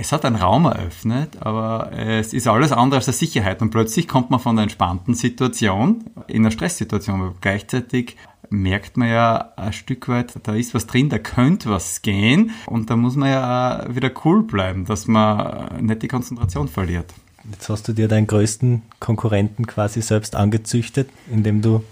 es 0.00 0.12
hat 0.12 0.24
einen 0.24 0.36
Raum 0.36 0.64
eröffnet, 0.64 1.38
aber 1.40 1.90
es 1.92 2.32
ist 2.32 2.46
alles 2.46 2.70
andere 2.70 2.98
als 2.98 3.08
eine 3.08 3.14
Sicherheit. 3.14 3.60
Und 3.60 3.70
plötzlich 3.70 4.06
kommt 4.06 4.30
man 4.30 4.38
von 4.38 4.52
einer 4.52 4.62
entspannten 4.62 5.14
Situation 5.14 6.04
in 6.28 6.42
eine 6.42 6.52
Stresssituation. 6.52 7.20
Aber 7.20 7.34
gleichzeitig 7.40 8.16
merkt 8.48 8.96
man 8.96 9.08
ja 9.08 9.52
ein 9.56 9.72
Stück 9.72 10.08
weit, 10.08 10.34
da 10.44 10.54
ist 10.54 10.72
was 10.72 10.86
drin, 10.86 11.08
da 11.08 11.18
könnte 11.18 11.68
was 11.70 12.00
gehen. 12.02 12.52
Und 12.66 12.90
da 12.90 12.96
muss 12.96 13.16
man 13.16 13.28
ja 13.28 13.86
wieder 13.88 14.12
cool 14.24 14.44
bleiben, 14.44 14.84
dass 14.84 15.08
man 15.08 15.84
nicht 15.84 16.02
die 16.02 16.08
Konzentration 16.08 16.68
verliert. 16.68 17.12
Jetzt 17.50 17.68
hast 17.68 17.88
du 17.88 17.92
dir 17.92 18.06
deinen 18.06 18.28
größten 18.28 18.82
Konkurrenten 19.00 19.66
quasi 19.66 20.00
selbst 20.00 20.36
angezüchtet, 20.36 21.10
indem 21.28 21.60
du 21.60 21.82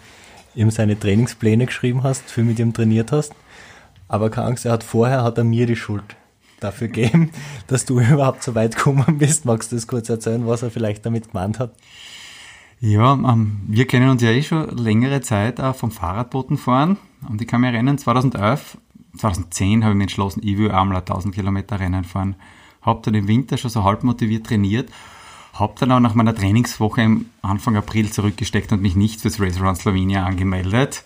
ihm 0.54 0.70
seine 0.70 0.98
Trainingspläne 0.98 1.66
geschrieben 1.66 2.04
hast, 2.04 2.30
viel 2.30 2.44
mit 2.44 2.60
ihm 2.60 2.72
trainiert 2.72 3.10
hast. 3.10 3.34
Aber 4.06 4.30
keine 4.30 4.46
Angst, 4.46 4.64
er 4.64 4.72
hat 4.72 4.84
vorher 4.84 5.24
hat 5.24 5.38
er 5.38 5.44
mir 5.44 5.66
die 5.66 5.74
Schuld 5.74 6.14
dafür 6.60 6.88
geben, 6.88 7.30
dass 7.66 7.84
du 7.84 8.00
überhaupt 8.12 8.42
so 8.42 8.54
weit 8.54 8.76
gekommen 8.76 9.18
bist. 9.18 9.44
Magst 9.44 9.72
du 9.72 9.76
das 9.76 9.86
kurz 9.86 10.08
erzählen, 10.08 10.46
was 10.46 10.62
er 10.62 10.70
vielleicht 10.70 11.04
damit 11.06 11.32
gemeint 11.32 11.58
hat? 11.58 11.74
Ja, 12.80 13.14
ähm, 13.14 13.62
wir 13.68 13.86
kennen 13.86 14.10
uns 14.10 14.22
ja 14.22 14.30
eh 14.30 14.42
schon 14.42 14.68
längere 14.76 15.22
Zeit 15.22 15.60
auch 15.60 15.74
vom 15.74 15.90
Fahrradboten 15.90 16.58
fahren. 16.58 16.98
Und 17.28 17.40
ich 17.40 17.48
kann 17.48 17.62
mich 17.62 17.72
erinnern, 17.72 17.96
2011, 17.96 18.78
2010 19.16 19.82
habe 19.82 19.92
ich 19.92 19.96
mich 19.96 20.04
entschlossen, 20.04 20.42
ich 20.44 20.58
will 20.58 20.70
einmal 20.70 20.98
1000 20.98 21.34
Kilometer 21.34 21.80
Rennen 21.80 22.04
fahren. 22.04 22.36
Hab 22.82 23.02
dann 23.02 23.14
im 23.14 23.28
Winter 23.28 23.56
schon 23.56 23.70
so 23.70 23.82
halb 23.82 24.04
motiviert 24.04 24.46
trainiert. 24.46 24.90
Hab 25.54 25.76
dann 25.76 25.90
auch 25.90 26.00
nach 26.00 26.14
meiner 26.14 26.34
Trainingswoche 26.34 27.00
im 27.00 27.26
Anfang 27.40 27.76
April 27.76 28.10
zurückgesteckt 28.12 28.72
und 28.72 28.82
mich 28.82 28.94
nicht 28.94 29.22
fürs 29.22 29.40
Race 29.40 29.58
Around 29.58 29.78
Slovenia 29.78 30.24
angemeldet. 30.24 31.02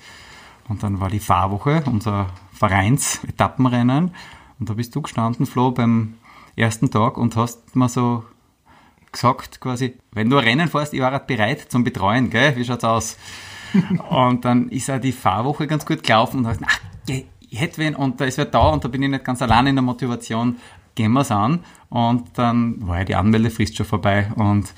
Und 0.69 0.83
dann 0.83 1.01
war 1.01 1.09
die 1.09 1.21
Fahrwoche, 1.21 1.85
unser 1.87 2.31
Vereins-Etappenrennen. 2.53 4.11
Und 4.61 4.69
da 4.69 4.75
bist 4.75 4.95
du 4.95 5.01
gestanden, 5.03 5.47
Flo, 5.47 5.71
beim 5.71 6.15
ersten 6.55 6.91
Tag 6.91 7.17
und 7.17 7.35
hast 7.35 7.75
mir 7.75 7.89
so 7.89 8.25
gesagt 9.11 9.61
quasi, 9.61 9.97
wenn 10.13 10.31
du 10.31 10.37
ein 10.37 10.45
Rennen 10.45 10.69
fährst, 10.69 10.93
ich 10.93 11.01
war 11.01 11.11
halt 11.11 11.27
bereit 11.27 11.67
zum 11.73 11.83
Betreuen, 11.83 12.31
gell? 12.31 12.55
Wie 12.57 12.65
schaut's 12.65 12.85
aus? 12.85 13.17
und 14.11 14.45
dann 14.45 14.69
ist 14.69 14.91
auch 14.91 15.01
die 15.01 15.13
Fahrwoche 15.13 15.67
ganz 15.67 15.87
gut 15.87 16.03
gelaufen 16.03 16.39
und 16.39 16.45
dachte, 16.45 16.65
ach, 16.67 16.81
ich 17.09 17.61
hätte 17.61 17.79
wen 17.79 17.97
und 17.97 18.21
da 18.21 18.27
ist 18.27 18.39
wer 18.39 18.45
da 18.45 18.69
und 18.69 18.85
da 18.85 18.89
bin 18.89 19.03
ich 19.03 19.11
nicht 19.11 19.25
ganz 19.25 19.43
allein 19.43 19.67
in 19.67 19.77
der 19.77 19.83
Motivation, 19.83 20.57
gehen 20.95 21.13
wir's 21.13 21.31
an. 21.31 21.65
Und 21.89 22.39
dann 22.39 22.87
war 22.87 22.99
ja 22.99 23.05
die 23.05 23.15
Anmeldefrist 23.17 23.77
schon 23.77 23.87
vorbei 23.87 24.31
und 24.37 24.73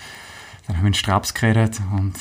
dann 0.67 0.77
haben 0.77 0.85
wir 0.85 0.87
einen 0.87 0.95
Straps 0.95 1.35
geredet 1.35 1.81
und 1.95 2.15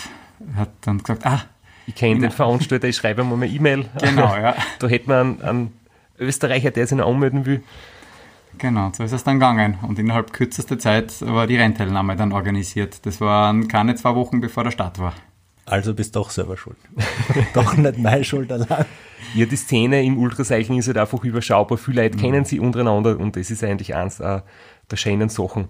hat 0.55 0.69
dann 0.81 0.97
gesagt, 0.97 1.25
ah, 1.25 1.43
ich 1.87 1.95
kenne 1.95 2.19
den 2.19 2.31
Veranstalter, 2.31 2.87
ich 2.87 2.95
schreibe 2.95 3.21
ihm 3.21 3.29
mal 3.29 3.35
eine 3.35 3.47
E-Mail. 3.47 3.89
Genau, 3.99 4.35
ja. 4.35 4.55
Da 4.79 4.87
hätte 4.87 5.07
man 5.07 5.19
einen, 5.19 5.41
einen 5.41 5.80
Österreicher, 6.21 6.71
der 6.71 6.87
sich 6.87 6.97
noch 6.97 7.07
anmelden 7.07 7.45
will. 7.45 7.63
Genau, 8.57 8.91
so 8.93 9.03
ist 9.03 9.11
es 9.11 9.23
dann 9.23 9.39
gegangen. 9.39 9.77
Und 9.81 9.97
innerhalb 9.97 10.33
kürzester 10.33 10.77
Zeit 10.77 11.21
war 11.21 11.47
die 11.47 11.57
Rennteilnahme 11.57 12.15
dann 12.15 12.31
organisiert. 12.31 13.05
Das 13.05 13.21
waren 13.21 13.67
keine 13.67 13.95
zwei 13.95 14.15
Wochen 14.15 14.41
bevor 14.41 14.63
der 14.63 14.71
Start 14.71 14.99
war. 14.99 15.13
Also 15.65 15.93
bist 15.93 16.15
doch 16.15 16.29
selber 16.29 16.57
schuld. 16.57 16.77
doch 17.53 17.75
nicht 17.75 17.97
meine 17.97 18.23
Schuld 18.23 18.51
allein. 18.51 18.85
Ja, 19.33 19.45
die 19.45 19.55
Szene 19.55 20.03
im 20.03 20.17
Ultracycling 20.17 20.79
ist 20.79 20.87
halt 20.87 20.97
einfach 20.97 21.23
überschaubar. 21.23 21.77
Viele 21.77 22.03
Leute 22.03 22.17
mhm. 22.17 22.21
kennen 22.21 22.45
sie 22.45 22.59
untereinander 22.59 23.17
und 23.17 23.35
das 23.35 23.51
ist 23.51 23.63
eigentlich 23.63 23.95
eins 23.95 24.17
der 24.17 24.43
schönen 24.95 25.29
Sachen. 25.29 25.67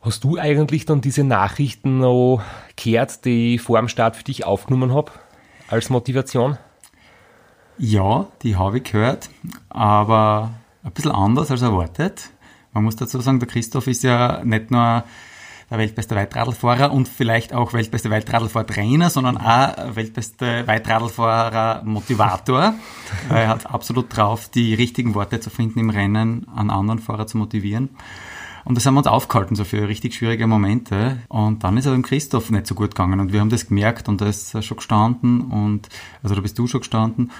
Hast 0.00 0.24
du 0.24 0.36
eigentlich 0.36 0.84
dann 0.84 1.00
diese 1.00 1.24
Nachrichten 1.24 1.98
noch 1.98 2.42
gehört, 2.76 3.24
die 3.24 3.54
ich 3.54 3.62
vor 3.62 3.78
dem 3.78 3.88
Start 3.88 4.16
für 4.16 4.24
dich 4.24 4.44
aufgenommen 4.44 4.92
habe, 4.92 5.12
als 5.68 5.88
Motivation? 5.88 6.58
Ja, 7.78 8.26
die 8.42 8.56
habe 8.56 8.78
ich 8.78 8.84
gehört, 8.84 9.28
aber 9.68 10.50
ein 10.84 10.92
bisschen 10.92 11.10
anders 11.10 11.50
als 11.50 11.62
erwartet. 11.62 12.30
Man 12.72 12.84
muss 12.84 12.94
dazu 12.96 13.20
sagen, 13.20 13.40
der 13.40 13.48
Christoph 13.48 13.86
ist 13.86 14.04
ja 14.04 14.42
nicht 14.44 14.70
nur 14.70 15.04
der 15.70 15.78
weltbeste 15.78 16.14
Weitradlfahrer 16.14 16.92
und 16.92 17.08
vielleicht 17.08 17.52
auch 17.52 17.72
weltbeste 17.72 18.10
Weitradlfahrtrainer, 18.10 19.10
sondern 19.10 19.36
auch 19.38 19.96
weltbeste 19.96 20.64
Weitradlfahrer-Motivator. 20.66 22.74
er 23.30 23.48
hat 23.48 23.66
absolut 23.66 24.16
drauf, 24.16 24.48
die 24.48 24.74
richtigen 24.74 25.14
Worte 25.14 25.40
zu 25.40 25.50
finden 25.50 25.80
im 25.80 25.90
Rennen, 25.90 26.46
an 26.54 26.70
anderen 26.70 27.00
Fahrer 27.00 27.26
zu 27.26 27.38
motivieren. 27.38 27.90
Und 28.64 28.76
das 28.76 28.86
haben 28.86 28.94
wir 28.94 29.00
uns 29.00 29.08
aufgehalten, 29.08 29.56
so 29.56 29.64
für 29.64 29.88
richtig 29.88 30.14
schwierige 30.14 30.46
Momente. 30.46 31.18
Und 31.28 31.64
dann 31.64 31.76
ist 31.76 31.86
er 31.86 31.92
dem 31.92 32.02
Christoph 32.02 32.50
nicht 32.50 32.66
so 32.66 32.74
gut 32.74 32.94
gegangen 32.94 33.20
und 33.20 33.32
wir 33.32 33.40
haben 33.40 33.50
das 33.50 33.68
gemerkt 33.68 34.08
und 34.08 34.20
da 34.20 34.26
ist 34.26 34.54
er 34.54 34.62
schon 34.62 34.78
gestanden 34.78 35.42
und, 35.42 35.88
also 36.22 36.34
da 36.34 36.40
bist 36.40 36.58
du 36.58 36.66
schon 36.66 36.80
gestanden. 36.80 37.30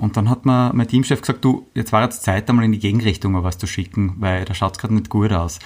Und 0.00 0.16
dann 0.16 0.30
hat 0.30 0.46
mir 0.46 0.72
mein 0.72 0.88
Teamchef 0.88 1.20
gesagt, 1.20 1.44
du, 1.44 1.66
jetzt 1.74 1.92
war 1.92 2.02
jetzt 2.02 2.22
Zeit, 2.22 2.48
einmal 2.48 2.64
in 2.64 2.72
die 2.72 2.78
Gegenrichtung 2.78 3.42
was 3.44 3.58
zu 3.58 3.66
schicken, 3.66 4.14
weil 4.18 4.46
da 4.46 4.54
schaut 4.54 4.72
es 4.72 4.78
gerade 4.78 4.94
nicht 4.94 5.10
gut 5.10 5.30
aus. 5.30 5.58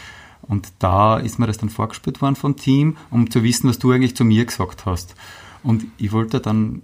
Und 0.42 0.72
da 0.80 1.18
ist 1.18 1.38
mir 1.38 1.46
das 1.46 1.58
dann 1.58 1.70
vorgespielt 1.70 2.20
worden 2.20 2.34
vom 2.34 2.56
Team, 2.56 2.96
um 3.10 3.30
zu 3.30 3.44
wissen, 3.44 3.68
was 3.68 3.78
du 3.78 3.92
eigentlich 3.92 4.16
zu 4.16 4.24
mir 4.24 4.44
gesagt 4.44 4.86
hast. 4.86 5.14
Und 5.62 5.86
ich 5.98 6.12
wollte 6.12 6.40
dann 6.40 6.82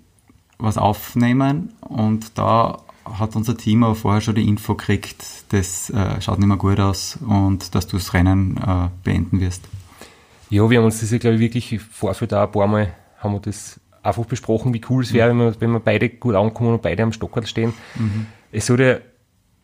was 0.59 0.79
aufnehmen 0.79 1.73
und 1.81 2.39
da 2.39 2.79
hat 3.05 3.35
unser 3.35 3.57
Team 3.57 3.83
aber 3.83 3.97
vorher 3.97 4.21
schon 4.21 4.37
die 4.37 4.47
Info 4.47 4.77
gekriegt, 4.77 5.25
das 5.49 5.91
äh, 5.91 6.21
schaut 6.21 6.39
nicht 6.39 6.47
mehr 6.47 6.57
gut 6.57 6.79
aus 6.79 7.19
und 7.27 7.75
dass 7.75 7.89
du 7.89 7.97
das 7.97 8.15
Rennen 8.15 8.59
äh, 8.59 8.89
beenden 9.03 9.41
wirst. 9.41 9.65
Ja, 10.51 10.69
wir 10.71 10.79
haben 10.79 10.85
uns 10.85 11.01
das 11.01 11.11
ja, 11.11 11.19
glaube 11.19 11.37
ich, 11.37 11.41
wirklich 11.41 11.73
im 11.73 11.81
Vorfeld 11.81 12.33
auch 12.33 12.43
ein 12.43 12.53
paar 12.53 12.67
Mal 12.69 12.95
haben 13.19 13.33
wir 13.35 13.41
das 13.41 13.81
einfach 14.03 14.25
besprochen, 14.25 14.75
wie 14.75 14.81
cool 14.89 15.03
es 15.03 15.13
wäre, 15.13 15.31
wenn 15.31 15.39
wir, 15.39 15.61
wenn 15.61 15.71
wir 15.73 15.81
beide 15.81 16.09
gut 16.09 16.35
ankommen 16.35 16.75
und 16.75 16.83
beide 16.83 17.03
am 17.03 17.13
Stockerl 17.13 17.47
stehen. 17.47 17.75
Mhm. 17.97 18.27
Es 18.53 18.67
soll 18.67 18.81
ja 18.81 18.99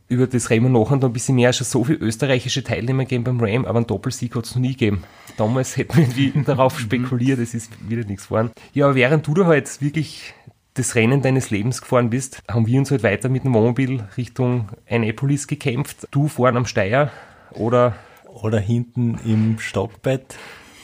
über 0.09 0.27
das 0.27 0.51
wir 0.51 0.61
nachher 0.61 0.97
noch 0.97 1.05
ein 1.05 1.13
bisschen 1.13 1.35
mehr, 1.35 1.53
schon 1.53 1.65
so 1.65 1.85
viele 1.85 1.99
österreichische 1.99 2.63
Teilnehmer 2.63 3.05
geben 3.05 3.25
beim 3.25 3.41
Ram, 3.41 3.65
aber 3.65 3.79
einen 3.79 3.87
Doppelsieg 3.87 4.35
hat 4.37 4.45
es 4.45 4.55
noch 4.55 4.63
nie 4.63 4.73
gegeben. 4.73 5.03
Damals 5.37 5.77
hätten 5.77 5.97
wir 5.97 6.05
irgendwie 6.05 6.33
darauf 6.45 6.79
spekuliert, 6.79 7.41
es 7.41 7.55
ist 7.55 7.73
wieder 7.89 8.05
nichts 8.05 8.25
geworden. 8.25 8.53
Ja, 8.73 8.87
aber 8.87 8.95
während 8.95 9.27
du 9.27 9.35
da 9.35 9.47
halt 9.47 9.81
wirklich 9.81 10.35
das 10.75 10.95
Rennen 10.95 11.23
deines 11.23 11.51
Lebens 11.51 11.81
gefahren 11.81 12.11
bist, 12.11 12.43
haben 12.49 12.67
wir 12.67 12.79
uns 12.79 12.91
halt 12.91 13.03
weiter 13.03 13.29
mit 13.29 13.45
dem 13.45 13.55
Wohnmobil 13.55 14.05
Richtung 14.17 14.69
Annapolis 14.89 15.49
gekämpft. 15.49 16.07
Du 16.11 16.29
vorne 16.29 16.59
am 16.59 16.67
Steier 16.67 17.11
oder... 17.51 17.95
Oder 18.43 18.61
hinten 18.61 19.19
im 19.25 19.59
Stockbett. 19.59 20.37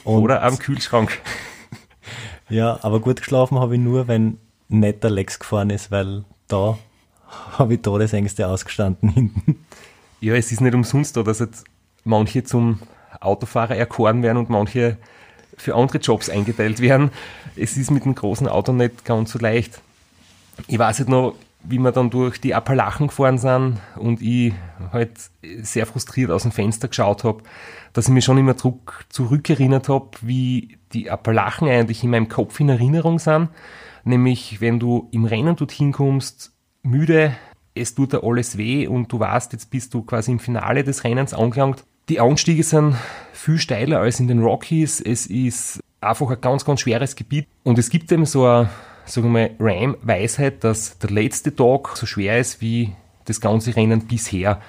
oder 0.05 0.43
am 0.43 0.59
Kühlschrank. 0.59 1.21
Ja, 2.53 2.79
aber 2.83 3.01
gut 3.01 3.17
geschlafen 3.17 3.59
habe 3.59 3.77
ich 3.77 3.81
nur, 3.81 4.09
wenn 4.09 4.37
nicht 4.69 5.03
der 5.03 5.09
Lex 5.09 5.39
gefahren 5.39 5.71
ist, 5.71 5.91
weil 5.91 6.23
da 6.49 6.77
habe 7.59 7.75
ich 7.75 7.81
Todesängste 7.81 8.47
ausgestanden 8.47 9.09
hinten. 9.09 9.65
Ja, 10.21 10.35
es 10.35 10.53
ist 10.53 10.61
nicht 10.61 10.75
umsonst 10.75 11.17
da, 11.17 11.23
dass 11.23 11.39
jetzt 11.39 11.65
manche 12.05 12.45
zum 12.45 12.81
Autofahrer 13.21 13.75
erkoren 13.75 14.23
werden 14.23 14.37
und 14.37 14.51
manche 14.51 14.99
für 15.57 15.75
andere 15.75 15.97
Jobs 15.97 16.29
eingeteilt 16.29 16.81
werden. 16.81 17.11
Es 17.57 17.79
ist 17.79 17.91
mit 17.91 18.05
dem 18.05 18.15
großen 18.15 18.47
Auto 18.49 18.75
nicht 18.75 19.07
ganz 19.07 19.33
so 19.33 19.39
leicht. 19.39 19.81
Ich 20.67 20.79
weiß 20.79 20.99
nicht 20.99 21.09
noch, 21.09 21.35
wie 21.65 21.79
wir 21.79 21.93
dann 21.93 22.11
durch 22.11 22.41
die 22.41 22.55
Appalachen 22.55 23.09
gefahren 23.09 23.39
sind 23.39 23.79
und 23.97 24.21
ich 24.21 24.53
halt 24.93 25.13
sehr 25.61 25.87
frustriert 25.87 26.31
aus 26.31 26.43
dem 26.43 26.53
Fenster 26.53 26.89
geschaut 26.89 27.25
habe, 27.25 27.43
dass 27.93 28.09
ich 28.09 28.15
mich 28.15 28.25
schon 28.25 28.39
immer 28.39 28.57
zurück, 28.57 29.05
zurückerinnert 29.09 29.89
habe, 29.89 30.11
wie 30.23 30.79
die 30.93 31.11
Appalachen 31.11 31.69
eigentlich 31.69 32.03
in 32.03 32.11
meinem 32.11 32.29
Kopf 32.29 32.59
in 32.61 32.69
Erinnerung 32.69 33.19
sind. 33.19 33.49
Nämlich, 34.05 34.61
wenn 34.61 34.81
du 34.81 35.09
im 35.13 35.25
Rennen 35.25 35.57
dorthin 35.57 35.93
kommst, 35.93 36.53
müde, 36.83 37.37
es 37.75 37.95
tut 37.95 38.13
dir 38.13 38.25
alles 38.25 38.59
weh 38.59 38.87
und 38.87 39.11
du 39.13 39.21
weißt, 39.21 39.53
jetzt 39.53 39.71
bist 39.71 39.95
du 39.95 40.03
quasi 40.03 40.33
im 40.33 40.41
Finale 40.41 40.85
des 40.85 41.05
Rennens 41.05 41.33
angelangt. 41.33 41.85
Die 42.09 42.21
Anstiege 42.21 42.65
sind 42.65 42.97
viel 43.33 43.59
steiler 43.59 44.01
als 44.01 44.21
in 44.21 44.29
den 44.29 44.43
Rockies. 44.43 45.01
Es 45.01 45.27
ist 45.27 45.81
einfach 46.01 46.31
ein 46.31 46.41
ganz, 46.41 46.65
ganz 46.65 46.81
schweres 46.81 47.17
Gebiet. 47.17 47.47
Und 47.63 47.79
es 47.79 47.89
gibt 47.89 48.11
eben 48.11 48.27
so 48.27 48.45
eine, 48.45 48.69
sagen 49.05 49.33
wir 49.33 49.49
mal, 49.49 49.51
Ram-Weisheit, 49.59 50.65
dass 50.65 50.99
der 50.99 51.11
letzte 51.11 51.55
Tag 51.55 51.97
so 51.97 52.07
schwer 52.07 52.39
ist 52.39 52.61
wie 52.61 52.93
das 53.25 53.41
ganze 53.41 53.75
Rennen 53.77 54.07
bisher, 54.07 54.61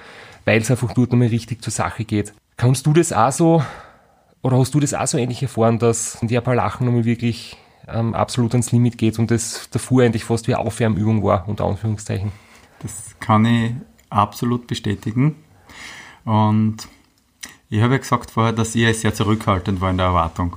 weil 0.44 0.60
es 0.60 0.70
einfach 0.70 0.92
dort 0.94 1.12
nochmal 1.12 1.28
richtig 1.28 1.62
zur 1.62 1.72
Sache 1.72 2.04
geht. 2.04 2.32
Kannst 2.56 2.86
du 2.86 2.92
das 2.92 3.12
auch 3.12 3.32
so, 3.32 3.64
oder 4.42 4.58
hast 4.58 4.74
du 4.74 4.80
das 4.80 4.94
auch 4.94 5.06
so 5.06 5.18
ähnlich 5.18 5.42
erfahren, 5.42 5.78
dass 5.78 6.18
die 6.22 6.36
Appalachen 6.36 6.86
nochmal 6.86 7.04
wirklich 7.04 7.56
ähm, 7.88 8.14
absolut 8.14 8.52
ans 8.52 8.72
Limit 8.72 8.98
geht 8.98 9.18
und 9.18 9.30
das 9.30 9.68
davor 9.70 10.02
eigentlich 10.02 10.24
fast 10.24 10.48
wie 10.48 10.54
Aufwärmübung 10.54 11.22
war, 11.22 11.48
unter 11.48 11.64
Anführungszeichen? 11.64 12.32
Das 12.80 13.16
kann 13.18 13.44
ich 13.44 13.72
absolut 14.10 14.66
bestätigen. 14.66 15.36
Und 16.24 16.88
ich 17.70 17.80
habe 17.82 17.94
ja 17.94 17.98
gesagt 17.98 18.30
vorher, 18.30 18.52
dass 18.52 18.74
ich 18.74 18.98
sehr 18.98 19.14
zurückhaltend 19.14 19.80
war 19.80 19.90
in 19.90 19.96
der 19.96 20.06
Erwartung. 20.06 20.56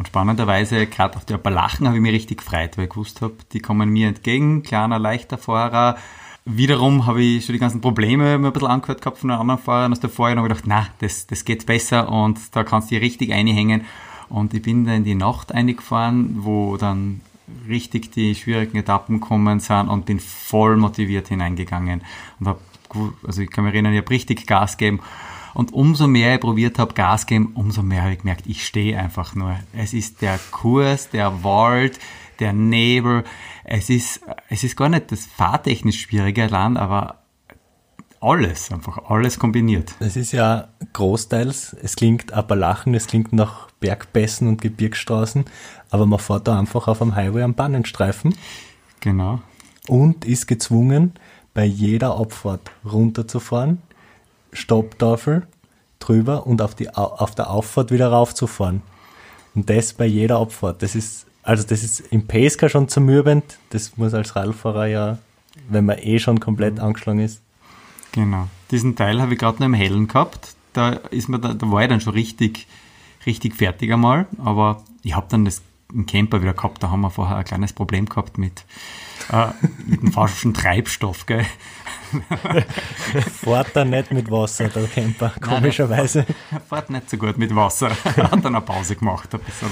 Und 0.00 0.06
spannenderweise, 0.06 0.86
gerade 0.86 1.18
auf 1.18 1.26
die 1.26 1.34
Appalachen 1.34 1.86
habe 1.86 1.98
ich 1.98 2.02
mich 2.02 2.14
richtig 2.14 2.38
gefreut, 2.38 2.78
weil 2.78 2.84
ich 2.84 2.90
gewusst 2.90 3.20
habe, 3.20 3.34
die 3.52 3.60
kommen 3.60 3.90
mir 3.90 4.08
entgegen, 4.08 4.62
kleiner, 4.62 4.98
leichter 4.98 5.36
Fahrer, 5.36 5.98
Wiederum 6.46 7.04
habe 7.04 7.22
ich 7.22 7.44
schon 7.44 7.52
die 7.52 7.58
ganzen 7.58 7.82
Probleme 7.82 8.38
mir 8.38 8.46
ein 8.46 8.52
bisschen 8.54 8.70
angehört 8.70 9.02
gehabt 9.02 9.18
von 9.18 9.28
den 9.28 9.38
anderen 9.38 9.60
Fahrern 9.60 9.92
aus 9.92 10.00
der 10.00 10.08
Vorjahr 10.08 10.38
und 10.38 10.44
habe 10.44 10.48
gedacht, 10.48 10.64
na, 10.66 10.86
das, 11.00 11.26
das 11.26 11.44
geht 11.44 11.66
besser 11.66 12.10
und 12.10 12.38
da 12.56 12.64
kannst 12.64 12.90
du 12.90 12.94
dich 12.94 13.04
richtig 13.04 13.34
einhängen. 13.34 13.84
Und 14.30 14.54
ich 14.54 14.62
bin 14.62 14.86
dann 14.86 14.96
in 14.96 15.04
die 15.04 15.14
Nacht 15.14 15.52
eingefahren, 15.52 16.36
wo 16.38 16.78
dann 16.78 17.20
richtig 17.68 18.10
die 18.12 18.34
schwierigen 18.34 18.78
Etappen 18.78 19.20
kommen 19.20 19.60
sind 19.60 19.88
und 19.88 20.06
bin 20.06 20.18
voll 20.18 20.78
motiviert 20.78 21.28
hineingegangen 21.28 22.00
und 22.40 22.48
habe, 22.48 22.60
also 23.26 23.42
ich 23.42 23.50
kann 23.50 23.64
mich 23.64 23.74
erinnern, 23.74 23.92
ich 23.92 24.00
habe 24.00 24.10
richtig 24.10 24.46
Gas 24.46 24.78
gegeben. 24.78 25.00
Und 25.54 25.72
umso 25.72 26.06
mehr 26.06 26.34
ich 26.34 26.40
probiert 26.40 26.78
habe, 26.78 26.94
Gas 26.94 27.26
geben, 27.26 27.52
umso 27.54 27.82
mehr 27.82 28.02
habe 28.02 28.12
ich 28.12 28.20
gemerkt, 28.20 28.46
ich 28.46 28.64
stehe 28.64 28.98
einfach 28.98 29.34
nur. 29.34 29.56
Es 29.72 29.92
ist 29.92 30.22
der 30.22 30.38
Kurs, 30.50 31.10
der 31.10 31.44
Wald, 31.44 31.98
der 32.38 32.52
Nebel. 32.52 33.24
Es 33.64 33.90
ist, 33.90 34.20
es 34.48 34.64
ist 34.64 34.76
gar 34.76 34.88
nicht 34.88 35.12
das 35.12 35.26
fahrtechnisch 35.26 36.02
schwierige 36.02 36.46
Land, 36.46 36.78
aber 36.78 37.20
alles, 38.20 38.70
einfach 38.70 39.10
alles 39.10 39.38
kombiniert. 39.38 39.94
Es 39.98 40.16
ist 40.16 40.32
ja 40.32 40.68
großteils, 40.92 41.74
es 41.82 41.96
klingt 41.96 42.32
Appalachen, 42.32 42.94
es 42.94 43.06
klingt 43.06 43.32
nach 43.32 43.70
Bergpässen 43.80 44.46
und 44.46 44.60
Gebirgsstraßen, 44.60 45.46
aber 45.90 46.04
man 46.04 46.18
fährt 46.18 46.46
da 46.46 46.58
einfach 46.58 46.86
auf 46.86 46.98
dem 46.98 47.14
Highway 47.14 47.42
am 47.42 47.54
Bannenstreifen. 47.54 48.34
Genau. 49.00 49.40
Und 49.88 50.26
ist 50.26 50.46
gezwungen, 50.46 51.14
bei 51.54 51.64
jeder 51.64 52.16
Abfahrt 52.16 52.70
runterzufahren, 52.84 53.80
Stopptafel 54.52 55.46
drüber 55.98 56.46
und 56.46 56.62
auf, 56.62 56.74
die, 56.74 56.88
auf 56.90 57.34
der 57.34 57.50
Auffahrt 57.50 57.90
wieder 57.90 58.08
raufzufahren. 58.08 58.82
Und 59.54 59.68
das 59.68 59.92
bei 59.92 60.06
jeder 60.06 60.38
Abfahrt. 60.38 60.82
Das 60.82 60.94
ist 60.94 61.26
Also 61.42 61.64
das 61.66 61.82
ist 61.82 62.00
im 62.10 62.26
Pesca 62.26 62.68
schon 62.68 62.88
zermürbend. 62.88 63.58
Das 63.70 63.96
muss 63.96 64.14
als 64.14 64.36
Radfahrer 64.36 64.86
ja, 64.86 65.18
wenn 65.68 65.86
man 65.86 65.98
eh 65.98 66.18
schon 66.18 66.38
komplett 66.40 66.74
Mhm. 66.74 66.80
angeschlagen 66.80 67.20
ist. 67.20 67.40
Genau. 68.12 68.48
Diesen 68.70 68.94
Teil 68.96 69.20
habe 69.20 69.32
ich 69.34 69.38
gerade 69.38 69.58
noch 69.58 69.66
im 69.66 69.74
Hellen 69.74 70.06
gehabt. 70.08 70.54
Da, 70.72 70.90
ist 71.10 71.28
mir 71.28 71.38
da, 71.40 71.54
da 71.54 71.70
war 71.70 71.82
ich 71.82 71.88
dann 71.88 72.00
schon 72.00 72.12
richtig, 72.12 72.66
richtig 73.26 73.56
fertig 73.56 73.92
einmal. 73.92 74.26
Aber 74.44 74.82
ich 75.02 75.14
habe 75.14 75.26
dann 75.28 75.44
das 75.44 75.62
im 75.92 76.06
Camper 76.06 76.42
wieder 76.42 76.54
gehabt. 76.54 76.82
Da 76.82 76.90
haben 76.90 77.00
wir 77.00 77.10
vorher 77.10 77.36
ein 77.36 77.44
kleines 77.44 77.72
Problem 77.72 78.08
gehabt 78.08 78.38
mit, 78.38 78.64
äh, 79.32 79.48
mit 79.86 80.02
dem 80.02 80.12
falschen 80.12 80.54
Treibstoff. 80.54 81.26
Gell? 81.26 81.46
Fahrt 83.42 83.68
da 83.74 83.84
nicht 83.84 84.10
mit 84.10 84.30
Wasser, 84.30 84.68
der 84.68 84.86
Camper, 84.88 85.32
komischerweise. 85.40 86.26
Er 86.50 86.60
fährt 86.60 86.90
nicht 86.90 87.08
so 87.08 87.16
gut 87.16 87.38
mit 87.38 87.54
Wasser. 87.54 87.90
Er 88.16 88.30
hat 88.30 88.44
dann 88.44 88.54
eine 88.54 88.60
Pause 88.60 88.96
gemacht. 88.96 89.32
Ein 89.34 89.40
bisschen. 89.40 89.68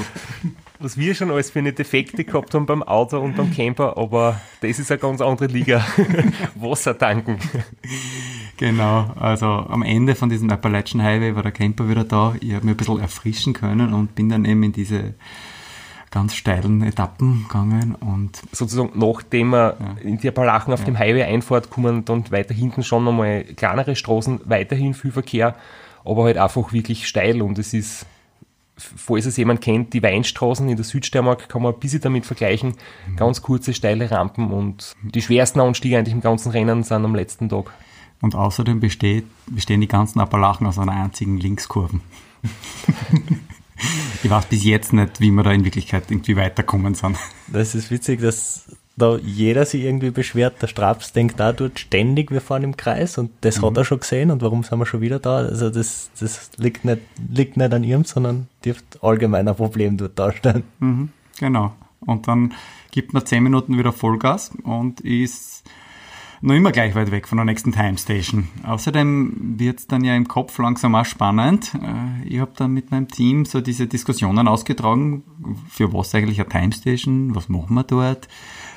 Was 0.79 0.97
wir 0.97 1.15
schon 1.15 1.31
alles 1.31 1.51
für 1.51 1.59
eine 1.59 1.73
Defekte 1.73 2.25
gehabt 2.25 2.55
haben 2.55 2.67
beim 2.67 2.85
Auto 2.85 3.19
und 3.19 3.37
beim 3.37 3.53
Camper, 3.53 3.97
aber 3.97 4.41
das 4.61 4.79
ist 4.79 4.93
eine 4.93 5.01
ganz 5.01 5.21
andere 5.21 5.47
Liga. 5.47 5.85
Wasser 6.55 6.97
tanken. 6.97 7.39
Genau, 8.57 9.13
also 9.19 9.47
am 9.47 9.83
Ende 9.83 10.15
von 10.15 10.29
diesem 10.29 10.51
Appalachian 10.51 11.03
Highway 11.03 11.35
war 11.35 11.43
der 11.43 11.53
Camper 11.53 11.89
wieder 11.89 12.05
da. 12.05 12.35
Ich 12.41 12.53
habe 12.53 12.65
mich 12.65 12.75
ein 12.75 12.77
bisschen 12.77 13.01
erfrischen 13.01 13.53
können 13.53 13.93
und 13.93 14.15
bin 14.15 14.29
dann 14.29 14.45
eben 14.45 14.63
in 14.63 14.73
diese 14.73 15.15
ganz 16.11 16.35
steilen 16.35 16.83
Etappen 16.83 17.45
gegangen 17.45 17.95
und 17.95 18.41
Sozusagen, 18.53 18.93
nachdem 18.95 19.49
man 19.49 19.99
in 20.03 20.19
die 20.19 20.29
Appalachen 20.29 20.73
auf 20.73 20.85
dem 20.85 20.99
Highway 20.99 21.25
einfahrt, 21.25 21.71
kommen 21.71 22.05
dann 22.05 22.31
weiter 22.31 22.55
hinten 22.55 22.83
schon 22.83 23.05
nochmal 23.05 23.45
kleinere 23.45 23.97
Straßen, 23.97 24.41
weiterhin 24.45 24.95
viel 24.95 25.13
Verkehr, 25.13 25.55
aber 26.05 26.25
halt 26.25 26.39
einfach 26.39 26.73
wirklich 26.73 27.07
steil 27.07 27.43
und 27.43 27.59
es 27.59 27.75
ist, 27.75 28.07
falls 28.77 29.27
es 29.27 29.37
jemand 29.37 29.61
kennt, 29.61 29.93
die 29.93 30.03
Weinstraßen 30.03 30.69
in 30.69 30.77
der 30.77 30.85
Südsteiermark 30.85 31.49
kann 31.49 31.63
man 31.63 31.75
ein 31.75 31.81
bisschen 31.81 32.01
damit 32.01 32.27
vergleichen. 32.27 32.75
Ganz 33.17 33.43
kurze, 33.43 33.75
steile 33.75 34.11
Rampen 34.11 34.51
und 34.51 34.95
die 35.03 35.23
schwersten 35.23 35.61
Anstiege 35.61 35.99
eigentlich 35.99 36.15
im 36.15 36.21
ganzen 36.21 36.53
Rennen 36.53 36.85
sind 36.85 37.05
am 37.05 37.15
letzten 37.15 37.49
Tag. 37.49 37.73
Und 38.21 38.35
außerdem 38.35 38.81
besteht, 38.81 39.27
bestehen 39.47 39.81
die 39.81 39.89
ganzen 39.89 40.21
Appalachen 40.21 40.67
aus 40.67 40.79
einer 40.79 40.93
einzigen 40.93 41.39
Linkskurve. 41.39 42.01
ich 44.23 44.31
weiß 44.31 44.47
bis 44.47 44.65
jetzt 44.65 44.93
nicht, 44.93 45.21
wie 45.21 45.31
wir 45.31 45.43
da 45.43 45.53
in 45.53 45.65
Wirklichkeit 45.65 46.11
irgendwie 46.11 46.37
weiterkommen 46.37 46.95
sind. 46.95 47.17
Das 47.47 47.75
ist 47.75 47.91
witzig, 47.91 48.21
dass 48.21 48.67
da 48.99 49.17
jeder 49.17 49.65
sich 49.65 49.85
irgendwie 49.85 50.11
beschwert. 50.11 50.61
Der 50.61 50.67
Straps 50.67 51.13
denkt 51.13 51.39
da 51.39 51.53
dort 51.53 51.79
ständig, 51.79 52.31
wir 52.31 52.41
fahren 52.41 52.65
im 52.65 52.77
Kreis 52.77 53.17
und 53.17 53.31
das 53.43 53.63
hat 53.63 53.77
er 53.77 53.85
schon 53.85 54.01
gesehen 54.01 54.31
und 54.31 54.43
warum 54.43 54.65
sind 54.65 54.79
wir 54.79 54.87
schon 54.87 55.01
wieder 55.01 55.19
da? 55.19 55.37
Also 55.37 55.71
das, 55.71 56.11
das 56.19 56.51
liegt, 56.57 56.85
nicht, 56.85 57.03
liegt 57.31 57.57
nicht 57.57 57.73
an 57.73 57.85
ihm, 57.85 58.05
sondern 58.05 58.49
dürfte 58.65 58.99
allgemein 59.03 59.49
ein 59.49 59.55
Problem 59.55 59.97
dort 59.97 60.19
darstellen. 60.19 60.65
Mhm, 60.81 61.11
genau. 61.39 61.73
Und 62.01 62.29
dann 62.29 62.55
gibt 62.91 63.13
man 63.13 63.25
10 63.25 63.43
Minuten 63.43 63.79
wieder 63.79 63.93
Vollgas 63.93 64.51
und 64.65 65.01
ist 65.01 65.65
noch 66.41 66.55
immer 66.55 66.73
gleich 66.73 66.95
weit 66.95 67.11
weg 67.11 67.27
von 67.27 67.37
der 67.37 67.45
nächsten 67.45 67.73
Time 67.73 67.99
Station. 67.99 68.49
Außerdem 68.65 69.57
wird 69.59 69.81
es 69.81 69.87
dann 69.87 70.05
ja 70.05 70.15
im 70.15 70.29
Kopf 70.29 70.59
langsam 70.59 70.95
auch 70.95 71.05
spannend. 71.05 71.73
Äh, 71.75 72.29
Ich 72.29 72.41
habe 72.41 72.53
dann 72.57 72.73
mit 72.73 72.91
meinem 72.91 73.09
Team 73.09 73.45
so 73.45 73.61
diese 73.61 73.87
Diskussionen 73.87 74.49
ausgetragen, 74.49 75.25
für 75.71 75.93
was 75.93 76.15
eigentlich 76.15 76.41
eine 76.41 76.49
Time 76.49 76.73
Station, 76.73 77.35
was 77.35 77.49
machen 77.49 77.75
wir 77.75 77.85
dort, 77.85 78.29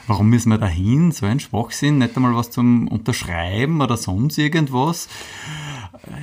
warum 0.08 0.30
müssen 0.30 0.50
wir 0.50 0.58
da 0.58 0.68
hin, 0.68 1.12
so 1.12 1.26
ein 1.26 1.40
Schwachsinn, 1.40 2.00
nicht 2.00 2.16
einmal 2.16 2.36
was 2.36 2.52
zum 2.52 2.88
Unterschreiben 2.88 3.82
oder 3.82 3.98
sonst 3.98 4.38
irgendwas. 4.38 5.08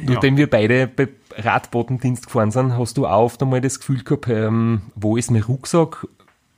Ja. 0.04 0.14
Nachdem 0.14 0.36
wir 0.36 0.48
beide 0.50 0.88
bei 0.88 1.08
Radbotendienst 1.36 2.26
gefahren 2.26 2.50
sind, 2.50 2.76
hast 2.76 2.96
du 2.98 3.06
auch 3.06 3.24
oft 3.24 3.42
einmal 3.42 3.60
das 3.60 3.78
Gefühl 3.78 4.02
gehabt, 4.02 4.28
ähm, 4.28 4.82
wo 4.96 5.16
ist 5.16 5.30
mein 5.30 5.42
Rucksack? 5.42 6.06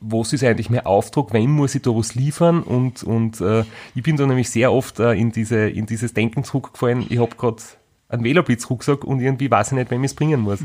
Was 0.00 0.32
ist 0.32 0.42
eigentlich 0.42 0.70
mein 0.70 0.86
Auftrag? 0.86 1.32
Wem 1.32 1.50
muss 1.50 1.74
ich 1.74 1.82
da 1.82 1.90
was 1.90 2.14
liefern? 2.14 2.62
Und, 2.62 3.02
und 3.02 3.40
äh, 3.40 3.64
ich 3.94 4.02
bin 4.02 4.16
da 4.16 4.26
nämlich 4.26 4.50
sehr 4.50 4.72
oft 4.72 4.98
äh, 4.98 5.12
in, 5.12 5.30
diese, 5.30 5.68
in 5.68 5.86
dieses 5.86 6.14
Denken 6.14 6.42
zurückgefallen. 6.42 7.04
Ich 7.08 7.18
habe 7.18 7.36
gerade 7.36 7.62
einen 8.08 8.24
Veloblitz-Rucksack 8.24 9.04
und 9.04 9.20
irgendwie 9.20 9.50
weiß 9.50 9.68
ich 9.68 9.78
nicht, 9.78 9.90
wem 9.90 10.02
ich 10.02 10.12
es 10.12 10.14
bringen 10.16 10.40
muss. 10.40 10.60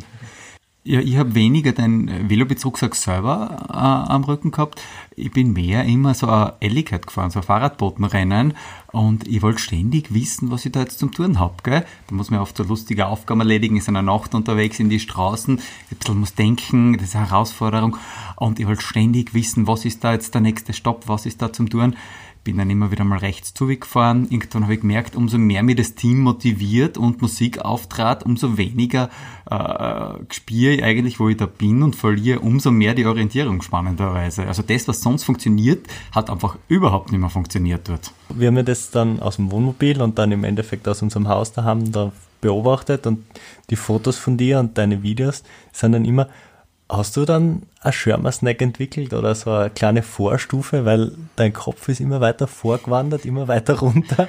Ja, 0.88 1.00
ich 1.00 1.17
habe 1.17 1.34
weniger 1.34 1.71
den 1.71 2.30
Velobitz-Rucksack 2.30 2.93
selber 2.93 3.65
äh, 3.69 3.74
am 3.74 4.24
Rücken 4.24 4.52
gehabt. 4.52 4.80
Ich 5.15 5.32
bin 5.32 5.52
mehr 5.54 5.84
immer 5.84 6.13
so 6.13 6.28
ein 6.28 6.52
Elligkeit 6.60 7.08
gefahren, 7.08 7.32
so 7.32 7.39
ein 7.39 7.43
Fahrradbotenrennen. 7.43 8.54
Und 8.91 9.28
ich 9.28 9.41
wollte 9.41 9.58
ständig 9.58 10.13
wissen, 10.13 10.52
was 10.52 10.63
ich 10.63 10.74
da 10.74 10.82
jetzt 10.82 11.00
zum 11.00 11.12
Tun 11.12 11.39
hab. 11.39 11.63
Gell? 11.63 11.84
Da 12.06 12.15
muss 12.15 12.30
man 12.30 12.39
oft 12.39 12.56
so 12.56 12.62
lustige 12.62 13.08
Aufgaben 13.08 13.39
erledigen, 13.39 13.78
ist 13.78 13.88
in 13.88 13.95
der 13.95 14.04
Nacht 14.04 14.36
unterwegs 14.36 14.80
in 14.80 14.89
die 14.89 15.00
Straßen, 15.00 15.58
ein 15.58 15.98
bisschen 15.98 16.19
muss 16.19 16.36
denken, 16.36 16.93
das 16.93 17.08
ist 17.08 17.15
eine 17.15 17.32
Herausforderung. 17.32 17.98
Und 18.36 18.60
ich 18.60 18.67
wollte 18.67 18.84
ständig 18.84 19.34
wissen, 19.34 19.65
was 19.65 19.86
ist 19.86 20.04
da 20.04 20.13
jetzt 20.13 20.36
der 20.36 20.41
nächste 20.41 20.74
Stopp, 20.74 21.08
was 21.08 21.26
ist 21.26 21.41
da 21.41 21.52
zum 21.52 21.67
Tun 21.67 21.95
bin 22.46 22.58
dann 22.58 22.70
immer 22.70 22.92
wieder 22.92 23.04
mal 23.04 23.18
rechts 23.18 23.54
zugefahren. 23.54 24.28
Irgendwann 24.30 24.64
habe 24.64 24.76
ich 24.76 24.82
gemerkt, 24.82 25.16
umso 25.16 25.38
mehr 25.38 25.64
mir 25.64 25.76
das 25.76 25.96
Team 25.96 26.22
motiviert 26.22 26.98
und 26.98 27.22
Musik 27.22 27.60
auftrat, 27.60 28.24
umso 28.24 28.58
weniger 28.58 29.10
äh, 29.50 30.34
spüre 30.34 30.76
ich 30.76 30.84
eigentlich, 30.84 31.20
wo 31.20 31.28
ich 31.28 31.38
da 31.38 31.48
bin 31.48 31.84
und 31.84 31.96
verliere 31.96 32.40
umso 32.40 32.72
mehr 32.72 32.94
die 32.94 33.06
Orientierung 33.06 33.62
spannenderweise. 33.64 34.46
Also 34.46 34.62
das, 34.62 34.88
was 34.88 35.02
sonst 35.02 35.24
funktioniert, 35.24 35.88
hat 36.12 36.30
einfach 36.30 36.58
überhaupt 36.70 37.12
nicht 37.12 37.20
mehr 37.20 37.32
funktioniert 37.32 37.90
dort. 37.90 38.14
Wir 38.30 38.48
haben 38.48 38.58
ja 38.58 38.64
das 38.64 38.92
dann 38.92 39.20
aus 39.20 39.38
dem 39.38 39.52
Wohnmobil 39.52 40.02
und 40.02 40.20
dann 40.20 40.32
im 40.32 40.44
Endeffekt 40.44 40.88
aus 40.88 41.02
unserem 41.02 41.28
Haus 41.28 41.52
daheim 41.52 41.92
da 41.92 42.12
beobachtet 42.42 43.08
und 43.08 43.26
die 43.72 43.76
Fotos 43.76 44.18
von 44.18 44.38
dir 44.38 44.60
und 44.60 44.78
deine 44.78 45.02
Videos 45.02 45.44
sind 45.72 45.94
dann 45.94 46.06
immer 46.06 46.30
Hast 46.88 47.17
du 47.17 47.26
dann 47.26 47.63
ein 47.82 47.93
Schirmer-Snack 47.93 48.62
entwickelt 48.62 49.13
oder 49.13 49.34
so 49.34 49.52
eine 49.52 49.69
kleine 49.71 50.04
Vorstufe, 50.04 50.86
weil 50.86 51.13
dein 51.36 51.52
Kopf 51.52 51.88
ist 51.89 52.00
immer 52.00 52.21
weiter 52.21 52.48
vorgewandert, 52.48 53.26
immer 53.26 53.48
weiter 53.48 53.74
runter? 53.80 54.28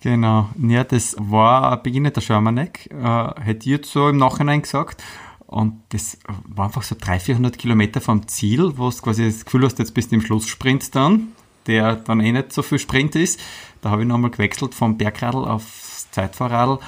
Genau, 0.00 0.48
ja, 0.60 0.82
das 0.82 1.14
war 1.18 1.72
ein 1.72 1.82
beginnender 1.84 2.20
Shermanek, 2.20 2.90
äh, 2.90 3.40
hätte 3.40 3.60
ich 3.60 3.66
jetzt 3.66 3.92
so 3.92 4.08
im 4.08 4.16
Nachhinein 4.16 4.62
gesagt. 4.62 5.02
Und 5.46 5.82
das 5.90 6.18
war 6.48 6.64
einfach 6.64 6.82
so 6.82 6.96
300, 6.98 7.22
400 7.22 7.58
Kilometer 7.58 8.00
vom 8.00 8.26
Ziel, 8.26 8.78
wo 8.78 8.90
du 8.90 8.96
quasi 8.96 9.26
das 9.26 9.44
Gefühl 9.44 9.64
hast, 9.64 9.78
jetzt 9.78 9.94
bist 9.94 10.10
du 10.10 10.16
im 10.16 10.22
Schlusssprint 10.22 10.94
dann, 10.96 11.28
der 11.66 11.96
dann 11.96 12.20
eh 12.20 12.32
nicht 12.32 12.52
so 12.52 12.62
viel 12.62 12.78
Sprint 12.78 13.14
ist. 13.14 13.38
Da 13.82 13.90
habe 13.90 14.02
ich 14.02 14.08
nochmal 14.08 14.30
gewechselt 14.30 14.74
vom 14.74 14.96
Bergradl 14.96 15.44
aufs 15.44 16.10
Zeitfahrradl. 16.10 16.78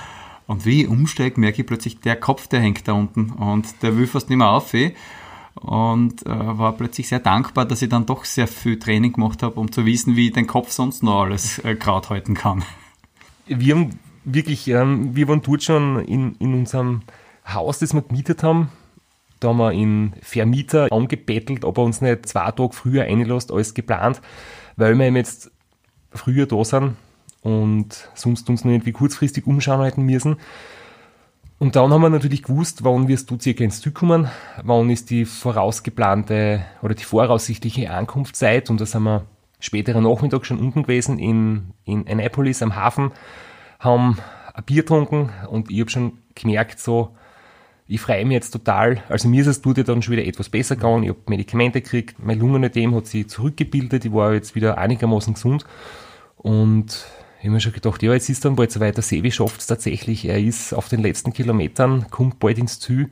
Und 0.47 0.67
wie 0.67 0.83
ich 0.83 0.89
umsteige, 0.89 1.41
merke 1.41 1.63
ich 1.63 1.67
plötzlich, 1.67 2.01
der 2.01 2.17
Kopf, 2.17 2.49
der 2.49 2.61
hängt 2.61 2.87
da 2.87 2.93
unten 2.93 3.31
und 3.31 3.83
der 3.83 3.97
will 3.97 4.07
fast 4.07 4.29
nicht 4.29 4.39
mehr 4.39 4.51
auf. 4.51 4.75
Und 5.55 6.27
äh, 6.27 6.29
war 6.29 6.73
plötzlich 6.73 7.09
sehr 7.09 7.21
dankbar, 7.21 7.65
dass 7.65 7.81
ich 7.81 7.89
dann 7.89 8.07
doch 8.07 8.25
sehr 8.25 8.49
viel 8.49 8.79
Training 8.79 9.13
gemacht 9.13 9.43
habe, 9.43 9.59
um 9.59 9.71
zu 9.71 9.87
wissen, 9.87 10.17
wie 10.17 10.27
ich 10.27 10.33
den 10.33 10.47
Kopf 10.47 10.71
sonst 10.71 11.03
noch 11.03 11.23
alles 11.23 11.59
äh, 11.65 11.77
gerade 11.77 12.11
halten 12.11 12.35
kann. 12.35 12.65
Wir 13.47 13.75
haben 13.75 13.99
wirklich, 14.25 14.69
ähm, 14.69 15.15
wir 15.15 15.29
waren 15.29 15.43
dort 15.43 15.63
schon 15.63 16.05
in, 16.05 16.35
in 16.41 16.55
unserem 16.55 17.03
Haus, 17.47 17.79
das 17.79 17.95
wir 17.95 18.03
gemietet 18.03 18.43
haben. 18.43 18.69
Da 19.41 19.49
haben 19.49 19.59
wir 19.59 19.73
in 19.73 20.15
Vermieter 20.23 20.89
angebettelt, 20.91 21.65
ob 21.65 21.79
er 21.79 21.85
uns 21.85 22.01
nicht 22.01 22.27
zwei 22.27 22.51
Tage 22.51 22.73
früher 22.73 23.05
einlässt 23.05 23.53
als 23.53 23.75
geplant, 23.75 24.21
weil 24.77 24.99
wir 24.99 25.07
eben 25.07 25.17
jetzt 25.17 25.51
früher 26.13 26.47
da 26.47 26.65
sind 26.65 26.97
und 27.45 28.09
sonst 28.15 28.49
uns 28.49 28.65
noch 28.65 28.73
irgendwie 28.73 28.93
kurzfristig 28.93 29.47
umschauen 29.47 29.79
halten 29.79 30.03
müssen. 30.03 30.37
Und 31.59 31.77
dann 31.77 31.93
haben 31.93 32.03
wir 32.03 32.11
natürlich 32.11 32.43
gewusst, 32.43 32.83
wann 32.83 33.07
wirst 33.07 33.31
du 33.31 33.39
circa 33.39 33.63
ins 33.63 33.81
Ziel 33.81 33.93
kommen, 33.93 34.29
wann 34.65 34.91
ist 34.91 35.11
die 35.11 35.25
vorausgeplante 35.25 36.65
oder 36.83 36.95
die 36.95 37.05
voraussichtliche 37.05 37.93
Ankunftszeit 37.93 38.71
und 38.71 38.81
da 38.81 38.87
sind 38.87 39.05
wir 39.05 39.27
späterer 39.61 40.01
Nachmittag 40.01 40.45
schon 40.47 40.59
unten 40.59 40.83
gewesen 40.83 41.19
in, 41.19 41.75
in 41.85 42.09
Annapolis 42.09 42.63
am 42.63 42.75
Hafen, 42.75 43.13
haben 43.79 44.19
ein 44.53 44.65
Bier 44.65 44.83
getrunken 44.83 45.31
und 45.49 45.71
ich 45.71 45.81
habe 45.81 45.91
schon 45.91 46.19
gemerkt, 46.35 46.81
so, 46.81 47.15
ich 47.87 48.01
freue 48.01 48.25
mich 48.25 48.35
jetzt 48.35 48.51
total. 48.51 49.03
Also 49.11 49.29
mir 49.29 49.43
ist 49.43 49.47
es 49.47 49.61
tut 49.61 49.77
ja 49.77 49.85
dann 49.85 50.01
schon 50.01 50.13
wieder 50.17 50.27
etwas 50.27 50.49
besser 50.49 50.77
gegangen. 50.77 51.03
Ich 51.03 51.11
habe 51.11 51.21
Medikamente 51.29 51.83
gekriegt, 51.83 52.17
mein 52.19 52.39
Lungenödem 52.39 52.95
hat 52.95 53.07
sich 53.07 53.29
zurückgebildet, 53.29 54.07
ich 54.07 54.13
war 54.13 54.33
jetzt 54.33 54.55
wieder 54.55 54.79
einigermaßen 54.79 55.35
gesund 55.35 55.67
und 56.37 57.07
ich 57.45 57.49
habe 57.49 57.57
mir 57.57 57.61
schon 57.61 57.75
gedacht, 57.75 58.03
ja, 58.03 58.15
jetzt 58.15 58.31
ist 58.31 58.43
dann 58.47 58.57
bald 58.57 58.73
so 58.73 58.81
weit, 58.81 58.97
der 58.97 59.03
Sevi 59.03 59.31
schafft 59.31 59.61
es 59.61 59.67
tatsächlich. 59.67 60.25
Er 60.25 60.41
ist 60.41 60.73
auf 60.73 60.89
den 60.89 61.03
letzten 61.03 61.35
Kilometern, 61.35 62.07
kommt 62.09 62.39
bald 62.39 62.57
ins 62.57 62.81
Ziel. 62.81 63.11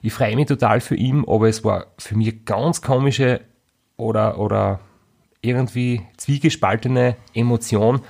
Ich 0.00 0.14
freue 0.14 0.36
mich 0.36 0.46
total 0.46 0.80
für 0.80 0.94
ihn, 0.94 1.22
aber 1.28 1.50
es 1.50 1.64
war 1.64 1.88
für 1.98 2.16
mich 2.16 2.46
ganz 2.46 2.80
komische 2.80 3.42
oder, 3.98 4.38
oder 4.38 4.80
irgendwie 5.42 6.00
zwiegespaltene 6.16 7.16
Emotion. 7.34 8.00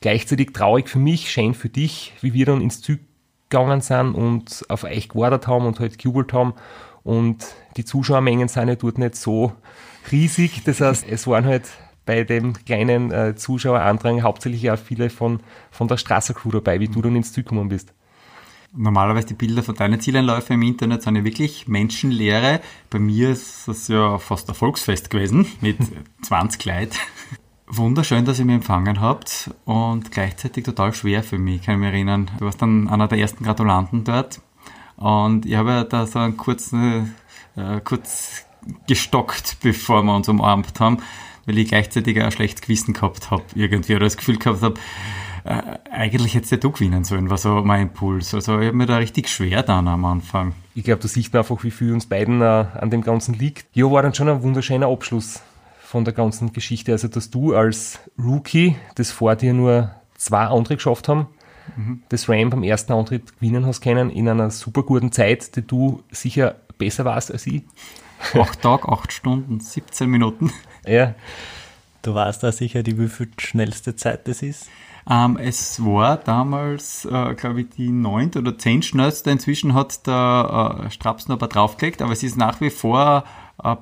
Gleichzeitig 0.00 0.52
traurig 0.52 0.88
für 0.88 1.00
mich, 1.00 1.28
schön 1.28 1.54
für 1.54 1.70
dich, 1.70 2.12
wie 2.20 2.32
wir 2.32 2.46
dann 2.46 2.60
ins 2.60 2.80
Ziel 2.80 3.00
gegangen 3.48 3.80
sind 3.80 4.14
und 4.14 4.64
auf 4.68 4.84
euch 4.84 5.08
gewartet 5.08 5.48
haben 5.48 5.66
und 5.66 5.80
halt 5.80 5.98
gejubelt 5.98 6.32
haben. 6.32 6.54
Und 7.02 7.44
die 7.76 7.84
Zuschauermengen 7.84 8.46
sind 8.46 8.68
ja 8.68 8.76
dort 8.76 8.98
nicht 8.98 9.16
so 9.16 9.54
riesig. 10.12 10.62
Das 10.62 10.80
heißt, 10.80 11.04
es 11.10 11.26
waren 11.26 11.46
halt 11.46 11.68
bei 12.06 12.24
dem 12.24 12.54
kleinen 12.54 13.10
äh, 13.10 13.34
Zuschauerandrang 13.34 14.22
hauptsächlich 14.22 14.70
auch 14.70 14.78
viele 14.78 15.10
von, 15.10 15.40
von 15.70 15.88
der 15.88 15.98
Strasser 15.98 16.32
Crew 16.32 16.50
dabei, 16.52 16.80
wie 16.80 16.88
du 16.88 17.02
dann 17.02 17.16
ins 17.16 17.32
Ziel 17.32 17.42
gekommen 17.42 17.68
bist. 17.68 17.92
normalerweise 18.74 19.26
die 19.28 19.34
Bilder 19.34 19.62
von 19.62 19.74
deinen 19.74 20.00
Zieleinläufen 20.00 20.54
im 20.54 20.62
Internet 20.62 21.02
sind 21.02 21.16
ja 21.16 21.24
wirklich 21.24 21.68
menschenleere. 21.68 22.60
Bei 22.88 22.98
mir 22.98 23.30
ist 23.30 23.68
das 23.68 23.88
ja 23.88 24.18
fast 24.18 24.48
ein 24.48 24.54
Volksfest 24.54 25.10
gewesen 25.10 25.46
mit 25.60 25.78
20 26.22 26.64
Leuten. 26.64 26.96
Wunderschön, 27.68 28.24
dass 28.24 28.38
ihr 28.38 28.44
mich 28.44 28.54
empfangen 28.54 29.00
habt 29.00 29.50
und 29.64 30.12
gleichzeitig 30.12 30.64
total 30.64 30.94
schwer 30.94 31.24
für 31.24 31.38
mich, 31.38 31.62
kann 31.62 31.74
ich 31.74 31.80
mich 31.80 31.88
erinnern. 31.88 32.30
Du 32.38 32.44
warst 32.44 32.62
dann 32.62 32.88
einer 32.88 33.08
der 33.08 33.18
ersten 33.18 33.42
Gratulanten 33.44 34.04
dort 34.04 34.40
und 34.96 35.46
ich 35.46 35.56
habe 35.56 35.70
ja 35.70 35.84
da 35.84 36.06
so 36.06 36.20
einen 36.20 36.36
kurzen, 36.36 37.16
äh, 37.56 37.80
kurz 37.80 38.46
gestockt, 38.86 39.56
bevor 39.62 40.02
wir 40.04 40.14
uns 40.14 40.28
umarmt 40.28 40.78
haben, 40.78 40.98
weil 41.46 41.58
ich 41.58 41.68
gleichzeitig 41.68 42.20
ein 42.20 42.30
schlechtes 42.32 42.62
Gewissen 42.62 42.92
gehabt 42.92 43.30
habe 43.30 43.44
irgendwie 43.54 43.94
oder 43.94 44.04
das 44.04 44.16
Gefühl 44.16 44.38
gehabt 44.38 44.62
habe, 44.62 44.74
äh, 45.44 45.78
eigentlich 45.90 46.34
hättest 46.34 46.52
ja 46.52 46.58
du 46.58 46.72
gewinnen 46.72 47.04
sollen, 47.04 47.30
war 47.30 47.38
so 47.38 47.62
mein 47.62 47.82
Impuls. 47.82 48.34
Also 48.34 48.58
ich 48.58 48.66
habe 48.66 48.76
mir 48.76 48.86
da 48.86 48.96
richtig 48.96 49.28
schwer 49.28 49.62
dann 49.62 49.86
am 49.86 50.04
Anfang. 50.04 50.54
Ich 50.74 50.84
glaube, 50.84 51.00
da 51.00 51.08
sieht 51.08 51.32
man 51.32 51.40
einfach, 51.40 51.62
wie 51.62 51.70
viel 51.70 51.92
uns 51.92 52.06
beiden 52.06 52.42
äh, 52.42 52.44
an 52.44 52.90
dem 52.90 53.02
Ganzen 53.02 53.34
liegt. 53.34 53.66
Ja, 53.72 53.90
war 53.90 54.02
dann 54.02 54.12
schon 54.12 54.28
ein 54.28 54.42
wunderschöner 54.42 54.88
Abschluss 54.88 55.42
von 55.80 56.04
der 56.04 56.14
ganzen 56.14 56.52
Geschichte. 56.52 56.92
Also, 56.92 57.06
dass 57.06 57.30
du 57.30 57.54
als 57.54 58.00
Rookie, 58.18 58.74
das 58.96 59.12
vor 59.12 59.36
dir 59.36 59.54
nur 59.54 59.92
zwei 60.16 60.46
andere 60.46 60.74
geschafft 60.74 61.06
haben, 61.06 61.28
mhm. 61.76 62.02
das 62.08 62.28
Ram 62.28 62.50
beim 62.50 62.64
ersten 62.64 62.92
Antritt 62.92 63.38
gewinnen 63.38 63.66
hast 63.66 63.82
können, 63.82 64.10
in 64.10 64.28
einer 64.28 64.50
super 64.50 64.82
guten 64.82 65.12
Zeit, 65.12 65.54
die 65.54 65.62
du 65.62 66.02
sicher 66.10 66.56
besser 66.76 67.04
warst 67.04 67.30
als 67.30 67.46
ich. 67.46 67.62
Acht 68.34 68.62
Tage, 68.62 68.88
acht 68.88 69.12
Stunden, 69.12 69.60
17 69.60 70.08
Minuten. 70.08 70.50
Ja. 70.86 71.14
Du 72.02 72.14
weißt 72.14 72.42
da 72.42 72.52
sicher, 72.52 72.82
die 72.82 72.98
wie 72.98 73.08
viel 73.08 73.28
schnellste 73.38 73.96
Zeit 73.96 74.28
das 74.28 74.42
ist? 74.42 74.68
Ähm, 75.08 75.36
es 75.36 75.84
war 75.84 76.16
damals, 76.16 77.04
äh, 77.04 77.34
glaube 77.34 77.62
ich, 77.62 77.70
die 77.70 77.90
neunte 77.90 78.40
oder 78.40 78.58
zehn 78.58 78.82
schnellste. 78.82 79.30
Inzwischen 79.30 79.74
hat 79.74 80.06
der 80.06 80.84
äh, 80.86 80.90
Strapsen 80.90 81.32
aber 81.32 81.48
draufgelegt, 81.48 82.02
aber 82.02 82.12
es 82.12 82.22
ist 82.22 82.36
nach 82.36 82.60
wie 82.60 82.70
vor 82.70 83.24
äh, 83.62 83.76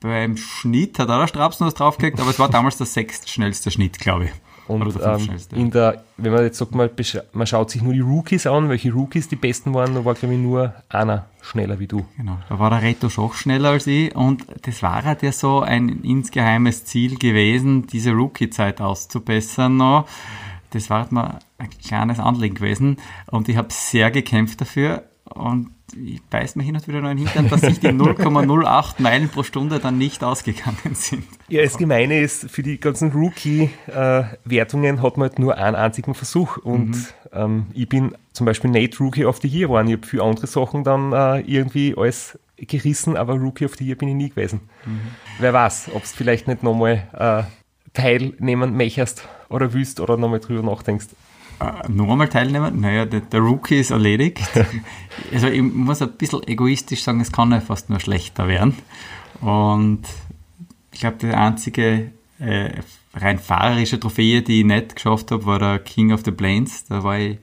beim 0.00 0.36
Schnitt, 0.36 0.98
hat 0.98 1.08
auch 1.08 1.20
der 1.20 1.28
Strapsen 1.28 1.66
was 1.66 1.74
draufgelegt, 1.74 2.20
aber 2.20 2.30
es 2.30 2.38
war 2.38 2.50
damals 2.50 2.76
der 2.76 2.86
sechstschnellste 2.86 3.70
Schnitt, 3.70 3.98
glaube 3.98 4.26
ich. 4.26 4.30
Und 4.68 4.98
ähm, 5.00 5.28
in 5.52 5.70
der, 5.70 6.02
wenn 6.16 6.32
man 6.32 6.42
jetzt 6.42 6.58
sagt, 6.58 6.74
man, 6.74 6.90
man 7.32 7.46
schaut 7.46 7.70
sich 7.70 7.82
nur 7.82 7.92
die 7.92 8.00
Rookies 8.00 8.46
an, 8.46 8.68
welche 8.68 8.92
Rookies 8.92 9.28
die 9.28 9.36
besten 9.36 9.74
waren, 9.74 9.94
da 9.94 10.04
war 10.04 10.14
glaube 10.14 10.34
ich 10.34 10.40
nur 10.40 10.74
einer 10.88 11.26
schneller 11.40 11.78
wie 11.78 11.86
du. 11.86 12.04
Genau, 12.16 12.38
da 12.48 12.58
war 12.58 12.70
der 12.70 12.82
Reto 12.82 13.08
Schoch 13.08 13.34
schneller 13.34 13.70
als 13.70 13.86
ich 13.86 14.14
und 14.16 14.44
das 14.62 14.82
war 14.82 15.04
halt 15.04 15.22
ja 15.22 15.30
so 15.30 15.60
ein 15.60 16.02
insgeheimes 16.02 16.84
Ziel 16.84 17.16
gewesen, 17.16 17.86
diese 17.86 18.10
Rookie-Zeit 18.10 18.80
auszubessern 18.80 19.76
noch. 19.76 20.08
Das 20.70 20.90
war 20.90 21.02
halt 21.02 21.12
mal 21.12 21.38
ein 21.58 21.70
kleines 21.70 22.18
Anliegen 22.18 22.56
gewesen 22.56 22.96
und 23.30 23.48
ich 23.48 23.56
habe 23.56 23.68
sehr 23.70 24.10
gekämpft 24.10 24.60
dafür 24.60 25.04
und 25.24 25.70
ich 26.04 26.22
beiß 26.22 26.56
mir 26.56 26.62
hin 26.62 26.74
und 26.76 26.86
wieder 26.86 27.00
noch 27.00 27.10
in 27.10 27.18
den 27.18 27.26
Hintern, 27.26 27.48
dass 27.48 27.60
sich 27.60 27.80
die 27.80 27.88
0,08 27.92 28.94
Meilen 28.98 29.28
pro 29.28 29.42
Stunde 29.42 29.78
dann 29.78 29.98
nicht 29.98 30.22
ausgegangen 30.22 30.94
sind. 30.94 31.24
Ja, 31.48 31.62
das 31.62 31.78
Gemeine 31.78 32.20
ist, 32.20 32.50
für 32.50 32.62
die 32.62 32.78
ganzen 32.78 33.12
Rookie-Wertungen 33.12 35.02
hat 35.02 35.16
man 35.16 35.28
halt 35.28 35.38
nur 35.38 35.56
einen 35.56 35.76
einzigen 35.76 36.14
Versuch. 36.14 36.58
Und 36.58 36.90
mhm. 36.90 37.06
ähm, 37.32 37.66
ich 37.72 37.88
bin 37.88 38.14
zum 38.32 38.46
Beispiel 38.46 38.70
nicht 38.70 39.00
Rookie 39.00 39.24
of 39.24 39.38
the 39.38 39.48
Year 39.48 39.68
geworden. 39.68 39.88
Ich 39.88 39.96
habe 39.96 40.06
für 40.06 40.22
andere 40.24 40.46
Sachen 40.46 40.84
dann 40.84 41.12
äh, 41.12 41.40
irgendwie 41.40 41.94
alles 41.96 42.38
gerissen, 42.56 43.16
aber 43.16 43.34
Rookie 43.34 43.64
of 43.64 43.76
the 43.76 43.84
Year 43.84 43.96
bin 43.96 44.08
ich 44.08 44.14
nie 44.14 44.30
gewesen. 44.30 44.60
Mhm. 44.84 45.00
Wer 45.38 45.52
weiß, 45.52 45.90
ob 45.94 46.04
es 46.04 46.12
vielleicht 46.12 46.48
nicht 46.48 46.62
nochmal 46.62 47.06
äh, 47.12 47.42
teilnehmen 47.92 48.76
möchtest 48.76 49.26
oder 49.48 49.72
willst 49.72 50.00
oder 50.00 50.16
nochmal 50.16 50.40
drüber 50.40 50.62
nachdenkst. 50.62 51.06
Uh, 51.58 51.90
noch 51.90 52.10
einmal 52.10 52.28
teilnehmen? 52.28 52.80
Naja, 52.80 53.06
der, 53.06 53.20
der, 53.20 53.40
Rookie 53.40 53.80
ist 53.80 53.90
erledigt. 53.90 54.40
also 55.32 55.46
ich 55.46 55.62
muss 55.62 56.02
ein 56.02 56.12
bisschen 56.12 56.46
egoistisch 56.46 57.02
sagen, 57.02 57.20
es 57.20 57.32
kann 57.32 57.50
ja 57.50 57.60
fast 57.60 57.88
nur 57.88 57.98
schlechter 57.98 58.46
werden. 58.46 58.74
Und 59.40 60.02
ich 60.92 61.00
glaube, 61.00 61.16
die 61.18 61.28
einzige 61.28 62.12
äh, 62.38 62.70
rein 63.14 63.38
fahrerische 63.38 63.98
Trophäe, 63.98 64.42
die 64.42 64.60
ich 64.60 64.66
nicht 64.66 64.96
geschafft 64.96 65.30
habe, 65.30 65.46
war 65.46 65.58
der 65.58 65.78
King 65.78 66.12
of 66.12 66.22
the 66.24 66.30
Plains. 66.30 66.84
Da 66.84 67.02
war 67.02 67.18
ich, 67.18 67.38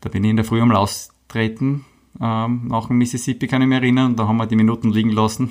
da 0.00 0.08
bin 0.08 0.22
ich 0.22 0.30
in 0.30 0.36
der 0.36 0.44
Früh 0.44 0.60
am 0.60 0.70
Austreten. 0.70 1.84
Ähm, 2.20 2.68
nach 2.68 2.86
dem 2.86 2.98
Mississippi 2.98 3.48
kann 3.48 3.62
ich 3.62 3.68
mich 3.68 3.78
erinnern, 3.78 4.12
und 4.12 4.18
da 4.18 4.28
haben 4.28 4.36
wir 4.36 4.46
die 4.46 4.54
Minuten 4.54 4.92
liegen 4.92 5.10
lassen. 5.10 5.50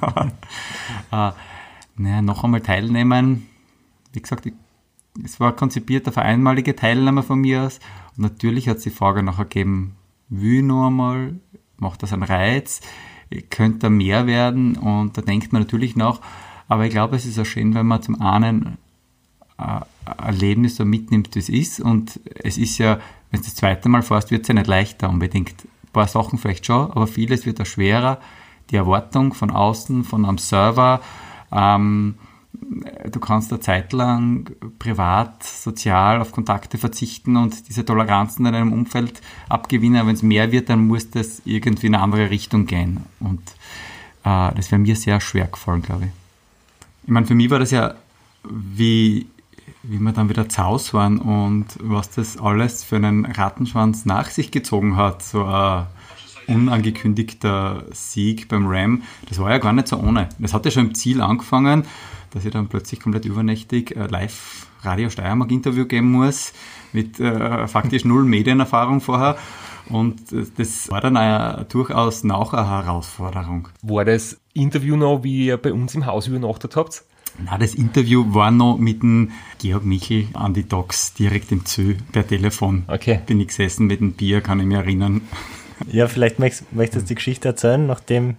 äh, 1.12 1.30
naja, 1.96 2.22
noch 2.22 2.44
einmal 2.44 2.62
teilnehmen. 2.62 3.46
Wie 4.14 4.22
gesagt, 4.22 4.46
ich 4.46 4.54
es 5.24 5.40
war 5.40 5.54
konzipiert 5.54 6.08
auf 6.08 6.18
einmalige 6.18 6.76
Teilnahme 6.76 7.22
von 7.22 7.40
mir 7.40 7.62
aus. 7.62 7.80
Und 8.16 8.22
natürlich 8.22 8.68
hat 8.68 8.78
es 8.78 8.84
die 8.84 8.90
Frage 8.90 9.22
nachher 9.22 9.44
gegeben, 9.44 9.96
ich 10.30 10.62
noch 10.62 10.86
einmal, 10.86 11.38
macht 11.78 12.02
das 12.02 12.12
einen 12.12 12.22
Reiz, 12.22 12.80
könnte 13.50 13.78
da 13.78 13.90
mehr 13.90 14.26
werden? 14.26 14.76
Und 14.76 15.16
da 15.16 15.22
denkt 15.22 15.52
man 15.52 15.62
natürlich 15.62 15.96
nach. 15.96 16.20
Aber 16.68 16.84
ich 16.84 16.90
glaube, 16.90 17.16
es 17.16 17.24
ist 17.24 17.38
auch 17.38 17.46
schön, 17.46 17.74
wenn 17.74 17.86
man 17.86 18.02
zum 18.02 18.20
einen 18.20 18.78
ein 19.56 19.82
Erlebnis 20.18 20.76
so 20.76 20.84
mitnimmt, 20.84 21.34
wie 21.34 21.38
es 21.38 21.48
ist. 21.48 21.80
Und 21.80 22.20
es 22.42 22.58
ist 22.58 22.78
ja, 22.78 23.00
wenn 23.30 23.40
du 23.40 23.46
das 23.46 23.54
zweite 23.54 23.88
Mal 23.88 24.02
fährst, 24.02 24.30
wird 24.30 24.42
es 24.42 24.48
ja 24.48 24.54
nicht 24.54 24.66
leichter 24.66 25.08
unbedingt. 25.08 25.64
Ein 25.64 25.92
paar 25.92 26.08
Sachen 26.08 26.38
vielleicht 26.38 26.66
schon, 26.66 26.90
aber 26.90 27.06
vieles 27.06 27.46
wird 27.46 27.60
auch 27.60 27.66
schwerer. 27.66 28.20
Die 28.70 28.76
Erwartung 28.76 29.32
von 29.32 29.50
außen, 29.50 30.04
von 30.04 30.24
einem 30.26 30.38
Server, 30.38 31.00
ähm, 31.50 32.16
du 32.52 33.20
kannst 33.20 33.52
eine 33.52 33.60
Zeit 33.60 33.92
lang 33.92 34.50
privat, 34.78 35.42
sozial 35.42 36.20
auf 36.20 36.32
Kontakte 36.32 36.78
verzichten 36.78 37.36
und 37.36 37.68
diese 37.68 37.84
Toleranzen 37.84 38.46
in 38.46 38.52
deinem 38.52 38.72
Umfeld 38.72 39.20
abgewinnen. 39.48 40.06
Wenn 40.06 40.14
es 40.14 40.22
mehr 40.22 40.52
wird, 40.52 40.68
dann 40.68 40.86
muss 40.86 41.10
das 41.10 41.42
irgendwie 41.44 41.88
in 41.88 41.94
eine 41.94 42.04
andere 42.04 42.30
Richtung 42.30 42.66
gehen. 42.66 43.04
Und 43.20 43.42
äh, 44.24 44.54
das 44.54 44.70
wäre 44.70 44.80
mir 44.80 44.96
sehr 44.96 45.20
schwer 45.20 45.46
gefallen, 45.46 45.82
glaube 45.82 46.06
ich. 46.06 46.10
Ich 47.04 47.10
meine, 47.10 47.26
für 47.26 47.34
mich 47.34 47.50
war 47.50 47.58
das 47.58 47.70
ja, 47.70 47.94
wie, 48.48 49.26
wie 49.82 49.98
wir 49.98 50.12
dann 50.12 50.28
wieder 50.28 50.48
zu 50.48 50.62
Hause 50.62 50.92
waren 50.94 51.18
und 51.18 51.66
was 51.80 52.10
das 52.10 52.38
alles 52.38 52.84
für 52.84 52.96
einen 52.96 53.24
Rattenschwanz 53.24 54.04
nach 54.04 54.30
sich 54.30 54.50
gezogen 54.50 54.96
hat. 54.96 55.22
So 55.22 55.44
ein 55.44 55.86
unangekündigter 56.46 57.84
Sieg 57.92 58.48
beim 58.48 58.66
Ram, 58.66 59.02
das 59.28 59.38
war 59.38 59.50
ja 59.50 59.58
gar 59.58 59.72
nicht 59.72 59.88
so 59.88 59.98
ohne. 59.98 60.28
Das 60.38 60.54
hat 60.54 60.64
ja 60.64 60.70
schon 60.70 60.88
im 60.88 60.94
Ziel 60.94 61.20
angefangen 61.20 61.84
dass 62.30 62.44
ich 62.44 62.52
dann 62.52 62.68
plötzlich 62.68 63.00
komplett 63.00 63.24
übernächtig 63.24 63.96
äh, 63.96 64.06
live 64.06 64.66
Radio 64.82 65.10
Steiermark 65.10 65.50
Interview 65.50 65.86
geben 65.86 66.10
muss, 66.12 66.52
mit 66.92 67.18
äh, 67.20 67.66
faktisch 67.66 68.04
null 68.04 68.24
Medienerfahrung 68.24 69.00
vorher. 69.00 69.36
Und 69.88 70.32
äh, 70.32 70.44
das 70.56 70.90
war 70.90 71.00
dann 71.00 71.16
eine, 71.16 71.66
durchaus 71.68 72.24
auch 72.24 72.52
eine 72.52 72.68
Herausforderung. 72.68 73.68
War 73.82 74.04
das 74.04 74.38
Interview 74.54 74.96
noch, 74.96 75.22
wie 75.22 75.46
ihr 75.46 75.56
bei 75.56 75.72
uns 75.72 75.94
im 75.94 76.06
Haus 76.06 76.26
übernachtet 76.28 76.76
habt? 76.76 77.04
Na, 77.44 77.56
das 77.56 77.74
Interview 77.74 78.34
war 78.34 78.50
noch 78.50 78.78
mit 78.78 79.02
dem 79.02 79.30
Georg 79.60 79.84
Michel 79.84 80.26
an 80.34 80.54
die 80.54 80.68
Docs 80.68 81.14
direkt 81.14 81.52
im 81.52 81.62
Zoo 81.64 81.94
per 82.10 82.26
Telefon. 82.26 82.84
Okay. 82.88 83.20
Bin 83.26 83.40
ich 83.40 83.48
gesessen 83.48 83.86
mit 83.86 84.00
dem 84.00 84.12
Bier, 84.12 84.40
kann 84.40 84.58
ich 84.60 84.66
mich 84.66 84.76
erinnern. 84.76 85.20
Ja, 85.86 86.08
vielleicht 86.08 86.40
möchtest, 86.40 86.72
möchtest 86.72 87.04
du 87.04 87.08
die 87.08 87.14
Geschichte 87.14 87.48
erzählen, 87.48 87.86
nachdem 87.86 88.36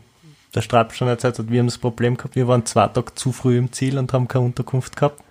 der 0.54 0.62
Strap 0.62 0.94
schon 0.94 1.08
erzählt 1.08 1.40
hat, 1.40 1.52
wir 1.52 1.60
haben 1.60 1.68
das 1.68 1.78
Problem 1.78 2.18
gehabt, 2.18 2.36
wir 2.36 2.48
waren 2.48 2.66
zwei 2.66 2.88
Tage 2.88 3.14
zu 3.16 3.32
früh 3.32 3.58
im 3.58 3.72
Ziel 3.72 3.98
und 3.98 4.14
haben 4.14 4.28
keine 4.28 4.46
Unterkunft 4.46 4.96
gehabt. 4.96 5.22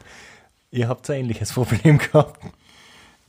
Ihr 0.70 0.88
habt 0.88 1.08
ein 1.10 1.20
ähnliches 1.20 1.52
Problem 1.54 1.98
gehabt. 1.98 2.40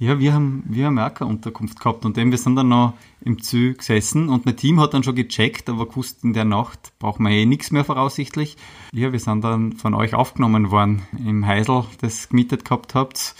Ja, 0.02 0.17
wir 0.17 0.34
haben, 0.34 0.63
wir 0.65 0.86
haben 0.86 0.97
auch 0.97 1.13
keine 1.13 1.30
Unterkunft 1.30 1.78
gehabt 1.78 2.06
und 2.06 2.17
eben 2.17 2.32
wir 2.32 2.38
sind 2.38 2.56
dann 2.56 2.69
noch 2.69 2.93
im 3.19 3.41
Zug 3.41 3.80
gesessen 3.80 4.30
und 4.30 4.45
mein 4.45 4.56
Team 4.56 4.80
hat 4.80 4.93
dann 4.93 5.04
schon 5.04 5.15
gecheckt, 5.15 5.67
aber 5.67 5.88
gewusst, 5.88 6.23
in 6.23 6.32
der 6.32 6.45
Nacht 6.45 6.93
brauchen 6.99 7.25
wir 7.25 7.32
eh 7.32 7.45
nichts 7.45 7.71
mehr 7.71 7.84
voraussichtlich. 7.84 8.56
Ja, 8.93 9.12
wir 9.12 9.19
sind 9.19 9.43
dann 9.43 9.73
von 9.73 9.93
euch 9.93 10.13
aufgenommen 10.13 10.71
worden 10.71 11.02
im 11.17 11.45
Heisel, 11.45 11.84
das 11.99 12.30
gemietet 12.30 12.63
gehabt 12.63 12.95
habt. 12.95 13.36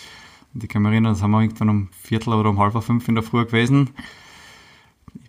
Und 0.54 0.64
ich 0.64 0.70
kann 0.70 0.82
mich 0.82 0.92
erinnern, 0.92 1.14
das 1.14 1.22
haben 1.22 1.32
wir 1.32 1.42
irgendwann 1.42 1.70
um 1.70 1.90
Viertel 1.92 2.34
oder 2.34 2.50
um 2.50 2.60
halb 2.60 2.84
fünf 2.84 3.08
in 3.08 3.16
der 3.16 3.24
Früh 3.24 3.46
gewesen. 3.46 3.92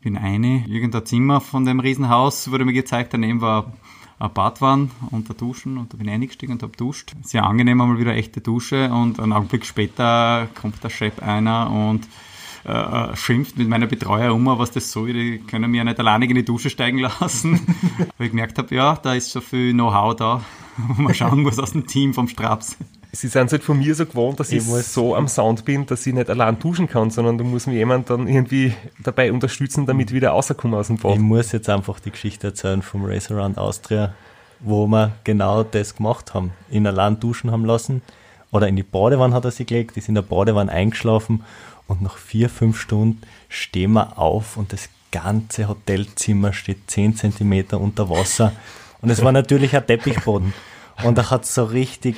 Ich 0.01 0.05
bin 0.05 0.17
eine, 0.17 0.65
irgendein 0.67 1.05
Zimmer 1.05 1.43
von 1.43 1.67
dem 1.67 1.79
Riesenhaus 1.79 2.51
wurde 2.51 2.65
mir 2.65 2.73
gezeigt, 2.73 3.13
daneben 3.13 3.43
war 3.43 3.75
ein 4.19 4.33
Badwanne 4.33 4.89
und 5.11 5.29
ein 5.29 5.37
Duschen 5.37 5.77
und 5.77 5.93
da 5.93 5.99
bin 5.99 6.09
ich 6.09 6.15
eingestiegen 6.15 6.55
und 6.55 6.63
habe 6.63 6.75
duscht. 6.75 7.13
Sehr 7.21 7.45
angenehm, 7.45 7.77
mal 7.77 7.99
wieder 7.99 8.15
echte 8.15 8.41
Dusche 8.41 8.91
und 8.91 9.21
einen 9.21 9.35
Augenblick 9.35 9.67
später 9.67 10.49
kommt 10.59 10.83
der 10.83 10.89
Chef 10.89 11.19
einer 11.19 11.71
und 11.71 12.09
äh, 12.65 12.73
äh, 12.73 13.15
schimpft 13.15 13.59
mit 13.59 13.69
meiner 13.69 13.87
Betreuer 13.87 14.35
um, 14.35 14.47
was 14.47 14.71
das 14.71 14.91
soll, 14.91 15.13
die 15.13 15.39
können 15.41 15.71
mir 15.71 15.77
ja 15.77 15.85
nicht 15.85 16.01
alleine 16.01 16.25
in 16.25 16.35
die 16.35 16.47
Dusche 16.47 16.71
steigen 16.71 16.99
lassen. 17.21 17.61
Weil 18.17 18.29
ich 18.29 18.31
gemerkt 18.31 18.57
habe, 18.57 18.75
ja, 18.75 18.97
da 18.97 19.13
ist 19.13 19.31
so 19.31 19.43
viel 19.43 19.75
Know-how 19.75 20.17
da, 20.17 20.43
wo 20.79 21.03
man 21.03 21.13
schauen 21.13 21.43
muss 21.43 21.59
aus 21.59 21.73
dem 21.73 21.87
Team 21.87 22.15
vom 22.15 22.27
Straps. 22.27 22.79
Sie 23.13 23.29
sind 23.29 23.51
halt 23.51 23.65
von 23.65 23.79
mir 23.79 23.95
so 23.95 24.07
gewohnt, 24.07 24.39
dass 24.39 24.53
ich, 24.53 24.59
ich 24.59 24.87
so 24.87 25.17
am 25.17 25.27
Sound 25.27 25.65
bin, 25.65 25.85
dass 25.87 26.07
ich 26.07 26.15
nicht 26.15 26.31
allein 26.31 26.59
duschen 26.59 26.87
kann, 26.89 27.11
sondern 27.11 27.39
da 27.39 27.45
muss 27.45 27.67
mir 27.67 27.75
jemand 27.75 28.09
dann 28.09 28.29
irgendwie 28.29 28.73
dabei 29.03 29.33
unterstützen, 29.33 29.87
damit 29.87 30.11
ich 30.11 30.15
wieder 30.15 30.31
rauskomme 30.31 30.77
aus 30.77 30.87
dem 30.87 30.97
Bad. 30.97 31.15
Ich 31.15 31.21
muss 31.21 31.51
jetzt 31.53 31.69
einfach 31.69 31.99
die 31.99 32.13
Geschichte 32.13 32.49
erzählen 32.49 32.83
vom 32.83 33.05
Race 33.05 33.31
Around 33.31 33.59
Austria, 33.59 34.15
wo 34.61 34.87
wir 34.87 35.13
genau 35.25 35.65
das 35.65 35.97
gemacht 35.97 36.35
haben. 36.35 36.53
In 36.71 36.87
allein 36.87 37.19
duschen 37.19 37.51
haben 37.51 37.65
lassen 37.65 38.03
oder 38.53 38.69
in 38.69 38.77
die 38.77 38.83
Badewanne 38.85 39.35
hat 39.35 39.45
er 39.45 39.51
sie 39.51 39.67
gelegt, 39.67 39.97
ist 39.97 40.09
in 40.09 40.15
der 40.15 40.23
Badewanne 40.23 40.71
eingeschlafen 40.71 41.45
und 41.89 42.03
nach 42.03 42.17
vier, 42.17 42.49
fünf 42.49 42.81
Stunden 42.81 43.23
stehen 43.49 43.93
wir 43.93 44.19
auf 44.19 44.57
und 44.57 44.73
das 44.73 44.89
ganze 45.11 45.69
Hotelzimmer 45.69 46.53
steht 46.53 46.89
zehn 46.89 47.17
Zentimeter 47.17 47.81
unter 47.81 48.09
Wasser. 48.09 48.53
Und 49.03 49.11
es 49.11 49.25
war 49.25 49.33
natürlich 49.33 49.75
ein 49.75 49.87
Teppichboden. 49.87 50.53
Und 51.03 51.19
er 51.19 51.31
hat 51.31 51.47
so 51.47 51.65
richtig 51.65 52.17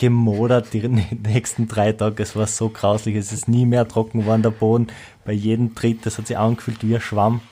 gemodert 0.00 0.72
die 0.72 0.88
nächsten 0.88 1.68
drei 1.68 1.92
Tage. 1.92 2.22
Es 2.22 2.34
war 2.34 2.46
so 2.46 2.70
grauslich. 2.70 3.14
Es 3.16 3.32
ist 3.32 3.48
nie 3.48 3.66
mehr 3.66 3.86
trocken 3.86 4.20
geworden, 4.20 4.42
der 4.42 4.50
Boden. 4.50 4.86
Bei 5.24 5.32
jedem 5.32 5.74
Tritt, 5.74 6.06
das 6.06 6.16
hat 6.18 6.26
sich 6.26 6.38
angefühlt 6.38 6.82
wie 6.82 6.94
ein 6.94 7.00
Schwamm. 7.00 7.42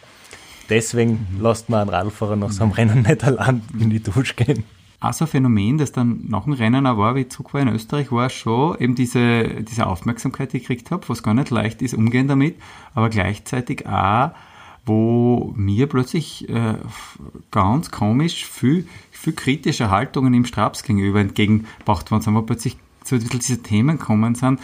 Deswegen 0.71 1.27
mhm. 1.31 1.43
lasst 1.43 1.69
man 1.69 1.83
einen 1.83 1.91
Radfahrer 1.91 2.37
nach 2.37 2.51
so 2.51 2.65
einem 2.65 2.73
Rennen 2.73 3.03
nicht 3.03 3.23
allein 3.23 3.63
in 3.79 3.91
die 3.91 4.03
Dusche 4.03 4.35
gehen. 4.35 4.65
Also 4.99 5.27
ein 5.27 5.29
Phänomen, 5.29 5.79
das 5.79 5.93
dann 5.93 6.25
nach 6.27 6.45
dem 6.45 6.55
Rennen 6.55 6.87
auch 6.87 6.97
war, 6.97 7.15
wie 7.15 7.21
ich 7.21 7.31
zurück 7.31 7.55
war 7.55 7.61
in 7.61 7.69
Österreich, 7.69 8.11
war 8.11 8.31
schon 8.31 8.79
eben 8.79 8.95
diese, 8.95 9.63
diese 9.63 9.87
Aufmerksamkeit, 9.87 10.53
die 10.53 10.57
ich 10.57 10.65
gekriegt 10.65 10.91
habe, 10.91 11.09
was 11.09 11.23
gar 11.23 11.35
nicht 11.35 11.51
leicht 11.51 11.83
ist, 11.83 11.95
umgehen 11.95 12.27
damit, 12.27 12.57
aber 12.95 13.09
gleichzeitig 13.09 13.87
auch, 13.87 14.33
wo 14.89 15.53
mir 15.57 15.87
plötzlich 15.87 16.49
äh, 16.49 16.75
ganz 17.51 17.91
komisch 17.91 18.47
viel, 18.47 18.89
viel 19.11 19.35
kritische 19.35 19.91
Haltungen 19.91 20.35
im 20.35 20.45
Straps 20.45 20.83
gegenüber 20.83 21.21
entgegengebracht 21.21 22.11
worden 22.11 22.23
sind, 22.23 22.35
wo 22.35 22.43
plötzlich 22.43 22.77
so 23.05 23.17
ein 23.17 23.23
bisschen 23.23 23.41
diese 23.41 23.63
Themen 23.63 23.99
kommen 23.99 24.35
sind. 24.35 24.61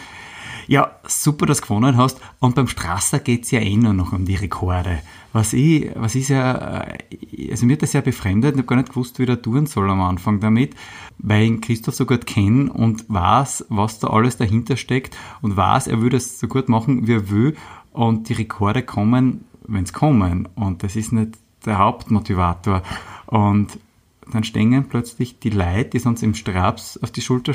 Ja, 0.67 0.91
super, 1.07 1.45
dass 1.45 1.61
du 1.61 1.67
gewonnen 1.67 1.97
hast. 1.97 2.19
Und 2.39 2.55
beim 2.55 2.67
Strasser 2.67 3.19
geht's 3.19 3.51
ja 3.51 3.59
eh 3.59 3.77
nur 3.77 3.93
noch 3.93 4.13
um 4.13 4.25
die 4.25 4.35
Rekorde. 4.35 4.99
Was 5.31 5.53
ich, 5.53 5.91
was 5.95 6.15
ist 6.15 6.29
ja, 6.29 6.81
äh, 6.81 7.51
also 7.51 7.65
mir 7.65 7.73
hat 7.73 7.83
das 7.83 7.93
ja 7.93 8.01
befremdet, 8.01 8.53
ich 8.53 8.59
habe 8.59 8.67
gar 8.67 8.77
nicht 8.77 8.89
gewusst, 8.89 9.19
wie 9.19 9.25
der 9.25 9.41
tun 9.41 9.67
soll 9.67 9.89
am 9.89 10.01
Anfang 10.01 10.39
damit, 10.39 10.73
weil 11.19 11.53
ich 11.53 11.61
Christoph 11.61 11.95
so 11.95 12.05
gut 12.05 12.25
kenne 12.25 12.71
und 12.71 13.05
weiß, 13.09 13.65
was 13.69 13.99
da 13.99 14.07
alles 14.07 14.37
dahinter 14.37 14.77
steckt 14.77 15.15
und 15.41 15.55
weiß, 15.55 15.87
er 15.87 16.01
würde 16.01 16.17
es 16.17 16.39
so 16.39 16.47
gut 16.47 16.69
machen, 16.69 17.05
wie 17.05 17.13
er 17.13 17.29
will. 17.29 17.55
Und 17.91 18.29
die 18.29 18.33
Rekorde 18.33 18.81
kommen, 18.81 19.45
wenn 19.67 19.85
sie 19.85 19.93
kommen. 19.93 20.47
Und 20.55 20.83
das 20.83 20.95
ist 20.95 21.11
nicht 21.11 21.37
der 21.65 21.77
Hauptmotivator. 21.77 22.81
Und 23.27 23.79
dann 24.31 24.43
stehen 24.43 24.85
plötzlich 24.87 25.39
die 25.39 25.49
Leute, 25.49 25.91
die 25.91 25.99
sonst 25.99 26.23
im 26.23 26.33
Straps 26.33 26.97
auf 27.01 27.11
die 27.11 27.21
Schulter 27.21 27.53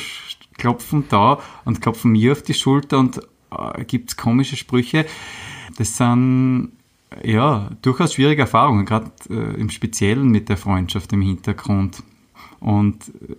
klopfen 0.56 1.04
da 1.08 1.38
und 1.64 1.80
klopfen 1.80 2.12
mir 2.12 2.32
auf 2.32 2.42
die 2.42 2.54
Schulter 2.54 2.98
und 2.98 3.20
äh, 3.50 3.84
gibt 3.84 4.16
komische 4.16 4.56
Sprüche. 4.56 5.06
Das 5.78 5.96
sind 5.96 6.72
ja 7.24 7.70
durchaus 7.82 8.14
schwierige 8.14 8.42
Erfahrungen, 8.42 8.84
gerade 8.84 9.10
äh, 9.28 9.60
im 9.60 9.70
Speziellen 9.70 10.28
mit 10.28 10.48
der 10.48 10.56
Freundschaft 10.56 11.12
im 11.12 11.22
Hintergrund. 11.22 12.02
Und 12.60 13.08
äh, 13.08 13.36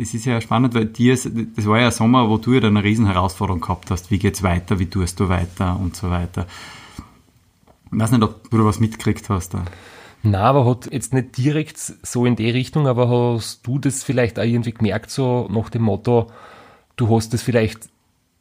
es 0.00 0.14
ist 0.14 0.24
ja 0.24 0.40
spannend, 0.40 0.74
weil 0.74 0.86
dir, 0.86 1.14
das 1.14 1.66
war 1.66 1.80
ja 1.80 1.86
ein 1.86 1.92
Sommer, 1.92 2.28
wo 2.28 2.38
du 2.38 2.54
ja 2.54 2.60
dann 2.60 2.76
eine 2.76 2.84
riesen 2.84 3.06
Herausforderung 3.06 3.60
gehabt 3.60 3.90
hast. 3.90 4.10
Wie 4.10 4.18
geht's 4.18 4.44
weiter? 4.44 4.78
Wie 4.78 4.88
tust 4.88 5.18
du 5.18 5.28
weiter? 5.28 5.78
Und 5.78 5.96
so 5.96 6.08
weiter. 6.08 6.46
Ich 7.92 7.98
weiß 7.98 8.12
nicht, 8.12 8.22
ob 8.22 8.50
du 8.50 8.64
was 8.64 8.80
mitgekriegt 8.80 9.28
hast 9.28 9.54
da. 9.54 9.64
Na, 10.22 10.42
aber 10.42 10.66
hat 10.66 10.92
jetzt 10.92 11.14
nicht 11.14 11.36
direkt 11.36 11.78
so 11.78 12.26
in 12.26 12.36
die 12.36 12.50
Richtung, 12.50 12.86
aber 12.86 13.08
hast 13.08 13.66
du 13.66 13.78
das 13.78 14.02
vielleicht 14.02 14.38
auch 14.38 14.44
irgendwie 14.44 14.72
gemerkt, 14.72 15.10
so 15.10 15.48
nach 15.50 15.70
dem 15.70 15.82
Motto, 15.82 16.26
du 16.96 17.14
hast 17.14 17.32
das 17.32 17.42
vielleicht 17.42 17.88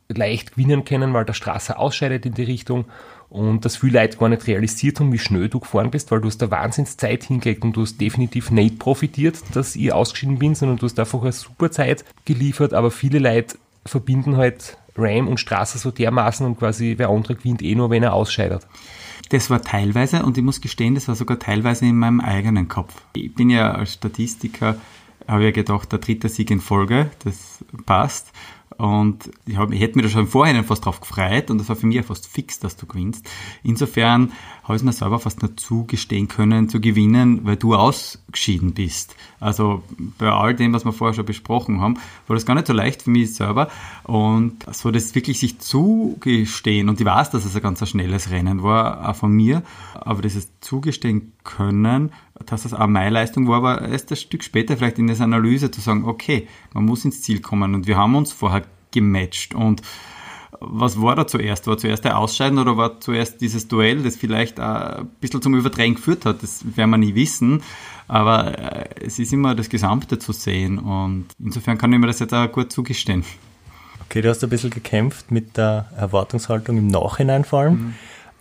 leicht 0.10 0.56
gewinnen 0.56 0.86
können, 0.86 1.14
weil 1.14 1.26
der 1.26 1.34
Straße 1.34 1.78
ausscheidet 1.78 2.26
in 2.26 2.34
die 2.34 2.44
Richtung 2.44 2.86
und 3.30 3.66
dass 3.66 3.76
viele 3.76 4.02
Leute 4.02 4.18
gar 4.18 4.30
nicht 4.30 4.48
realisiert 4.48 5.00
haben, 5.00 5.12
wie 5.12 5.20
schnell 5.20 5.50
du 5.50 5.60
gefahren 5.60 5.92
bist, 5.92 6.12
weil 6.12 6.22
du 6.22 6.28
hast 6.28 6.42
da 6.42 6.50
Wahnsinnszeit 6.50 7.24
hingelegt 7.26 7.64
und 7.64 7.74
du 7.74 7.82
hast 7.82 8.00
definitiv 8.00 8.52
nicht 8.52 8.80
profitiert, 8.80 9.38
dass 9.54 9.76
ich 9.76 9.92
ausgeschieden 9.92 10.40
bin, 10.40 10.56
sondern 10.56 10.78
du 10.78 10.86
hast 10.86 10.98
einfach 11.00 11.22
eine 11.22 11.34
super 11.34 11.70
Zeit 11.70 12.06
geliefert, 12.26 12.74
aber 12.74 12.90
viele 12.90 13.20
Leute 13.20 13.58
verbinden 13.86 14.38
halt 14.38 14.78
Ram 14.96 15.28
und 15.28 15.40
Straße 15.40 15.78
so 15.78 15.92
dermaßen 15.92 16.46
und 16.46 16.58
quasi 16.58 16.96
wer 16.98 17.10
andere 17.10 17.36
gewinnt 17.36 17.62
eh 17.62 17.76
nur, 17.76 17.90
wenn 17.90 18.04
er 18.04 18.14
ausscheidet. 18.14 18.66
Das 19.30 19.50
war 19.50 19.62
teilweise, 19.62 20.24
und 20.24 20.38
ich 20.38 20.44
muss 20.44 20.62
gestehen, 20.62 20.96
das 20.96 21.08
war 21.08 21.16
sogar 21.16 21.40
teilweise 21.40 21.86
in 21.86 21.98
meinem 21.98 22.22
eigenen 22.22 22.68
Kopf. 22.68 23.02
Ich 23.14 23.34
bin 23.34 23.50
ja 23.50 23.72
als 23.72 23.94
Statistiker, 23.94 24.78
habe 25.28 25.44
ja 25.44 25.52
gedacht, 25.52 25.92
der 25.92 26.00
dritte 26.00 26.30
Sieg 26.30 26.50
in 26.52 26.62
Folge, 26.62 27.12
das 27.24 27.66
passt. 27.86 28.32
Und 28.78 29.32
ich, 29.46 29.58
hab, 29.58 29.72
ich 29.72 29.82
hätte 29.82 29.98
mir 29.98 30.04
da 30.04 30.10
schon 30.10 30.22
im 30.22 30.28
Vorhinein 30.28 30.64
fast 30.64 30.86
drauf 30.86 31.00
gefreut 31.00 31.50
und 31.50 31.58
das 31.58 31.70
war 31.70 31.76
für 31.76 31.88
mich 31.88 32.06
fast 32.06 32.28
fix, 32.28 32.60
dass 32.60 32.76
du 32.76 32.86
gewinnst. 32.86 33.28
Insofern 33.64 34.32
habe 34.64 34.76
ich 34.76 34.82
es 34.82 34.84
mir 34.84 34.94
selber 34.94 35.20
fast 35.20 35.42
nur 35.42 35.58
zugestehen 35.58 36.28
können, 36.28 36.70
zu 36.70 36.80
gewinnen, 36.80 37.42
weil 37.44 37.56
du 37.56 37.74
ausgeschieden 37.74 38.74
bist. 38.74 39.16
Also 39.40 39.84
bei 40.18 40.30
all 40.30 40.54
dem, 40.54 40.74
was 40.74 40.86
wir 40.86 40.94
vorher 40.94 41.16
schon 41.16 41.26
besprochen 41.26 41.82
haben, 41.82 41.96
war 42.28 42.36
das 42.36 42.46
gar 42.46 42.54
nicht 42.54 42.68
so 42.68 42.74
leicht 42.74 43.02
für 43.02 43.10
mich 43.10 43.34
selber. 43.34 43.70
Und 44.04 44.66
so 44.72 44.92
das 44.92 45.16
wirklich 45.16 45.40
sich 45.40 45.60
zugestehen, 45.60 46.90
und 46.90 47.00
ich 47.00 47.06
weiß, 47.06 47.32
dass 47.32 47.46
es 47.46 47.56
ein 47.56 47.62
ganz 47.62 47.88
schnelles 47.88 48.30
Rennen 48.30 48.62
war, 48.62 49.10
auch 49.10 49.16
von 49.16 49.32
mir, 49.32 49.64
aber 49.96 50.22
dieses 50.22 50.52
zugestehen 50.60 51.32
können, 51.44 52.12
dass 52.46 52.64
das 52.64 52.74
auch 52.74 52.88
meine 52.88 53.10
Leistung 53.10 53.48
war, 53.48 53.58
aber 53.58 53.88
erst 53.88 54.12
ein 54.12 54.18
Stück 54.18 54.44
später 54.44 54.78
vielleicht 54.78 55.00
in 55.00 55.08
der 55.08 55.20
Analyse 55.20 55.72
zu 55.72 55.82
sagen, 55.82 56.06
okay, 56.06 56.48
man 56.74 56.86
muss 56.86 57.06
ins 57.06 57.22
Ziel 57.22 57.42
kommen 57.42 57.76
und 57.76 57.88
wir 57.88 57.98
haben 57.98 58.16
uns 58.16 58.32
vorher 58.32 58.64
gematcht 58.92 59.54
und 59.56 59.82
was 60.60 61.02
war 61.02 61.16
da 61.16 61.28
zuerst? 61.28 61.68
War 61.68 61.78
zuerst 61.78 62.06
der 62.06 62.18
Ausscheiden 62.18 62.58
oder 62.58 62.78
war 62.78 63.00
zuerst 63.00 63.42
dieses 63.42 63.68
Duell, 63.68 64.04
das 64.04 64.16
vielleicht 64.16 64.60
ein 64.60 65.08
bisschen 65.20 65.42
zum 65.42 65.56
Überdrehen 65.56 65.96
geführt 65.96 66.26
hat? 66.26 66.42
Das 66.42 66.64
werden 66.76 66.90
wir 66.90 66.98
nie 66.98 67.16
wissen. 67.16 67.62
Aber 68.08 68.58
äh, 68.58 68.90
es 69.02 69.20
ist 69.20 69.34
immer 69.34 69.54
das 69.54 69.70
Gesamte 69.70 70.18
zu 70.18 70.32
sehen 70.32 70.80
und 70.80 71.26
insofern 71.40 71.78
kann 71.78 71.92
ich 71.92 72.00
mir 72.00 72.08
das 72.08 72.20
jetzt 72.20 72.34
auch 72.34 72.50
gut 72.52 72.72
zugestehen. 72.72 73.26
Okay, 74.06 74.22
du 74.22 74.30
hast 74.30 74.44
ein 74.44 74.50
bisschen 74.50 74.70
gekämpft 74.70 75.32
mit 75.32 75.58
der 75.58 75.92
Erwartungshaltung 75.98 76.78
im 76.78 76.88
Nachhinein 76.88 77.44
vor 77.44 77.60
allem, 77.60 77.74
mhm. 77.74 77.94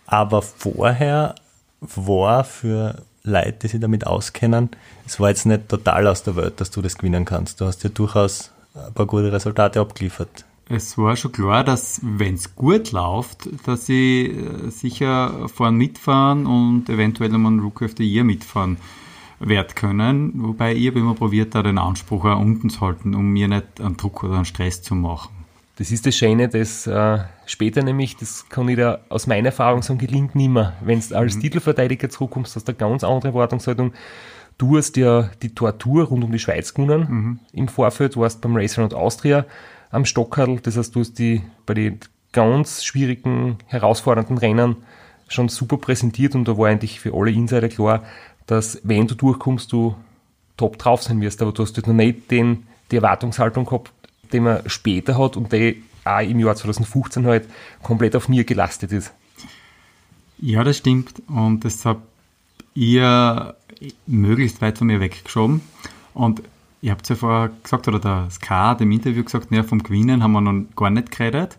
aber 0.05 0.41
vorher 0.41 1.35
war 1.81 2.45
für 2.45 3.03
Leute, 3.27 3.53
die 3.63 3.67
sich 3.67 3.79
damit 3.79 4.07
auskennen, 4.07 4.69
es 5.05 5.19
war 5.19 5.29
jetzt 5.29 5.45
nicht 5.45 5.69
total 5.69 6.07
aus 6.07 6.23
der 6.23 6.35
Welt, 6.35 6.59
dass 6.59 6.71
du 6.71 6.81
das 6.81 6.97
gewinnen 6.97 7.25
kannst. 7.25 7.61
Du 7.61 7.65
hast 7.65 7.83
ja 7.83 7.89
durchaus 7.89 8.51
ein 8.73 8.93
paar 8.93 9.05
gute 9.05 9.31
Resultate 9.31 9.79
abgeliefert 9.79 10.45
es 10.69 10.97
war 10.97 11.15
schon 11.15 11.31
klar, 11.31 11.63
dass 11.63 12.01
wenn 12.03 12.35
es 12.35 12.55
gut 12.55 12.91
läuft, 12.91 13.49
dass 13.65 13.85
sie 13.85 14.25
äh, 14.25 14.69
sicher 14.69 15.47
vorn 15.47 15.75
mitfahren 15.75 16.45
und 16.45 16.89
eventuell 16.89 17.33
einmal 17.33 17.53
einen 17.53 17.61
Rookie 17.61 17.85
of 17.85 17.93
the 17.97 18.03
Year 18.03 18.23
mitfahren 18.23 18.77
werden 19.39 19.75
können. 19.75 20.31
Wobei 20.35 20.75
ich 20.75 20.87
habe 20.87 20.99
immer 20.99 21.13
probiert, 21.13 21.55
da 21.55 21.63
den 21.63 21.77
Anspruch 21.77 22.25
auch 22.25 22.39
unten 22.39 22.69
zu 22.69 22.81
halten, 22.81 23.15
um 23.15 23.31
mir 23.31 23.47
nicht 23.47 23.79
einen 23.79 23.97
Druck 23.97 24.23
oder 24.23 24.35
einen 24.35 24.45
Stress 24.45 24.81
zu 24.81 24.95
machen. 24.95 25.36
Das 25.77 25.91
ist 25.91 26.07
das 26.07 26.15
Schöne, 26.15 26.49
das 26.49 26.87
äh, 26.87 27.19
später 27.45 27.83
nämlich, 27.83 28.17
das 28.17 28.49
kann 28.49 28.67
ich 28.67 28.77
da 28.77 28.99
aus 29.09 29.27
meiner 29.27 29.47
Erfahrung 29.47 29.83
sagen, 29.83 29.99
gelingt 29.99 30.33
nimmer. 30.33 30.73
Wenn 30.81 30.99
du 30.99 31.15
als 31.15 31.35
mhm. 31.35 31.41
Titelverteidiger 31.41 32.09
zurückkommst, 32.09 32.55
hast 32.55 32.67
du 32.67 32.71
eine 32.71 32.77
ganz 32.77 33.03
andere 33.03 33.29
Erwartungshaltung. 33.29 33.93
Du 34.57 34.77
hast 34.77 34.97
ja 34.97 35.29
die 35.43 35.53
Tortur 35.53 36.05
rund 36.05 36.23
um 36.23 36.31
die 36.31 36.39
Schweiz 36.39 36.73
gewonnen 36.73 37.07
mhm. 37.09 37.39
im 37.53 37.67
Vorfeld, 37.67 38.17
warst 38.17 38.41
beim 38.41 38.55
Racer 38.55 38.83
und 38.83 38.95
Austria 38.95 39.45
am 39.91 40.05
Stockerl. 40.05 40.59
Das 40.61 40.77
heißt, 40.77 40.95
du 40.95 41.01
hast 41.01 41.19
die 41.19 41.43
bei 41.67 41.75
den 41.75 41.99
ganz 42.31 42.83
schwierigen, 42.83 43.57
herausfordernden 43.67 44.39
Rennen 44.39 44.77
schon 45.27 45.47
super 45.47 45.77
präsentiert 45.77 46.33
und 46.33 46.47
da 46.47 46.57
war 46.57 46.69
eigentlich 46.69 46.99
für 46.99 47.13
alle 47.13 47.31
Insider 47.31 47.69
klar, 47.69 48.03
dass 48.47 48.79
wenn 48.83 49.07
du 49.07 49.13
durchkommst, 49.13 49.71
du 49.71 49.95
top 50.55 50.79
drauf 50.79 51.03
sein 51.03 51.21
wirst. 51.21 51.41
Aber 51.41 51.51
du 51.51 51.61
hast 51.61 51.75
halt 51.75 51.85
noch 51.85 51.93
nicht 51.93 52.31
den, 52.31 52.63
die 52.89 52.95
Erwartungshaltung 52.95 53.65
gehabt, 53.65 53.91
die 54.33 54.39
man 54.39 54.67
später 54.69 55.17
hat 55.17 55.37
und 55.37 55.51
die 55.51 55.83
auch 56.05 56.21
im 56.21 56.39
Jahr 56.39 56.55
2015 56.55 57.25
halt 57.25 57.47
komplett 57.83 58.15
auf 58.15 58.29
mir 58.29 58.43
gelastet 58.43 58.91
ist. 58.91 59.13
Ja, 60.39 60.63
das 60.63 60.77
stimmt. 60.77 61.21
Und 61.27 61.65
das 61.65 61.85
habe 61.85 62.01
ihr 62.75 63.55
möglichst 64.05 64.61
weit 64.61 64.77
von 64.77 64.87
mir 64.87 64.99
weggeschoben. 64.99 65.61
Und 66.13 66.41
Ihr 66.81 66.91
habt 66.91 67.09
ja 67.09 67.15
vorher 67.15 67.51
gesagt, 67.63 67.87
oder 67.87 67.99
der 67.99 68.29
Ska 68.29 68.69
hat 68.69 68.81
im 68.81 68.91
Interview 68.91 69.23
gesagt, 69.23 69.51
ja, 69.51 69.63
vom 69.63 69.81
Gewinnen 69.81 70.21
haben 70.21 70.31
wir 70.33 70.41
noch 70.41 70.75
gar 70.75 70.89
nicht 70.89 71.11
geredet. 71.11 71.57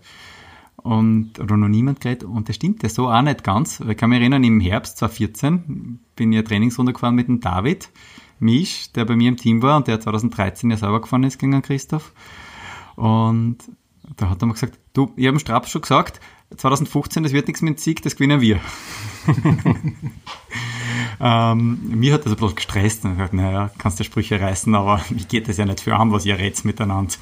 Und, 0.77 1.41
oder 1.41 1.57
noch 1.57 1.69
niemand 1.69 2.01
geredet. 2.01 2.25
Und 2.25 2.49
das 2.49 2.57
stimmt 2.57 2.83
ja 2.85 2.89
so 2.89 3.09
auch 3.09 3.23
nicht 3.23 3.43
ganz. 3.43 3.81
Ich 3.81 3.97
kann 3.97 4.11
mich 4.11 4.21
erinnern, 4.21 4.45
im 4.45 4.61
Herbst 4.61 4.99
2014 4.99 5.99
bin 6.15 6.33
ich 6.33 6.39
eine 6.39 6.45
Trainingsrunde 6.45 6.93
gefahren 6.93 7.17
mit 7.17 7.29
dem 7.29 7.41
David 7.41 7.91
Misch, 8.39 8.93
der 8.93 9.05
bei 9.05 9.17
mir 9.17 9.29
im 9.29 9.37
Team 9.37 9.61
war 9.61 9.77
und 9.77 9.89
der 9.89 10.01
2013 10.01 10.71
ja 10.71 10.77
selber 10.77 11.01
gefahren 11.01 11.25
ist 11.25 11.39
gegen 11.39 11.61
Christoph. 11.63 12.13
Und 12.99 13.59
da 14.17 14.29
hat 14.29 14.43
er 14.43 14.47
mir 14.47 14.55
gesagt, 14.55 14.79
du, 14.93 15.13
ich 15.17 15.27
habe 15.27 15.37
dem 15.37 15.41
Straps 15.41 15.71
schon 15.71 15.83
gesagt, 15.83 16.21
2015, 16.57 17.23
das 17.23 17.33
wird 17.33 17.47
nichts 17.47 17.63
mit 17.63 17.77
dem 17.77 17.79
Sieg, 17.79 18.03
das 18.03 18.17
gewinnen 18.17 18.41
wir. 18.41 18.61
Ähm, 21.21 21.81
mir 21.89 22.15
hat 22.15 22.25
das 22.25 22.33
ein 22.33 22.39
bisschen 22.39 22.55
gestresst 22.55 23.05
und 23.05 23.13
gesagt, 23.13 23.35
naja, 23.35 23.71
kannst 23.79 23.99
du 23.99 24.05
Sprüche 24.05 24.41
reißen, 24.41 24.75
aber 24.75 25.01
mir 25.11 25.25
geht 25.25 25.49
das 25.49 25.57
ja 25.57 25.65
nicht 25.65 25.81
für 25.81 25.97
an, 25.97 26.13
was 26.13 26.25
ihr 26.25 26.39
redet 26.39 26.65
miteinander. 26.65 27.15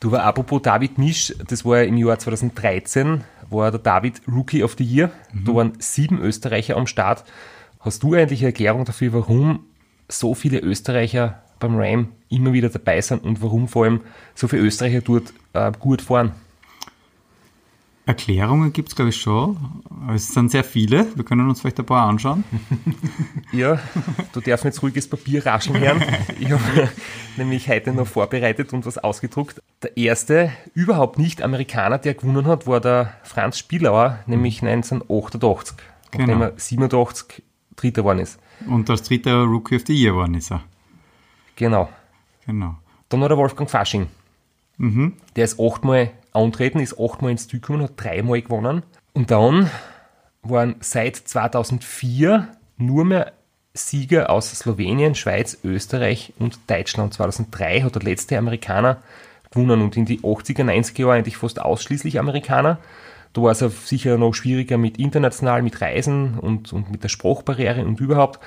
Du 0.00 0.12
war 0.12 0.22
apropos 0.22 0.62
David 0.62 0.98
Misch, 0.98 1.34
das 1.46 1.64
war 1.64 1.82
im 1.82 1.96
Jahr 1.96 2.18
2013, 2.18 3.24
war 3.50 3.70
der 3.70 3.80
David 3.80 4.20
Rookie 4.28 4.62
of 4.62 4.76
the 4.78 4.84
Year. 4.84 5.10
Mhm. 5.32 5.44
Da 5.44 5.54
waren 5.54 5.72
sieben 5.78 6.20
Österreicher 6.20 6.76
am 6.76 6.86
Start. 6.86 7.24
Hast 7.80 8.02
du 8.02 8.14
eigentlich 8.14 8.40
eine 8.40 8.48
Erklärung 8.48 8.84
dafür, 8.84 9.12
warum 9.12 9.60
so 10.08 10.34
viele 10.34 10.60
Österreicher 10.60 11.42
beim 11.58 11.76
Ram 11.76 12.08
immer 12.28 12.52
wieder 12.52 12.68
dabei 12.68 13.00
sind 13.00 13.24
und 13.24 13.42
warum 13.42 13.68
vor 13.68 13.84
allem 13.84 14.00
so 14.34 14.48
viele 14.48 14.62
Österreicher 14.62 15.00
dort 15.00 15.32
äh, 15.52 15.72
gut 15.78 16.02
fahren. 16.02 16.32
Erklärungen 18.08 18.72
gibt 18.72 18.88
es, 18.88 18.96
glaube 18.96 19.10
ich, 19.10 19.18
schon. 19.18 19.82
Es 20.14 20.32
sind 20.32 20.50
sehr 20.50 20.64
viele. 20.64 21.14
Wir 21.14 21.24
können 21.24 21.46
uns 21.46 21.60
vielleicht 21.60 21.78
ein 21.78 21.84
paar 21.84 22.08
anschauen. 22.08 22.42
ja, 23.52 23.78
du 24.32 24.40
darfst 24.40 24.64
jetzt 24.64 24.82
ruhiges 24.82 25.06
Papier 25.10 25.44
raschen 25.44 25.78
hören. 25.78 26.02
Ich 26.40 26.50
habe 26.50 26.88
nämlich 27.36 27.68
heute 27.68 27.92
noch 27.92 28.06
vorbereitet 28.06 28.72
und 28.72 28.86
was 28.86 28.96
ausgedruckt. 28.96 29.60
Der 29.82 29.94
erste 29.98 30.50
überhaupt 30.72 31.18
nicht 31.18 31.42
Amerikaner, 31.42 31.98
der 31.98 32.14
gewonnen 32.14 32.46
hat, 32.46 32.66
war 32.66 32.80
der 32.80 33.12
Franz 33.24 33.58
Spielauer, 33.58 34.20
nämlich 34.26 34.62
1988, 34.62 35.76
genau. 36.10 36.26
nachdem 36.26 36.42
er 36.42 36.52
87 36.56 37.42
Dritter 37.76 38.00
geworden 38.02 38.20
ist. 38.20 38.40
Und 38.66 38.88
als 38.88 39.02
dritter 39.02 39.42
Rookie 39.42 39.76
of 39.76 39.82
the 39.86 39.94
Year 39.94 40.12
geworden 40.12 40.34
ist 40.34 40.50
er. 40.50 40.64
Genau. 41.58 41.88
Genau. 42.46 42.76
Dann 43.08 43.20
hat 43.20 43.30
der 43.30 43.36
Wolfgang 43.36 43.68
Fasching. 43.68 44.06
Mhm. 44.76 45.14
Der 45.34 45.44
ist 45.44 45.58
achtmal 45.60 46.10
antreten, 46.32 46.78
ist 46.78 46.98
achtmal 46.98 47.32
ins 47.32 47.48
Ziel 47.48 47.60
gekommen, 47.60 47.82
hat 47.82 47.92
dreimal 47.96 48.40
gewonnen. 48.40 48.84
Und 49.12 49.30
dann 49.32 49.68
waren 50.42 50.76
seit 50.80 51.16
2004 51.16 52.48
nur 52.76 53.04
mehr 53.04 53.32
Sieger 53.74 54.30
aus 54.30 54.50
Slowenien, 54.52 55.16
Schweiz, 55.16 55.58
Österreich 55.64 56.32
und 56.38 56.58
Deutschland. 56.68 57.14
2003 57.14 57.82
hat 57.82 57.96
der 57.96 58.02
letzte 58.02 58.38
Amerikaner 58.38 58.98
gewonnen 59.50 59.82
und 59.82 59.96
in 59.96 60.04
die 60.04 60.20
80er, 60.20 60.62
90er 60.62 61.00
Jahre 61.00 61.14
eigentlich 61.14 61.38
fast 61.38 61.60
ausschließlich 61.60 62.20
Amerikaner. 62.20 62.78
Da 63.32 63.42
war 63.42 63.50
es 63.50 63.88
sicher 63.88 64.16
noch 64.16 64.32
schwieriger 64.32 64.78
mit 64.78 64.96
international, 64.98 65.62
mit 65.62 65.80
Reisen 65.80 66.38
und, 66.38 66.72
und 66.72 66.90
mit 66.90 67.02
der 67.02 67.08
Sprachbarriere 67.08 67.84
und 67.84 68.00
überhaupt. 68.00 68.38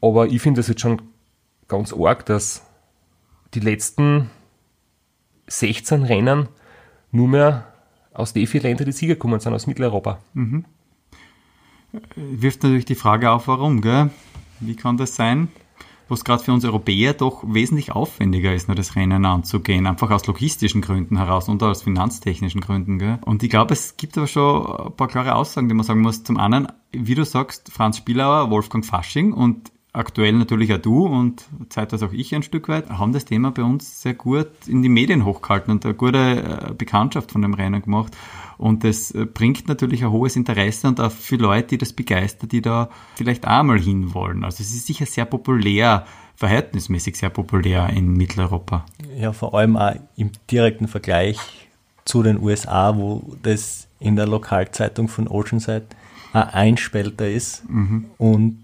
Aber 0.00 0.26
ich 0.26 0.40
finde 0.40 0.60
es 0.60 0.68
jetzt 0.68 0.80
schon 0.80 1.02
ganz 1.70 1.94
arg, 1.94 2.26
dass 2.26 2.66
die 3.54 3.60
letzten 3.60 4.28
16 5.46 6.02
Rennen 6.02 6.48
nur 7.10 7.28
mehr 7.28 7.72
aus 8.12 8.32
den 8.32 8.46
vier 8.46 8.60
Ländern 8.60 8.86
die 8.86 8.92
Sieger 8.92 9.14
gekommen 9.14 9.40
sind, 9.40 9.54
aus 9.54 9.66
Mitteleuropa. 9.66 10.18
Mhm. 10.34 10.64
Wirft 12.14 12.62
natürlich 12.62 12.84
die 12.84 12.94
Frage 12.94 13.30
auf, 13.30 13.48
warum, 13.48 13.80
gell? 13.80 14.10
Wie 14.60 14.76
kann 14.76 14.96
das 14.96 15.16
sein? 15.16 15.48
Was 16.08 16.24
gerade 16.24 16.42
für 16.42 16.52
uns 16.52 16.64
Europäer 16.64 17.14
doch 17.14 17.44
wesentlich 17.46 17.92
aufwendiger 17.92 18.52
ist, 18.52 18.66
nur 18.66 18.74
das 18.74 18.96
Rennen 18.96 19.24
anzugehen, 19.24 19.86
einfach 19.86 20.10
aus 20.10 20.26
logistischen 20.26 20.82
Gründen 20.82 21.16
heraus 21.16 21.48
und 21.48 21.62
aus 21.62 21.82
finanztechnischen 21.82 22.60
Gründen. 22.60 22.98
Gell? 22.98 23.18
Und 23.24 23.44
ich 23.44 23.50
glaube, 23.50 23.74
es 23.74 23.96
gibt 23.96 24.18
aber 24.18 24.26
schon 24.26 24.66
ein 24.66 24.96
paar 24.96 25.06
klare 25.06 25.36
Aussagen, 25.36 25.68
die 25.68 25.74
man 25.74 25.86
sagen 25.86 26.00
muss. 26.00 26.24
Zum 26.24 26.36
einen, 26.36 26.66
wie 26.90 27.14
du 27.14 27.24
sagst, 27.24 27.72
Franz 27.72 27.98
Spielauer, 27.98 28.50
Wolfgang 28.50 28.84
Fasching 28.84 29.32
und 29.32 29.70
aktuell 29.92 30.32
natürlich 30.32 30.72
auch 30.72 30.78
du 30.78 31.06
und 31.06 31.44
zeitweise 31.68 32.06
auch 32.06 32.12
ich 32.12 32.34
ein 32.34 32.42
Stück 32.42 32.68
weit, 32.68 32.88
haben 32.90 33.12
das 33.12 33.24
Thema 33.24 33.50
bei 33.50 33.62
uns 33.62 34.02
sehr 34.02 34.14
gut 34.14 34.48
in 34.66 34.82
die 34.82 34.88
Medien 34.88 35.24
hochgehalten 35.24 35.72
und 35.72 35.84
eine 35.84 35.94
gute 35.94 36.18
äh, 36.18 36.74
Bekanntschaft 36.74 37.32
von 37.32 37.42
dem 37.42 37.54
Rennen 37.54 37.82
gemacht. 37.82 38.16
Und 38.56 38.84
das 38.84 39.10
äh, 39.10 39.26
bringt 39.26 39.68
natürlich 39.68 40.04
ein 40.04 40.10
hohes 40.10 40.36
Interesse 40.36 40.86
und 40.88 41.00
auch 41.00 41.10
für 41.10 41.36
Leute, 41.36 41.68
die 41.68 41.78
das 41.78 41.92
begeistern, 41.92 42.48
die 42.48 42.62
da 42.62 42.90
vielleicht 43.14 43.46
auch 43.46 43.62
mal 43.62 43.78
hinwollen. 43.78 44.44
Also 44.44 44.62
es 44.62 44.74
ist 44.74 44.86
sicher 44.86 45.06
sehr 45.06 45.24
populär, 45.24 46.06
verhältnismäßig 46.36 47.16
sehr 47.16 47.30
populär 47.30 47.90
in 47.90 48.12
Mitteleuropa. 48.12 48.86
Ja, 49.18 49.32
vor 49.32 49.54
allem 49.54 49.76
auch 49.76 49.94
im 50.16 50.30
direkten 50.50 50.88
Vergleich 50.88 51.38
zu 52.04 52.22
den 52.22 52.40
USA, 52.40 52.96
wo 52.96 53.36
das 53.42 53.88
in 53.98 54.16
der 54.16 54.26
Lokalzeitung 54.26 55.08
von 55.08 55.26
Oceanside 55.28 55.86
ein 56.32 56.48
Einspälter 56.48 57.28
ist 57.28 57.68
mhm. 57.68 58.06
und 58.18 58.58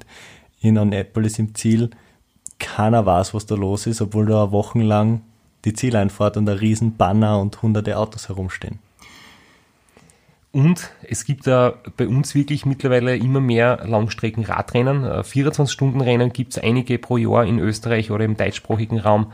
in 0.66 0.78
Annapolis 0.78 1.38
im 1.38 1.54
Ziel 1.54 1.90
keiner 2.58 3.04
weiß, 3.06 3.34
was 3.34 3.46
da 3.46 3.54
los 3.54 3.86
ist, 3.86 4.00
obwohl 4.00 4.26
da 4.26 4.50
wochenlang 4.50 5.22
die 5.64 5.74
Zieleinfahrt 5.74 6.36
und 6.36 6.48
ein 6.48 6.58
riesen 6.58 6.96
Banner 6.96 7.40
und 7.40 7.60
hunderte 7.62 7.98
Autos 7.98 8.28
herumstehen. 8.28 8.78
Und 10.52 10.90
es 11.02 11.26
gibt 11.26 11.46
da 11.46 11.74
bei 11.98 12.08
uns 12.08 12.34
wirklich 12.34 12.64
mittlerweile 12.64 13.14
immer 13.16 13.40
mehr 13.40 13.80
Langstrecken-Radrennen. 13.84 15.04
24-Stunden-Rennen 15.04 16.32
gibt 16.32 16.56
es 16.56 16.62
einige 16.62 16.98
pro 16.98 17.18
Jahr 17.18 17.44
in 17.44 17.58
Österreich 17.58 18.10
oder 18.10 18.24
im 18.24 18.38
deutschsprachigen 18.38 18.98
Raum. 18.98 19.32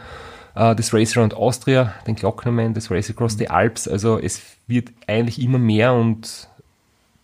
Äh, 0.57 0.75
das 0.75 0.93
Race 0.93 1.17
Around 1.17 1.35
Austria, 1.35 1.95
den 2.09 2.17
Glocknerman, 2.17 2.75
das 2.75 2.91
Race 2.91 3.09
Across 3.09 3.39
the 3.39 3.49
Alps. 3.49 3.87
Also 3.87 4.19
es 4.19 4.43
wird 4.67 4.91
eigentlich 5.07 5.41
immer 5.41 5.59
mehr 5.59 5.93
und 5.93 6.49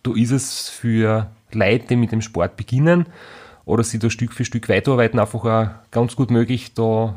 da 0.03 0.13
ist 0.15 0.31
es 0.31 0.69
für 0.69 1.29
Leute, 1.51 1.87
die 1.87 1.95
mit 1.97 2.13
dem 2.13 2.21
Sport 2.21 2.55
beginnen 2.55 3.05
oder 3.69 3.83
sie 3.83 3.99
da 3.99 4.09
Stück 4.09 4.33
für 4.33 4.45
Stück 4.45 4.67
weiterarbeiten, 4.67 5.19
einfach 5.19 5.45
auch 5.45 5.69
ganz 5.91 6.15
gut 6.15 6.31
möglich, 6.31 6.73
da 6.73 7.13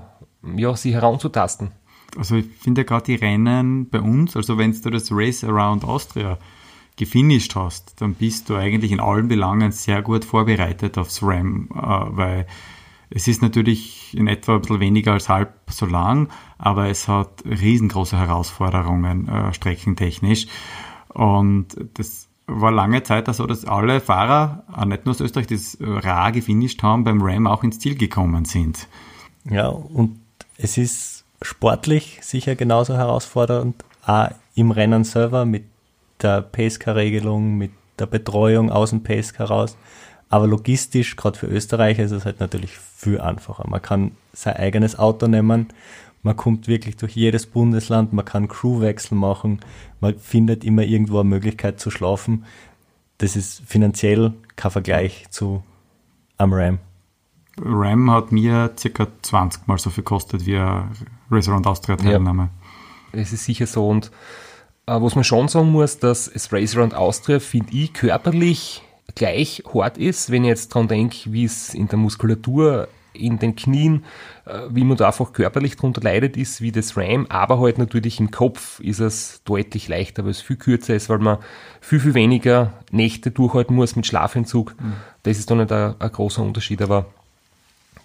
ja, 0.56 0.76
sie 0.76 0.92
heranzutasten. 0.92 1.70
Also 2.16 2.36
ich 2.36 2.46
finde 2.60 2.84
gerade 2.84 3.06
die 3.06 3.14
Rennen 3.14 3.88
bei 3.88 4.00
uns, 4.00 4.36
also 4.36 4.58
wenn 4.58 4.72
du 4.72 4.90
das 4.90 5.08
Race 5.10 5.44
Around 5.44 5.84
Austria 5.84 6.38
gefinisht 6.96 7.56
hast, 7.56 8.02
dann 8.02 8.12
bist 8.14 8.50
du 8.50 8.56
eigentlich 8.56 8.92
in 8.92 9.00
allen 9.00 9.28
Belangen 9.28 9.72
sehr 9.72 10.02
gut 10.02 10.26
vorbereitet 10.26 10.98
aufs 10.98 11.22
RAM, 11.22 11.70
äh, 11.72 11.76
weil 11.78 12.46
es 13.08 13.28
ist 13.28 13.40
natürlich 13.40 14.14
in 14.14 14.26
etwa 14.26 14.56
ein 14.56 14.60
bisschen 14.60 14.80
weniger 14.80 15.12
als 15.12 15.30
halb 15.30 15.54
so 15.70 15.86
lang, 15.86 16.28
aber 16.58 16.88
es 16.88 17.08
hat 17.08 17.44
riesengroße 17.46 18.18
Herausforderungen 18.18 19.26
äh, 19.26 19.54
streckentechnisch. 19.54 20.48
Und 21.08 21.68
das 21.94 22.28
war 22.46 22.72
lange 22.72 23.02
Zeit 23.02 23.32
so, 23.34 23.46
dass 23.46 23.64
alle 23.64 24.00
Fahrer, 24.00 24.64
nicht 24.86 25.06
nur 25.06 25.14
aus 25.14 25.20
Österreich, 25.20 25.46
die 25.46 25.56
das 25.56 25.78
rar 25.80 26.32
gefinisht 26.32 26.82
haben, 26.82 27.04
beim 27.04 27.22
Ram 27.22 27.46
auch 27.46 27.62
ins 27.62 27.78
Ziel 27.78 27.96
gekommen 27.96 28.44
sind. 28.44 28.88
Ja, 29.44 29.68
und 29.68 30.18
es 30.56 30.78
ist 30.78 31.24
sportlich 31.40 32.18
sicher 32.22 32.54
genauso 32.54 32.94
herausfordernd, 32.94 33.84
auch 34.04 34.28
im 34.54 34.70
Rennen 34.70 35.04
selber 35.04 35.44
mit 35.44 35.64
der 36.20 36.42
Pacecar-Regelung, 36.42 37.56
mit 37.58 37.72
der 37.98 38.06
Betreuung 38.06 38.70
aus 38.70 38.90
dem 38.90 39.02
Pacecar 39.02 39.48
raus. 39.48 39.76
Aber 40.28 40.46
logistisch, 40.46 41.16
gerade 41.16 41.38
für 41.38 41.46
Österreicher, 41.46 42.04
ist 42.04 42.12
es 42.12 42.24
halt 42.24 42.40
natürlich 42.40 42.78
viel 42.78 43.20
einfacher. 43.20 43.68
Man 43.68 43.82
kann 43.82 44.12
sein 44.32 44.56
eigenes 44.56 44.98
Auto 44.98 45.26
nehmen 45.26 45.68
man 46.22 46.36
kommt 46.36 46.68
wirklich 46.68 46.96
durch 46.96 47.14
jedes 47.14 47.46
Bundesland, 47.46 48.12
man 48.12 48.24
kann 48.24 48.48
Crewwechsel 48.48 49.16
machen, 49.16 49.60
man 50.00 50.18
findet 50.18 50.64
immer 50.64 50.82
irgendwo 50.82 51.20
eine 51.20 51.28
Möglichkeit 51.28 51.80
zu 51.80 51.90
schlafen. 51.90 52.44
Das 53.18 53.36
ist 53.36 53.62
finanziell 53.66 54.32
kein 54.56 54.70
Vergleich 54.70 55.26
zu 55.30 55.62
am 56.38 56.52
RAM. 56.52 56.78
RAM 57.60 58.10
hat 58.10 58.32
mir 58.32 58.72
circa 58.78 59.08
20 59.22 59.66
Mal 59.66 59.78
so 59.78 59.90
viel 59.90 60.04
gekostet 60.04 60.46
wie 60.46 60.56
ein 60.56 60.90
Race 61.30 61.48
Around 61.48 61.66
Austria 61.66 61.96
Teilnahme. 61.96 62.50
Ja, 63.12 63.20
es 63.20 63.32
ist 63.32 63.44
sicher 63.44 63.66
so 63.66 63.88
und 63.88 64.10
äh, 64.86 65.00
was 65.00 65.14
man 65.14 65.24
schon 65.24 65.48
sagen 65.48 65.70
muss, 65.70 65.98
dass 65.98 66.30
das 66.32 66.52
Race 66.52 66.76
Around 66.76 66.94
Austria, 66.94 67.40
finde 67.40 67.72
ich, 67.72 67.92
körperlich 67.92 68.82
gleich 69.14 69.62
hart 69.72 69.98
ist, 69.98 70.30
wenn 70.30 70.44
ich 70.44 70.48
jetzt 70.48 70.74
daran 70.74 70.88
denke, 70.88 71.32
wie 71.32 71.44
es 71.44 71.74
in 71.74 71.88
der 71.88 71.98
Muskulatur 71.98 72.88
in 73.12 73.38
den 73.38 73.56
Knien, 73.56 74.04
äh, 74.46 74.60
wie 74.70 74.84
man 74.84 74.96
da 74.96 75.06
einfach 75.06 75.32
körperlich 75.32 75.76
drunter 75.76 76.00
leidet, 76.00 76.36
ist 76.36 76.60
wie 76.60 76.72
das 76.72 76.96
RAM, 76.96 77.26
aber 77.28 77.60
halt 77.60 77.78
natürlich 77.78 78.20
im 78.20 78.30
Kopf 78.30 78.80
ist 78.80 79.00
es 79.00 79.42
deutlich 79.44 79.88
leichter, 79.88 80.24
weil 80.24 80.30
es 80.30 80.40
viel 80.40 80.56
kürzer 80.56 80.94
ist, 80.94 81.08
weil 81.08 81.18
man 81.18 81.38
viel, 81.80 82.00
viel 82.00 82.14
weniger 82.14 82.72
Nächte 82.90 83.30
durchhalten 83.30 83.76
muss 83.76 83.96
mit 83.96 84.06
Schlafentzug. 84.06 84.74
Mhm. 84.80 84.94
Das 85.22 85.38
ist 85.38 85.50
dann 85.50 85.58
nicht 85.58 85.72
ein, 85.72 85.94
ein, 85.98 86.12
großer 86.12 86.42
Unterschied, 86.42 86.82
aber 86.82 87.06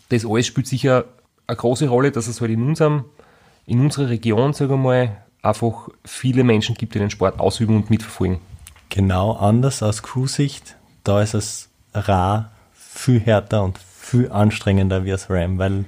das 0.10 0.26
alles 0.26 0.48
spielt 0.48 0.68
sicher 0.68 1.06
eine 1.48 1.58
große 1.58 1.88
Rolle, 1.88 2.12
dass 2.12 2.28
es 2.28 2.42
halt 2.42 2.52
in 2.52 2.64
unserem, 2.64 3.06
in 3.66 3.80
unserer 3.80 4.10
Region, 4.10 4.54
sagen 4.54 4.72
wir 4.72 4.78
mal, 4.78 5.18
einfach 5.42 5.90
viele 6.04 6.44
Menschen 6.44 6.76
gibt, 6.76 6.96
die 6.96 7.00
den 7.00 7.10
Sport 7.10 7.40
ausüben 7.40 7.76
und 7.76 7.90
mitverfolgen. 7.90 8.40
Genau 8.90 9.34
anders 9.34 9.84
aus 9.84 10.04
Crew-Sicht, 10.04 10.76
da 11.04 11.22
ist 11.22 11.34
es 11.34 11.70
rar, 11.94 12.52
viel 12.74 13.20
härter 13.20 13.64
und 13.64 13.78
viel 14.08 14.32
anstrengender 14.32 15.06
wie 15.06 15.12
das 15.12 15.30
RAM, 15.30 15.58
weil 15.58 15.86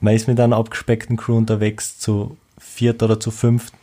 man 0.00 0.14
ist 0.14 0.28
mit 0.28 0.38
einer 0.38 0.56
abgespeckten 0.56 1.16
Crew 1.16 1.36
unterwegs 1.36 1.98
zu 1.98 2.36
viert 2.58 3.02
oder 3.02 3.18
zu 3.18 3.30
fünft 3.30 3.74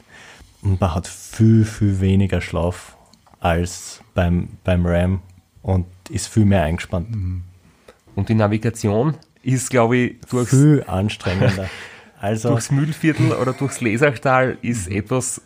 und 0.61 0.79
man 0.79 0.95
hat 0.95 1.07
viel, 1.07 1.65
viel 1.65 1.99
weniger 1.99 2.41
Schlaf 2.41 2.95
als 3.39 4.01
beim, 4.13 4.49
beim 4.63 4.85
RAM 4.85 5.21
und 5.61 5.85
ist 6.09 6.27
viel 6.27 6.45
mehr 6.45 6.63
eingespannt. 6.63 7.11
Mhm. 7.15 7.43
Und 8.15 8.29
die 8.29 8.35
Navigation 8.35 9.15
ist, 9.43 9.69
glaube 9.69 9.97
ich, 9.97 10.21
durchs, 10.29 10.51
viel 10.51 10.83
anstrengender. 10.87 11.69
Also, 12.17 12.49
durchs 12.49 12.71
Mühlviertel 12.71 13.33
oder 13.33 13.53
durchs 13.53 13.81
Lesachtal 13.81 14.57
ist 14.61 14.89
mhm. 14.89 14.95
etwas 14.95 15.41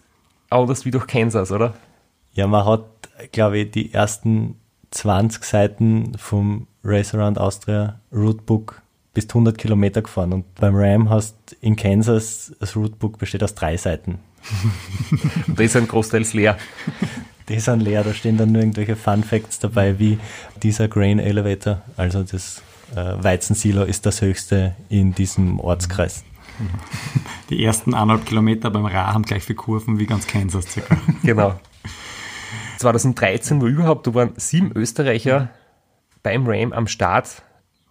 anders 0.50 0.86
wie 0.86 0.92
durch 0.92 1.08
Kansas, 1.08 1.52
oder? 1.52 1.74
Ja, 2.34 2.48
man 2.48 2.64
hat, 2.64 2.86
glaube 3.34 3.58
ich, 3.58 3.72
die 3.72 3.94
ersten 3.94 4.56
20 4.92 5.44
Seiten 5.44 6.18
vom 6.18 6.68
Race 6.84 7.14
Around 7.14 7.38
Austria 7.38 8.00
Rootebook 8.12 8.82
bis 9.14 9.26
100 9.26 9.58
Kilometer 9.58 10.02
gefahren 10.02 10.34
und 10.34 10.56
beim 10.56 10.76
Ram 10.76 11.10
hast 11.10 11.36
in 11.62 11.76
Kansas 11.76 12.54
das 12.60 12.76
Rootebook 12.76 13.18
besteht 13.18 13.44
aus 13.44 13.56
drei 13.56 13.78
Seiten. 13.78 14.20
und 15.48 15.60
die 15.60 15.68
sind 15.68 15.90
großteils 15.90 16.34
leer. 16.34 16.58
Die 17.50 17.60
sind 17.60 17.82
leer, 17.82 18.04
da 18.04 18.14
stehen 18.14 18.38
dann 18.38 18.52
nur 18.52 18.62
irgendwelche 18.62 18.96
Fun 18.96 19.24
Facts 19.24 19.60
dabei, 19.60 20.00
wie 20.00 20.20
dieser 20.62 20.88
Grain 20.88 21.20
Elevator, 21.20 21.82
also 21.98 22.24
das 22.24 22.62
äh, 22.96 23.24
Weizensilo 23.24 23.84
ist 23.84 24.06
das 24.06 24.22
höchste 24.22 24.76
in 24.88 25.16
diesem 25.16 25.60
Ortskreis. 25.60 26.24
Die 27.50 27.64
ersten 27.64 27.94
anderthalb 27.94 28.28
Kilometer 28.28 28.70
beim 28.70 28.86
Ra 28.86 29.14
haben 29.14 29.24
gleich 29.24 29.44
viele 29.44 29.56
Kurven 29.56 29.98
wie 29.98 30.06
ganz 30.06 30.28
Kansas 30.28 30.66
circa. 30.66 30.98
Genau. 31.24 31.60
2013 32.78 33.62
war 33.62 33.68
überhaupt, 33.68 34.08
da 34.08 34.14
waren 34.14 34.34
sieben 34.38 34.72
Österreicher 34.74 35.50
beim 36.24 36.46
Ram 36.48 36.74
am 36.74 36.88
Start 36.88 37.44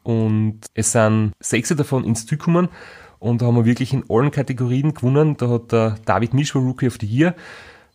und 0.03 0.61
es 0.75 0.93
sind 0.93 1.33
sechs 1.41 1.69
davon 1.69 2.05
ins 2.05 2.27
Ziel 2.27 2.39
gekommen 2.39 2.69
und 3.19 3.43
da 3.43 3.47
haben 3.47 3.57
wir 3.57 3.65
wirklich 3.65 3.93
in 3.93 4.05
allen 4.09 4.31
Kategorien 4.31 4.95
gewonnen. 4.95 5.37
Da 5.37 5.49
hat 5.49 5.73
der 5.73 5.97
David 6.05 6.35
Mischwar 6.35 6.63
Rookie 6.63 6.87
of 6.87 6.99
the 7.01 7.07
Year. 7.07 7.35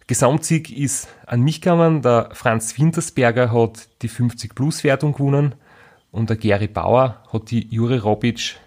Gesamtsieg 0.08 0.70
ist 0.78 1.08
an 1.26 1.42
mich 1.42 1.62
gekommen. 1.62 2.02
Der 2.02 2.30
Franz 2.34 2.78
Wintersberger 2.78 3.54
hat 3.54 3.88
die 4.02 4.10
50-Plus-Wertung 4.10 5.14
gewonnen 5.14 5.56
und 6.12 6.30
der 6.30 6.38
Gary 6.38 6.68
Bauer 6.68 7.24
hat 7.32 7.52
die 7.52 7.68
Jure 7.74 8.02
Robic 8.02 8.58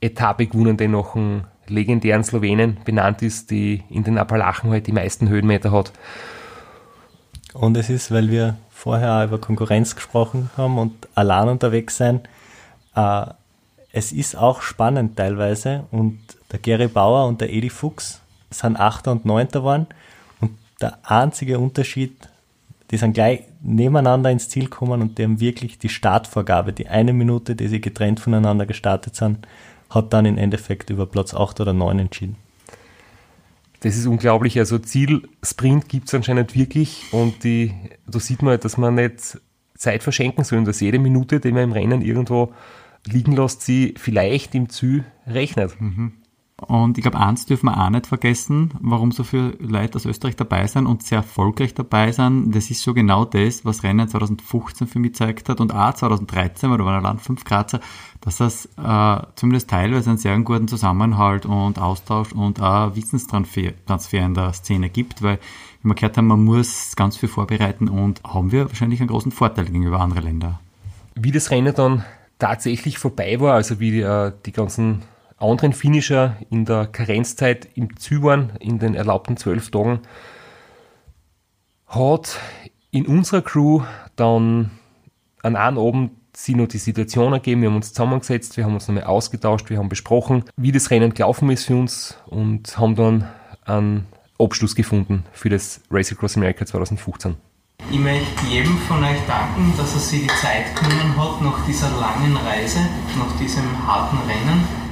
Etappe 0.00 0.46
gewonnen, 0.46 0.76
die 0.76 0.88
nach 0.88 1.16
einem 1.16 1.44
legendären 1.66 2.22
Slowenen 2.22 2.78
benannt 2.84 3.22
ist, 3.22 3.50
die 3.50 3.82
in 3.90 4.04
den 4.04 4.18
Appalachen 4.18 4.70
halt 4.70 4.86
die 4.86 4.92
meisten 4.92 5.28
Höhenmeter 5.28 5.72
hat. 5.72 5.92
Und 7.52 7.76
es 7.76 7.90
ist, 7.90 8.12
weil 8.12 8.30
wir 8.30 8.56
vorher 8.76 9.24
über 9.24 9.38
Konkurrenz 9.38 9.96
gesprochen 9.96 10.50
haben 10.56 10.78
und 10.78 11.08
allein 11.14 11.48
unterwegs 11.48 11.96
sein, 11.96 12.20
äh, 12.94 13.26
es 13.90 14.12
ist 14.12 14.36
auch 14.36 14.60
spannend 14.60 15.16
teilweise 15.16 15.84
und 15.90 16.18
der 16.52 16.58
Gary 16.58 16.86
Bauer 16.86 17.26
und 17.26 17.40
der 17.40 17.50
Edi 17.52 17.70
Fuchs 17.70 18.20
sind 18.50 18.78
Achter 18.78 19.12
und 19.12 19.24
Neunter 19.24 19.60
geworden 19.60 19.86
und 20.40 20.52
der 20.80 20.98
einzige 21.04 21.58
Unterschied, 21.58 22.28
die 22.90 22.98
sind 22.98 23.14
gleich 23.14 23.44
nebeneinander 23.62 24.30
ins 24.30 24.50
Ziel 24.50 24.64
gekommen 24.64 25.00
und 25.00 25.16
die 25.16 25.24
haben 25.24 25.40
wirklich 25.40 25.78
die 25.78 25.88
Startvorgabe, 25.88 26.74
die 26.74 26.86
eine 26.86 27.14
Minute, 27.14 27.56
die 27.56 27.68
sie 27.68 27.80
getrennt 27.80 28.20
voneinander 28.20 28.66
gestartet 28.66 29.16
sind, 29.16 29.48
hat 29.88 30.12
dann 30.12 30.26
im 30.26 30.36
Endeffekt 30.36 30.90
über 30.90 31.06
Platz 31.06 31.32
8 31.32 31.60
oder 31.60 31.72
9 31.72 31.98
entschieden. 31.98 32.36
Das 33.86 33.96
ist 33.96 34.06
unglaublich. 34.06 34.58
Also 34.58 34.78
Zielsprint 34.80 35.88
gibt 35.88 36.08
es 36.08 36.14
anscheinend 36.14 36.56
wirklich 36.56 37.04
und 37.12 37.44
die, 37.44 37.72
da 38.08 38.18
sieht 38.18 38.42
man, 38.42 38.50
halt, 38.50 38.64
dass 38.64 38.76
man 38.76 38.96
nicht 38.96 39.40
Zeit 39.76 40.02
verschenken 40.02 40.42
soll, 40.42 40.64
dass 40.64 40.80
jede 40.80 40.98
Minute, 40.98 41.38
die 41.38 41.52
man 41.52 41.62
im 41.62 41.72
Rennen 41.72 42.02
irgendwo 42.02 42.52
liegen 43.04 43.36
lässt, 43.36 43.62
sie 43.62 43.94
vielleicht 43.96 44.56
im 44.56 44.70
Ziel 44.70 45.04
rechnet. 45.28 45.80
Mhm. 45.80 46.14
Und 46.62 46.96
ich 46.96 47.02
glaube, 47.02 47.18
eins 47.18 47.44
dürfen 47.44 47.66
wir 47.66 47.78
auch 47.78 47.90
nicht 47.90 48.06
vergessen, 48.06 48.72
warum 48.80 49.12
so 49.12 49.24
viele 49.24 49.50
Leute 49.60 49.96
aus 49.96 50.06
Österreich 50.06 50.36
dabei 50.36 50.66
sind 50.66 50.86
und 50.86 51.02
sehr 51.02 51.18
erfolgreich 51.18 51.74
dabei 51.74 52.12
sind. 52.12 52.50
Das 52.54 52.70
ist 52.70 52.82
schon 52.82 52.94
genau 52.94 53.26
das, 53.26 53.66
was 53.66 53.82
Rennen 53.82 54.08
2015 54.08 54.86
für 54.86 54.98
mich 54.98 55.12
gezeigt 55.12 55.50
hat 55.50 55.60
und 55.60 55.74
auch 55.74 55.92
2013, 55.92 56.70
weil 56.70 56.78
da 56.78 56.84
waren 56.86 57.04
allein 57.04 57.18
fünf 57.18 57.44
Grazer, 57.44 57.80
dass 58.22 58.40
es 58.40 58.70
äh, 58.82 59.18
zumindest 59.34 59.68
teilweise 59.68 60.08
einen 60.08 60.18
sehr 60.18 60.38
guten 60.38 60.66
Zusammenhalt 60.66 61.44
und 61.44 61.78
Austausch 61.78 62.32
und 62.32 62.62
auch 62.62 62.96
Wissenstransfer 62.96 63.72
in 64.12 64.32
der 64.32 64.54
Szene 64.54 64.88
gibt, 64.88 65.22
weil 65.22 65.38
wie 65.82 65.88
wir 65.88 65.94
gehört 65.94 66.16
haben, 66.16 66.26
man 66.26 66.42
muss 66.42 66.96
ganz 66.96 67.18
viel 67.18 67.28
vorbereiten 67.28 67.88
und 67.88 68.22
haben 68.24 68.50
wir 68.50 68.66
wahrscheinlich 68.68 69.00
einen 69.00 69.10
großen 69.10 69.30
Vorteil 69.30 69.66
gegenüber 69.66 70.00
anderen 70.00 70.24
Ländern. 70.24 70.58
Wie 71.14 71.32
das 71.32 71.50
Rennen 71.50 71.74
dann 71.74 72.04
tatsächlich 72.38 72.98
vorbei 72.98 73.38
war, 73.40 73.54
also 73.54 73.78
wie 73.78 73.90
die, 73.90 74.00
äh, 74.00 74.32
die 74.46 74.52
ganzen 74.52 75.02
anderen 75.38 75.72
Finisher 75.72 76.36
in 76.50 76.64
der 76.64 76.86
Karenzzeit 76.86 77.68
im 77.74 77.96
Zypern 77.96 78.52
in 78.60 78.78
den 78.78 78.94
erlaubten 78.94 79.36
zwölf 79.36 79.70
Tagen, 79.70 80.00
hat 81.86 82.38
in 82.90 83.06
unserer 83.06 83.42
Crew 83.42 83.82
dann 84.16 84.70
an 85.42 85.56
einem 85.56 85.78
Abend 85.78 86.10
sie 86.34 86.54
noch 86.54 86.68
die 86.68 86.78
Situation 86.78 87.32
ergeben. 87.32 87.62
Wir 87.62 87.68
haben 87.68 87.76
uns 87.76 87.92
zusammengesetzt, 87.92 88.56
wir 88.56 88.64
haben 88.64 88.74
uns 88.74 88.88
nochmal 88.88 89.04
ausgetauscht, 89.04 89.70
wir 89.70 89.78
haben 89.78 89.88
besprochen, 89.88 90.44
wie 90.56 90.72
das 90.72 90.90
Rennen 90.90 91.14
gelaufen 91.14 91.50
ist 91.50 91.64
für 91.64 91.76
uns 91.76 92.18
und 92.26 92.76
haben 92.78 92.94
dann 92.94 93.28
einen 93.64 94.06
Abschluss 94.38 94.74
gefunden 94.74 95.24
für 95.32 95.48
das 95.48 95.80
Race 95.90 96.12
Across 96.12 96.36
America 96.36 96.66
2015. 96.66 97.36
Ich 97.90 97.98
möchte 97.98 98.46
jedem 98.50 98.76
von 98.78 99.02
euch 99.04 99.20
danken, 99.26 99.72
dass 99.76 99.94
er 99.94 100.00
sich 100.00 100.22
die 100.22 100.26
Zeit 100.40 100.74
genommen 100.74 101.16
hat 101.16 101.40
nach 101.42 101.64
dieser 101.66 101.90
langen 101.90 102.36
Reise, 102.36 102.80
nach 103.18 103.36
diesem 103.38 103.86
harten 103.86 104.18
Rennen 104.28 104.85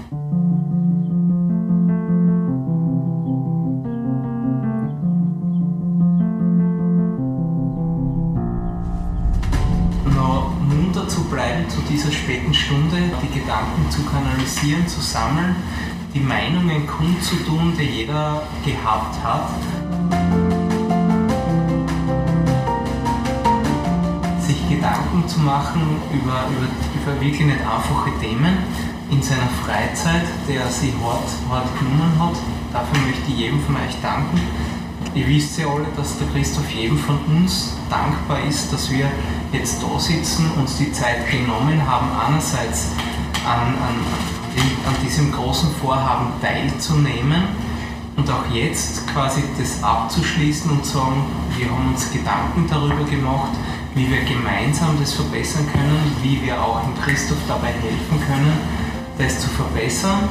zu 11.69 11.81
dieser 11.91 12.13
späten 12.13 12.53
Stunde 12.55 12.97
die 13.23 13.41
Gedanken 13.41 13.91
zu 13.91 14.03
kanalisieren, 14.05 14.87
zu 14.89 15.01
sammeln, 15.01 15.57
die 16.15 16.21
Meinungen 16.21 16.87
kundzutun, 16.87 17.73
die 17.79 17.85
jeder 17.85 18.43
gehabt 18.65 19.17
hat. 19.23 19.51
Sich 24.41 24.69
Gedanken 24.69 25.27
zu 25.27 25.41
machen 25.41 25.83
über, 26.13 26.47
über, 26.51 26.69
über 27.03 27.21
wirklich 27.21 27.47
nicht 27.47 27.61
einfache 27.61 28.11
Themen 28.21 28.59
in 29.11 29.23
seiner 29.23 29.49
Freizeit, 29.65 30.25
der 30.49 30.67
sie 30.69 30.93
hart, 31.03 31.29
hart 31.51 31.79
genommen 31.79 32.13
hat. 32.19 32.37
Dafür 32.73 33.07
möchte 33.07 33.31
ich 33.31 33.39
jedem 33.39 33.61
von 33.61 33.77
euch 33.77 33.97
danken. 34.03 34.41
Ihr 35.15 35.29
wisst 35.29 35.59
ja 35.59 35.67
alle, 35.69 35.87
dass 35.97 36.19
der 36.19 36.27
Christoph 36.29 36.69
jedem 36.71 36.99
von 36.99 37.19
uns 37.27 37.77
dankbar 37.89 38.45
ist, 38.49 38.73
dass 38.73 38.91
wir 38.91 39.07
jetzt 39.55 39.83
da 39.83 39.99
sitzen, 39.99 40.51
uns 40.59 40.77
die 40.79 40.93
Zeit 40.93 41.31
genommen 41.31 41.81
haben, 41.87 42.09
einerseits 42.27 42.89
an, 43.47 43.61
an, 43.61 43.97
an 44.87 44.95
diesem 45.05 45.33
großen 45.33 45.71
Vorhaben 45.81 46.33
teilzunehmen 46.41 47.45
und 48.17 48.29
auch 48.31 48.47
jetzt 48.53 49.07
quasi 49.09 49.43
das 49.59 49.83
abzuschließen 49.83 50.71
und 50.71 50.85
sagen, 50.85 51.25
wir 51.57 51.71
haben 51.71 51.93
uns 51.93 52.11
Gedanken 52.13 52.67
darüber 52.69 53.05
gemacht, 53.05 53.53
wie 53.95 54.11
wir 54.11 54.23
gemeinsam 54.25 54.99
das 55.01 55.13
verbessern 55.13 55.67
können, 55.73 56.17
wie 56.23 56.43
wir 56.43 56.61
auch 56.61 56.83
dem 56.83 57.01
Christoph 57.03 57.39
dabei 57.47 57.69
helfen 57.69 58.21
können, 58.27 58.59
das 59.19 59.41
zu 59.41 59.49
verbessern. 59.49 60.29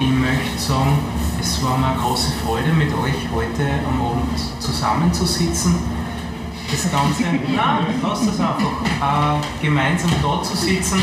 Ich 0.00 0.08
möchte 0.08 0.58
sagen, 0.58 0.98
es 1.40 1.62
war 1.62 1.78
mir 1.78 1.88
eine 1.88 2.00
große 2.00 2.32
Freude, 2.44 2.72
mit 2.72 2.92
euch 2.92 3.28
heute 3.32 3.62
am 3.86 4.04
Abend 4.04 4.38
zusammenzusitzen 4.58 6.01
das 6.72 6.90
Ganze, 6.90 7.22
nein, 7.22 7.86
lass 8.02 8.26
das 8.26 8.40
einfach, 8.40 9.40
äh, 9.40 9.64
gemeinsam 9.64 10.10
da 10.22 10.42
zu 10.42 10.56
sitzen, 10.56 11.00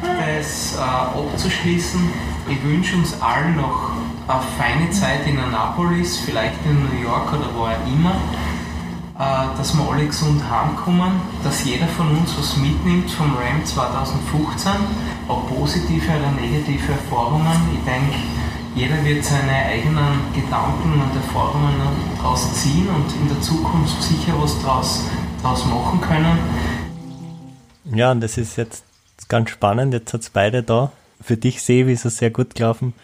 das 0.00 0.76
äh, 0.76 0.80
abzuschließen. 0.80 2.00
Ich 2.48 2.62
wünsche 2.64 2.96
uns 2.96 3.20
allen 3.20 3.56
noch 3.56 3.90
eine 4.26 4.40
feine 4.58 4.90
Zeit 4.90 5.26
in 5.26 5.38
Annapolis, 5.38 6.18
vielleicht 6.18 6.56
in 6.64 6.84
New 6.86 7.02
York 7.02 7.30
oder 7.32 7.48
wo 7.54 7.64
auch 7.64 7.86
immer, 7.86 8.14
äh, 9.18 9.56
dass 9.56 9.76
wir 9.76 9.90
alle 9.90 10.06
gesund 10.06 10.42
heimkommen, 10.50 11.20
dass 11.44 11.64
jeder 11.64 11.86
von 11.88 12.08
uns 12.16 12.36
was 12.38 12.56
mitnimmt 12.56 13.10
vom 13.10 13.34
RAM 13.36 13.64
2015, 13.64 14.72
ob 15.28 15.48
positive 15.54 16.08
oder 16.08 16.30
negative 16.40 16.92
Erfahrungen. 16.92 17.68
Ich 17.74 17.84
denke, 17.84 18.16
jeder 18.74 19.04
wird 19.04 19.24
seine 19.24 19.52
eigenen 19.52 20.32
Gedanken 20.34 20.94
und 20.94 21.14
Erfahrungen 21.14 21.74
daraus 22.16 22.54
ziehen 22.54 22.88
und 22.88 23.12
in 23.20 23.28
der 23.28 23.40
Zukunft 23.40 24.02
sicher 24.02 24.34
was 24.40 24.60
daraus, 24.62 25.04
daraus 25.42 25.66
machen 25.66 26.00
können. 26.00 26.38
Ja, 27.94 28.12
und 28.12 28.20
das 28.20 28.38
ist 28.38 28.56
jetzt 28.56 28.84
ganz 29.28 29.50
spannend. 29.50 29.92
Jetzt 29.92 30.14
hat 30.14 30.22
es 30.22 30.30
beide 30.30 30.62
da. 30.62 30.90
Für 31.20 31.36
dich, 31.36 31.62
Sevi, 31.62 31.92
ist 31.92 32.04
es 32.04 32.16
sehr 32.16 32.30
gut 32.30 32.54
gelaufen. 32.54 32.94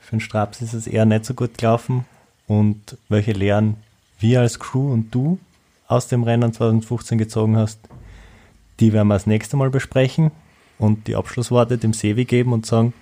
Für 0.00 0.16
den 0.16 0.20
Straps 0.20 0.62
ist 0.62 0.72
es 0.72 0.86
eher 0.86 1.04
nicht 1.04 1.26
so 1.26 1.34
gut 1.34 1.58
gelaufen. 1.58 2.06
Und 2.46 2.96
welche 3.10 3.32
Lehren 3.32 3.76
wir 4.18 4.40
als 4.40 4.58
Crew 4.58 4.92
und 4.92 5.14
du 5.14 5.38
aus 5.86 6.08
dem 6.08 6.22
Rennen 6.22 6.52
2015 6.52 7.18
gezogen 7.18 7.56
hast, 7.56 7.78
die 8.80 8.92
werden 8.92 9.08
wir 9.08 9.14
das 9.14 9.26
nächste 9.26 9.56
Mal 9.56 9.70
besprechen 9.70 10.30
und 10.78 11.06
die 11.06 11.16
Abschlussworte 11.16 11.76
dem 11.76 11.92
Sevi 11.92 12.24
geben 12.24 12.52
und 12.52 12.64
sagen, 12.64 12.94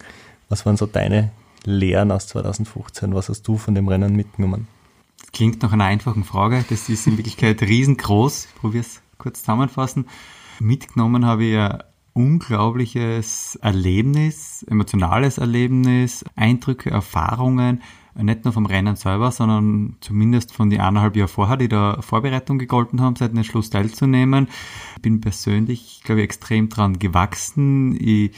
was 0.49 0.67
waren 0.67 0.77
so 0.77 0.87
deine 0.87 1.31
Lehren 1.67 2.11
aus 2.11 2.29
2015? 2.29 3.15
Was 3.15 3.29
hast 3.29 3.43
du 3.43 3.59
von 3.59 3.75
dem 3.75 3.89
Rennen 3.89 4.17
mitgenommen? 4.17 4.69
Das 5.21 5.33
klingt 5.33 5.63
nach 5.63 5.73
einer 5.73 5.85
einfachen 5.85 6.25
Frage. 6.25 6.65
Das 6.71 6.89
ist 6.89 7.07
in 7.07 7.19
Wirklichkeit 7.19 7.61
riesengroß. 7.63 8.47
Ich 8.47 8.55
probiere 8.61 8.83
es 8.83 9.03
kurz 9.19 9.41
zusammenfassen. 9.41 10.07
Mitgenommen 10.61 11.27
habe 11.27 11.45
ich 11.45 11.59
ein 11.59 11.83
unglaubliches 12.15 13.59
Erlebnis, 13.61 14.63
emotionales 14.63 15.37
Erlebnis, 15.37 16.25
Eindrücke, 16.35 16.91
Erfahrungen, 16.91 17.83
nicht 18.15 18.45
nur 18.45 18.55
vom 18.55 18.65
Rennen 18.65 18.97
selber, 18.97 19.31
sondern 19.31 19.97
zumindest 20.01 20.55
von 20.55 20.71
den 20.71 20.81
eineinhalb 20.81 21.17
Jahren 21.17 21.29
vorher, 21.29 21.59
die 21.59 21.69
da 21.69 22.01
Vorbereitung 22.01 22.59
gegolten 22.59 23.03
haben, 23.03 23.17
seit 23.17 23.33
dem 23.33 23.45
Schluss 23.45 23.69
teilzunehmen. 23.69 24.49
Ich 24.97 25.03
bin 25.03 25.21
persönlich, 25.21 26.01
glaube 26.05 26.21
ich, 26.21 26.25
extrem 26.25 26.71
dran 26.71 26.99
gewachsen. 26.99 27.95
Ich 28.01 28.33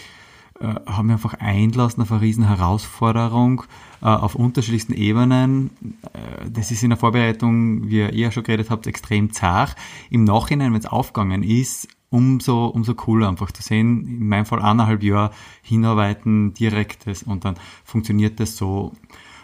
haben 0.60 1.08
wir 1.08 1.14
einfach 1.14 1.34
einlassen 1.34 2.02
auf 2.02 2.10
eine 2.10 2.20
riesen 2.20 2.44
Herausforderung 2.44 3.64
äh, 4.00 4.06
auf 4.06 4.34
unterschiedlichsten 4.34 4.92
Ebenen. 4.92 5.70
Äh, 6.12 6.50
das 6.50 6.70
ist 6.70 6.82
in 6.82 6.90
der 6.90 6.98
Vorbereitung, 6.98 7.88
wie 7.88 7.98
ihr 7.98 8.12
eher 8.12 8.32
schon 8.32 8.42
geredet 8.42 8.70
habt, 8.70 8.86
extrem 8.86 9.32
zart. 9.32 9.76
Im 10.10 10.24
Nachhinein, 10.24 10.72
wenn 10.72 10.80
es 10.80 10.86
aufgegangen 10.86 11.42
ist, 11.42 11.88
umso, 12.10 12.66
umso 12.66 12.94
cooler 12.94 13.28
einfach 13.28 13.52
zu 13.52 13.62
sehen, 13.62 14.06
in 14.06 14.28
meinem 14.28 14.46
Fall 14.46 14.60
eineinhalb 14.60 15.02
Jahre 15.02 15.30
hinarbeiten, 15.62 16.54
direktes 16.54 17.22
und 17.22 17.44
dann 17.44 17.56
funktioniert 17.84 18.40
das 18.40 18.56
so. 18.56 18.92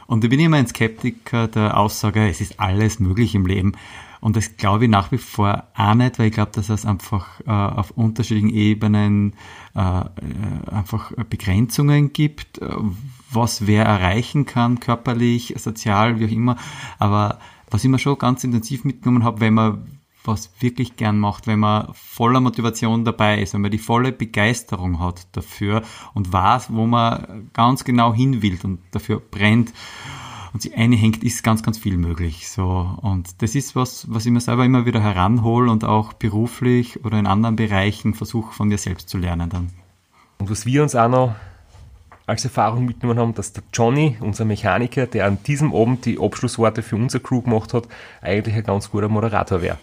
Und 0.06 0.24
ich 0.24 0.30
bin 0.30 0.40
immer 0.40 0.58
ein 0.58 0.66
Skeptiker 0.66 1.48
der 1.48 1.78
Aussage, 1.78 2.28
es 2.28 2.40
ist 2.40 2.60
alles 2.60 3.00
möglich 3.00 3.34
im 3.34 3.46
Leben. 3.46 3.72
Und 4.24 4.36
das 4.36 4.56
glaube 4.56 4.84
ich 4.84 4.90
nach 4.90 5.12
wie 5.12 5.18
vor 5.18 5.64
auch 5.76 5.92
nicht, 5.92 6.18
weil 6.18 6.28
ich 6.28 6.32
glaube, 6.32 6.50
dass 6.52 6.70
es 6.70 6.86
einfach 6.86 7.40
äh, 7.46 7.50
auf 7.50 7.90
unterschiedlichen 7.90 8.48
Ebenen 8.48 9.34
äh, 9.76 9.80
äh 9.80 10.04
einfach 10.70 11.12
Begrenzungen 11.28 12.14
gibt, 12.14 12.56
äh, 12.56 12.74
was 13.30 13.66
wer 13.66 13.84
erreichen 13.84 14.46
kann, 14.46 14.80
körperlich, 14.80 15.52
sozial, 15.58 16.20
wie 16.20 16.24
auch 16.24 16.30
immer. 16.30 16.56
Aber 16.98 17.38
was 17.68 17.84
ich 17.84 17.90
mir 17.90 17.98
schon 17.98 18.16
ganz 18.16 18.42
intensiv 18.44 18.84
mitgenommen 18.84 19.24
habe, 19.24 19.40
wenn 19.40 19.52
man 19.52 20.00
was 20.24 20.50
wirklich 20.58 20.96
gern 20.96 21.18
macht, 21.18 21.46
wenn 21.46 21.58
man 21.58 21.92
voller 21.92 22.40
Motivation 22.40 23.04
dabei 23.04 23.42
ist, 23.42 23.52
wenn 23.52 23.60
man 23.60 23.72
die 23.72 23.78
volle 23.78 24.10
Begeisterung 24.10 25.00
hat 25.00 25.26
dafür 25.32 25.82
und 26.14 26.32
weiß, 26.32 26.72
wo 26.72 26.86
man 26.86 27.50
ganz 27.52 27.84
genau 27.84 28.14
hin 28.14 28.40
will 28.40 28.58
und 28.62 28.78
dafür 28.90 29.20
brennt 29.20 29.74
und 30.54 30.62
sich 30.62 30.76
einhängt, 30.76 31.24
ist 31.24 31.42
ganz, 31.42 31.64
ganz 31.64 31.78
viel 31.78 31.98
möglich. 31.98 32.48
So. 32.48 32.96
Und 33.02 33.42
das 33.42 33.56
ist 33.56 33.74
was, 33.74 34.06
was 34.08 34.24
ich 34.24 34.30
mir 34.30 34.40
selber 34.40 34.64
immer 34.64 34.86
wieder 34.86 35.02
heranhole 35.02 35.70
und 35.70 35.84
auch 35.84 36.12
beruflich 36.12 37.04
oder 37.04 37.18
in 37.18 37.26
anderen 37.26 37.56
Bereichen 37.56 38.14
versuche 38.14 38.54
von 38.54 38.68
mir 38.68 38.78
selbst 38.78 39.08
zu 39.08 39.18
lernen 39.18 39.50
dann. 39.50 39.70
Und 40.38 40.48
was 40.50 40.64
wir 40.64 40.84
uns 40.84 40.94
auch 40.94 41.08
noch 41.08 41.34
als 42.26 42.44
Erfahrung 42.44 42.86
mitgenommen 42.86 43.18
haben, 43.18 43.34
dass 43.34 43.52
der 43.52 43.64
Johnny, 43.72 44.16
unser 44.20 44.44
Mechaniker, 44.44 45.06
der 45.06 45.26
an 45.26 45.38
diesem 45.44 45.74
Abend 45.74 46.06
die 46.06 46.20
Abschlussworte 46.20 46.82
für 46.82 46.96
unsere 46.96 47.22
Crew 47.22 47.42
gemacht 47.42 47.74
hat, 47.74 47.88
eigentlich 48.22 48.54
ein 48.54 48.62
ganz 48.62 48.90
guter 48.90 49.08
Moderator 49.08 49.60
wäre. 49.60 49.78